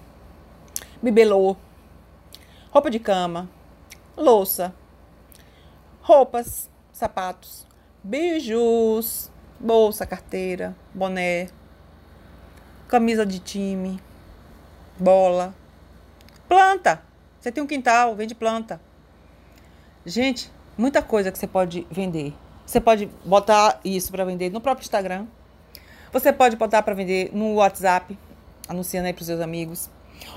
bibelô, 1.02 1.56
roupa 2.70 2.92
de 2.92 3.00
cama, 3.00 3.50
louça, 4.18 4.76
roupas, 6.02 6.70
sapatos, 6.92 7.66
bijus, 8.04 9.32
bolsa, 9.58 10.06
carteira, 10.06 10.76
boné, 10.94 11.48
camisa 12.90 13.26
de 13.26 13.40
time, 13.40 14.02
bola, 15.00 15.56
planta. 16.50 17.02
Você 17.40 17.50
tem 17.50 17.64
um 17.64 17.68
quintal, 17.68 18.18
vende 18.18 18.36
planta. 18.36 18.82
Gente, 20.06 20.52
muita 20.78 21.02
coisa 21.02 21.32
que 21.32 21.38
você 21.38 21.48
pode 21.48 21.88
vender. 21.90 22.34
Você 22.66 22.82
pode 22.82 23.06
botar 23.24 23.80
isso 23.86 24.12
para 24.12 24.26
vender 24.26 24.52
no 24.52 24.60
próprio 24.60 24.84
Instagram. 24.84 25.26
Você 26.12 26.34
pode 26.34 26.58
botar 26.58 26.82
para 26.84 26.94
vender 26.94 27.32
no 27.34 27.54
WhatsApp, 27.56 28.18
anunciando 28.68 29.08
aí 29.08 29.14
para 29.14 29.22
os 29.22 29.28
seus 29.28 29.42
amigos. 29.42 29.90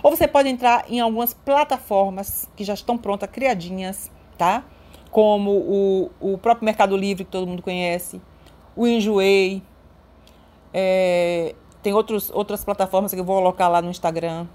Ou 0.03 0.11
você 0.11 0.29
pode 0.29 0.49
entrar 0.49 0.85
em 0.89 1.01
algumas 1.01 1.35
plataformas 1.35 2.49
que 2.57 2.65
já 2.65 2.75
estão 2.75 2.97
prontas, 2.99 3.29
criadinhas, 3.31 4.11
tá? 4.37 4.65
Como 5.11 5.51
o, 5.51 6.11
o 6.21 6.39
próprio 6.39 6.65
Mercado 6.65 6.97
Livre, 6.97 7.25
que 7.25 7.31
todo 7.31 7.47
mundo 7.47 7.63
conhece, 7.63 8.21
o 8.77 8.87
Enjoei, 8.87 9.63
é, 10.73 11.55
tem 11.83 11.93
outros, 11.93 12.31
outras 12.31 12.65
plataformas 12.65 13.13
que 13.13 13.19
eu 13.19 13.25
vou 13.25 13.37
colocar 13.37 13.69
lá 13.69 13.83
no 13.83 13.91
Instagram. 13.91 14.47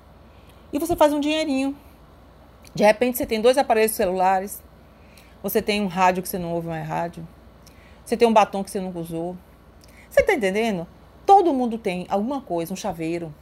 E 0.71 0.79
você 0.79 0.95
faz 0.95 1.13
um 1.13 1.19
dinheirinho. 1.19 1.75
De 2.73 2.83
repente 2.83 3.17
você 3.17 3.25
tem 3.25 3.41
dois 3.41 3.57
aparelhos 3.57 3.91
celulares, 3.91 4.61
você 5.41 5.61
tem 5.61 5.81
um 5.81 5.87
rádio 5.87 6.21
que 6.23 6.29
você 6.29 6.37
não 6.37 6.53
ouve 6.53 6.67
mais 6.67 6.87
rádio, 6.87 7.25
você 8.03 8.17
tem 8.17 8.27
um 8.27 8.33
batom 8.33 8.63
que 8.63 8.71
você 8.71 8.79
nunca 8.79 8.99
usou. 8.99 9.37
Você 10.09 10.23
tá 10.23 10.33
entendendo? 10.33 10.87
Todo 11.25 11.53
mundo 11.53 11.77
tem 11.77 12.05
alguma 12.09 12.41
coisa, 12.41 12.73
um 12.73 12.75
chaveiro, 12.75 13.33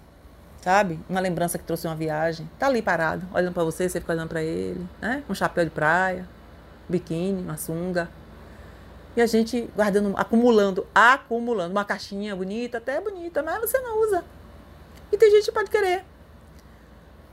sabe? 0.64 0.98
Uma 1.10 1.20
lembrança 1.20 1.58
que 1.58 1.66
trouxe 1.66 1.86
uma 1.86 1.96
viagem. 1.96 2.50
Tá 2.58 2.68
ali 2.68 2.82
parado, 2.82 3.28
olhando 3.34 3.54
para 3.54 3.66
você, 3.66 3.90
você 3.90 4.00
fica 4.00 4.14
olhando 4.14 4.30
para 4.30 4.42
ele, 4.42 4.88
né? 5.02 5.22
Um 5.30 5.36
chapéu 5.36 5.66
de 5.66 5.72
praia, 5.72 6.26
biquíni, 6.88 7.42
uma 7.42 7.58
sunga. 7.58 8.10
E 9.16 9.22
a 9.22 9.26
gente 9.26 9.70
guardando, 9.76 10.14
acumulando, 10.16 10.88
acumulando. 10.96 11.72
Uma 11.72 11.84
caixinha 11.84 12.34
bonita, 12.34 12.78
até 12.78 13.02
bonita, 13.02 13.44
mas 13.44 13.60
você 13.60 13.78
não 13.80 14.02
usa. 14.04 14.24
E 15.12 15.18
tem 15.18 15.30
gente 15.32 15.46
que 15.46 15.52
pode 15.52 15.70
querer. 15.70 16.06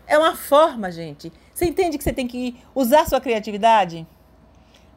É 0.09 0.19
uma 0.19 0.35
forma, 0.35 0.91
gente. 0.91 1.33
Você 1.55 1.67
entende 1.67 1.97
que 1.97 2.03
você 2.03 2.13
tem 2.13 2.27
que 2.27 2.61
usar 2.75 3.07
sua 3.07 3.21
criatividade? 3.21 4.05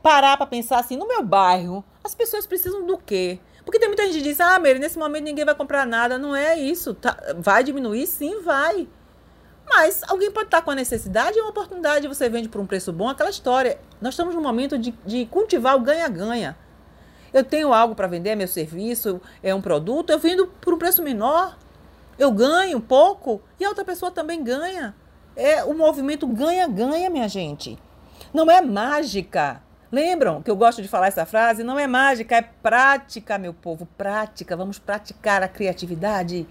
Parar 0.02 0.38
para 0.38 0.48
pensar 0.48 0.80
assim, 0.80 0.98
no 0.98 1.08
meu 1.08 1.24
bairro, 1.24 1.86
as 2.04 2.16
pessoas 2.16 2.48
precisam 2.48 2.84
do 2.84 2.98
quê? 2.98 3.40
Porque 3.66 3.80
tem 3.80 3.88
muita 3.88 4.04
gente 4.04 4.18
que 4.18 4.22
diz, 4.24 4.40
ah, 4.40 4.60
Meire, 4.60 4.80
nesse 4.80 4.98
momento 4.98 5.24
ninguém 5.24 5.46
vai 5.46 5.56
comprar 5.56 5.86
nada. 5.86 6.18
Não 6.18 6.36
é 6.36 6.58
isso. 6.58 6.94
Tá, 6.94 7.18
vai 7.38 7.64
diminuir? 7.64 8.06
Sim, 8.08 8.42
vai. 8.42 8.88
Mas 9.68 10.04
alguém 10.08 10.30
pode 10.32 10.48
estar 10.48 10.62
com 10.62 10.72
a 10.72 10.76
necessidade 10.76 11.38
e 11.38 11.42
uma 11.42 11.50
oportunidade 11.50 12.08
você 12.08 12.30
vende 12.30 12.50
por 12.50 12.60
um 12.60 12.66
preço 12.66 12.92
bom, 12.92 13.10
aquela 13.10 13.30
história. 13.30 13.80
Nós 14.02 14.14
estamos 14.14 14.36
num 14.36 14.42
momento 14.42 14.78
de, 14.78 14.94
de 15.06 15.26
cultivar 15.26 15.76
o 15.76 15.80
ganha-ganha. 15.80 16.58
Eu 17.34 17.44
tenho 17.44 17.74
algo 17.74 17.96
para 17.96 18.08
vender, 18.08 18.32
é 18.32 18.36
meu 18.36 18.48
serviço, 18.48 19.20
é 19.42 19.56
um 19.56 19.62
produto, 19.62 20.12
eu 20.12 20.20
vendo 20.20 20.48
por 20.62 20.74
um 20.74 20.78
preço 20.78 21.02
menor. 21.02 21.58
Eu 22.20 22.32
ganho 22.32 22.78
um 22.78 22.82
pouco 22.82 23.42
e 23.60 23.66
a 23.66 23.70
outra 23.70 23.84
pessoa 23.84 24.12
também 24.12 24.44
ganha. 24.44 24.94
É 25.36 25.64
o 25.64 25.74
movimento 25.74 26.28
ganha-ganha, 26.28 27.10
minha 27.10 27.28
gente. 27.28 27.80
Não 28.32 28.50
é 28.52 28.62
mágica. 28.62 29.64
Lembram 29.94 30.42
que 30.42 30.50
eu 30.50 30.56
gosto 30.56 30.82
de 30.82 30.88
falar 30.88 31.06
essa 31.06 31.24
frase? 31.24 31.64
Não 31.64 31.78
é 31.78 31.86
mágica, 31.86 32.36
é 32.36 32.42
prática, 32.42 33.38
meu 33.38 33.54
povo. 33.54 33.86
Prática. 33.96 34.58
Vamos 34.58 34.80
praticar 34.80 35.44
a 35.44 35.48
criatividade. 35.48 36.48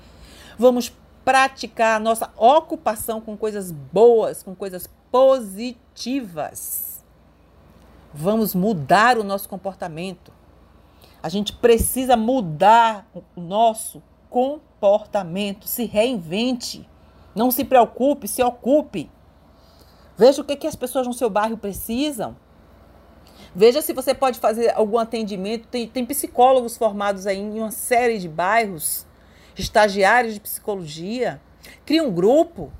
Vamos 0.56 0.92
praticar 1.24 1.96
a 1.96 1.98
nossa 1.98 2.30
ocupação 2.36 3.20
com 3.20 3.36
coisas 3.36 3.72
boas, 3.72 4.44
com 4.44 4.54
coisas 4.54 4.88
positivas. 5.10 7.02
Vamos 8.14 8.54
mudar 8.54 9.18
o 9.18 9.24
nosso 9.24 9.48
comportamento. 9.48 10.32
A 11.20 11.28
gente 11.28 11.52
precisa 11.52 12.16
mudar 12.16 13.10
o 13.12 13.40
nosso 13.40 14.00
comportamento. 14.30 15.66
Se 15.66 15.84
reinvente. 15.84 16.88
Não 17.34 17.50
se 17.50 17.64
preocupe, 17.64 18.28
se 18.28 18.40
ocupe. 18.40 19.10
Veja 20.16 20.42
o 20.42 20.44
que, 20.44 20.54
que 20.54 20.68
as 20.68 20.76
pessoas 20.76 21.08
no 21.08 21.12
seu 21.12 21.28
bairro 21.28 21.56
precisam. 21.56 22.36
Veja 23.54 23.82
se 23.82 23.92
você 23.92 24.14
pode 24.14 24.38
fazer 24.38 24.72
algum 24.74 24.98
atendimento. 24.98 25.68
Tem, 25.68 25.86
tem 25.86 26.06
psicólogos 26.06 26.76
formados 26.76 27.26
aí 27.26 27.38
em 27.38 27.58
uma 27.58 27.70
série 27.70 28.18
de 28.18 28.28
bairros, 28.28 29.06
estagiários 29.56 30.34
de 30.34 30.40
psicologia. 30.40 31.40
Cria 31.84 32.02
um 32.02 32.10
grupo 32.10 32.72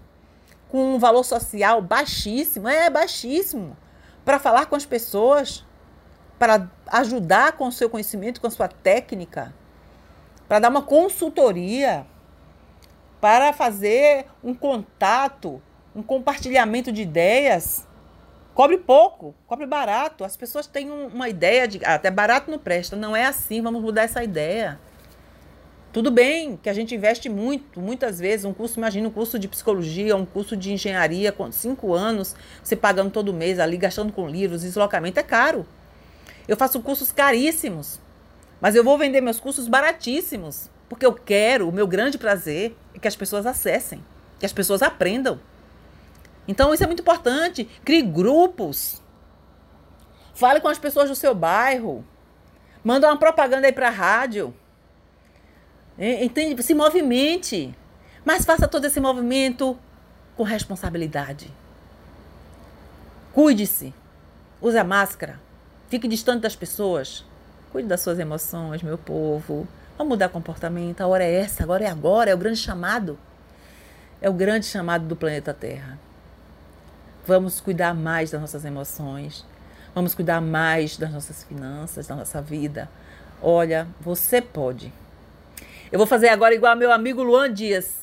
com 0.69 0.95
um 0.95 0.99
valor 0.99 1.25
social 1.25 1.83
baixíssimo, 1.83 2.67
é 2.67 2.89
baixíssimo, 2.89 3.77
para 4.25 4.39
falar 4.39 4.67
com 4.67 4.75
as 4.75 4.87
pessoas, 4.87 5.65
para 6.39 6.71
ajudar 6.87 7.53
com 7.53 7.69
o 7.69 7.73
seu 7.73 7.91
conhecimento, 7.91 8.41
com 8.41 8.47
a 8.47 8.51
sua 8.51 8.69
técnica, 8.69 9.55
para 10.49 10.59
dar 10.59 10.71
uma 10.71 10.83
consultoria, 10.83 12.07
para 13.21 13.53
fazer 13.53 14.27
um 14.43 14.55
contato, 14.55 15.63
um 15.95 16.03
compartilhamento 16.03 16.91
de 16.91 17.03
ideias 17.03 17.87
Cobre 18.55 18.79
pouco, 18.79 19.35
cobre 19.47 19.67
barato. 19.67 20.25
As 20.25 20.37
pessoas 20.37 20.67
têm 20.67 20.91
uma 20.91 21.29
ideia 21.29 21.67
de 21.67 21.81
ah, 21.85 21.95
até 21.95 22.11
barato 22.11 22.51
não 22.51 22.59
presta. 22.59 22.95
Não 22.97 23.17
é 23.17 23.25
assim, 23.25 23.63
vamos 23.63 23.81
mudar 23.81 24.03
essa 24.03 24.23
ideia. 24.23 24.79
Tudo 25.93 26.11
bem 26.11 26.57
que 26.57 26.71
a 26.71 26.73
gente 26.73 26.95
investe 26.95 27.29
muito, 27.29 27.79
muitas 27.79 28.19
vezes, 28.19 28.47
um 28.47 28.55
curso, 28.55 28.79
imagina 28.79 29.07
um 29.07 29.11
curso 29.11 29.39
de 29.39 29.47
psicologia, 29.47 30.17
um 30.17 30.25
curso 30.25 30.57
de 30.57 30.73
engenharia, 30.73 31.31
com 31.31 31.53
cinco 31.53 31.93
anos, 31.93 32.35
você 32.63 32.75
pagando 32.75 33.11
todo 33.11 33.31
mês 33.31 33.59
ali, 33.59 33.77
gastando 33.77 34.11
com 34.11 34.27
livros, 34.27 34.63
deslocamento, 34.63 35.21
é 35.21 35.23
caro. 35.23 35.67
Eu 36.49 36.57
faço 36.57 36.81
cursos 36.81 37.13
caríssimos, 37.13 38.01
mas 38.59 38.75
eu 38.75 38.83
vou 38.83 38.97
vender 38.97 39.21
meus 39.21 39.39
cursos 39.39 39.69
baratíssimos, 39.69 40.71
porque 40.89 41.05
eu 41.05 41.13
quero, 41.13 41.69
o 41.69 41.73
meu 41.73 41.87
grande 41.87 42.17
prazer 42.17 42.75
é 42.95 42.99
que 42.99 43.07
as 43.07 43.15
pessoas 43.15 43.45
acessem, 43.45 44.03
que 44.39 44.47
as 44.47 44.53
pessoas 44.53 44.81
aprendam. 44.81 45.39
Então 46.47 46.73
isso 46.75 46.83
é 46.83 46.87
muito 46.87 47.01
importante. 47.01 47.65
Crie 47.85 48.03
grupos. 48.03 49.01
Fale 50.35 50.61
com 50.61 50.69
as 50.69 50.79
pessoas 50.79 51.09
do 51.09 51.15
seu 51.15 51.35
bairro. 51.35 52.05
Manda 52.83 53.07
uma 53.07 53.17
propaganda 53.17 53.67
aí 53.67 53.73
para 53.73 53.89
a 53.89 53.91
rádio. 53.91 54.55
Entende? 55.99 56.61
Se 56.63 56.75
movimente. 56.75 57.75
Mas 58.25 58.45
faça 58.45 58.67
todo 58.67 58.85
esse 58.85 59.01
movimento 59.01 59.79
com 60.37 60.43
responsabilidade. 60.43 61.53
Cuide-se. 63.33 63.95
Use 64.61 64.79
a 64.79 64.85
máscara. 64.85 65.41
Fique 65.89 66.09
distante 66.09 66.43
das 66.43 66.57
pessoas. 66.57 67.25
Cuide 67.71 67.89
das 67.89 68.01
suas 68.01 68.19
emoções, 68.19 68.83
meu 68.83 68.99
povo. 68.99 69.67
Vamos 69.97 70.11
mudar 70.11 70.29
comportamento. 70.29 71.01
A 71.01 71.07
hora 71.07 71.25
é 71.25 71.35
essa, 71.35 71.63
agora 71.63 71.85
é 71.85 71.89
agora. 71.89 72.31
É 72.31 72.35
o 72.35 72.39
grande 72.39 72.59
chamado. 72.59 73.19
É 74.21 74.29
o 74.29 74.33
grande 74.33 74.67
chamado 74.67 75.07
do 75.07 75.17
planeta 75.17 75.53
Terra. 75.53 75.99
Vamos 77.25 77.61
cuidar 77.61 77.95
mais 77.95 78.31
das 78.31 78.41
nossas 78.41 78.65
emoções. 78.65 79.45
Vamos 79.95 80.15
cuidar 80.15 80.41
mais 80.41 80.97
das 80.97 81.13
nossas 81.13 81.45
finanças, 81.45 82.07
da 82.07 82.17
nossa 82.17 82.43
vida. 82.43 82.89
Olha, 83.41 83.87
você 84.01 84.41
pode. 84.41 84.93
Eu 85.91 85.99
vou 85.99 86.07
fazer 86.07 86.29
agora 86.29 86.55
igual 86.55 86.75
meu 86.75 86.91
amigo 86.91 87.23
Luan 87.23 87.53
Dias. 87.53 88.03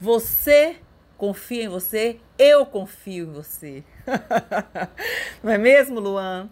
Você 0.00 0.76
confia 1.16 1.64
em 1.64 1.68
você, 1.68 2.18
eu 2.38 2.66
confio 2.66 3.26
em 3.26 3.32
você. 3.32 3.84
Não 5.42 5.52
é 5.52 5.58
mesmo, 5.58 6.00
Luan? 6.00 6.48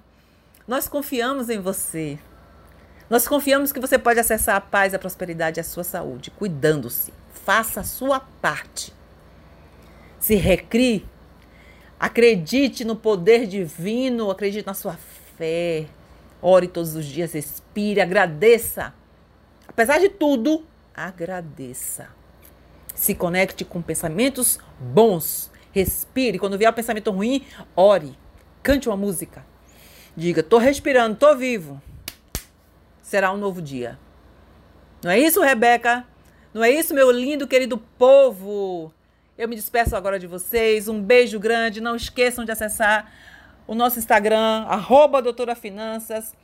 Nós 0.68 0.86
confiamos 0.86 1.50
em 1.50 1.58
você. 1.58 2.18
Nós 3.10 3.26
confiamos 3.26 3.72
que 3.72 3.80
você 3.80 3.98
pode 3.98 4.20
acessar 4.20 4.56
a 4.56 4.60
paz, 4.60 4.94
a 4.94 4.98
prosperidade 4.98 5.58
e 5.58 5.62
a 5.62 5.64
sua 5.64 5.84
saúde, 5.84 6.30
cuidando-se. 6.30 7.12
Faça 7.44 7.80
a 7.80 7.84
sua 7.84 8.20
parte. 8.20 8.92
Se 10.18 10.36
recrie 10.36 11.04
Acredite 12.02 12.84
no 12.84 12.96
poder 12.96 13.46
divino, 13.46 14.28
acredite 14.28 14.66
na 14.66 14.74
sua 14.74 14.98
fé. 15.38 15.86
Ore 16.42 16.66
todos 16.66 16.96
os 16.96 17.06
dias, 17.06 17.32
respire, 17.32 18.00
agradeça. 18.00 18.92
Apesar 19.68 20.00
de 20.00 20.08
tudo, 20.08 20.66
agradeça. 20.92 22.08
Se 22.92 23.14
conecte 23.14 23.64
com 23.64 23.80
pensamentos 23.80 24.58
bons. 24.80 25.48
Respire. 25.70 26.40
Quando 26.40 26.58
vier 26.58 26.68
o 26.68 26.74
pensamento 26.74 27.12
ruim, 27.12 27.46
ore. 27.76 28.18
Cante 28.64 28.88
uma 28.88 28.96
música. 28.96 29.46
Diga: 30.16 30.42
tô 30.42 30.58
respirando, 30.58 31.14
tô 31.14 31.36
vivo. 31.36 31.80
Será 33.00 33.30
um 33.30 33.36
novo 33.36 33.62
dia. 33.62 33.96
Não 35.04 35.12
é 35.12 35.20
isso, 35.20 35.40
Rebeca? 35.40 36.04
Não 36.52 36.64
é 36.64 36.70
isso, 36.72 36.94
meu 36.94 37.12
lindo, 37.12 37.46
querido 37.46 37.78
povo? 37.78 38.92
Eu 39.36 39.48
me 39.48 39.56
despeço 39.56 39.96
agora 39.96 40.18
de 40.18 40.26
vocês. 40.26 40.88
Um 40.88 41.02
beijo 41.02 41.40
grande. 41.40 41.80
Não 41.80 41.96
esqueçam 41.96 42.44
de 42.44 42.52
acessar 42.52 43.10
o 43.66 43.74
nosso 43.74 43.98
Instagram, 43.98 44.66
arroba 44.68 45.22
doutora 45.22 45.54
Finanças, 45.54 46.34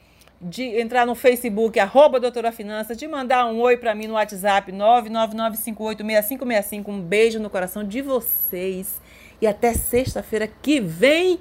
de 0.40 0.62
entrar 0.80 1.04
no 1.04 1.14
Facebook, 1.14 1.78
arroba 1.78 2.18
doutora 2.20 2.50
Finanças, 2.52 2.96
de 2.96 3.06
mandar 3.06 3.44
um 3.46 3.60
oi 3.60 3.76
para 3.76 3.94
mim 3.94 4.06
no 4.06 4.14
WhatsApp, 4.14 4.72
999586565. 4.72 6.88
Um 6.88 6.98
beijo 7.00 7.38
no 7.38 7.50
coração 7.50 7.84
de 7.84 8.00
vocês. 8.00 8.98
E 9.40 9.46
até 9.46 9.72
sexta-feira 9.74 10.48
que 10.48 10.80
vem. 10.80 11.40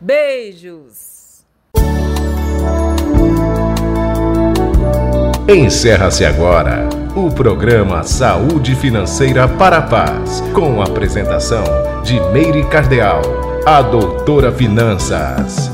Beijos! 0.00 1.17
Encerra-se 5.48 6.26
agora 6.26 6.86
o 7.16 7.30
programa 7.30 8.02
Saúde 8.02 8.74
Financeira 8.74 9.48
para 9.48 9.78
a 9.78 9.82
Paz, 9.82 10.42
com 10.52 10.82
a 10.82 10.84
apresentação 10.84 11.64
de 12.04 12.20
Meire 12.32 12.64
Cardeal, 12.64 13.22
a 13.64 13.80
doutora 13.80 14.52
Finanças. 14.52 15.70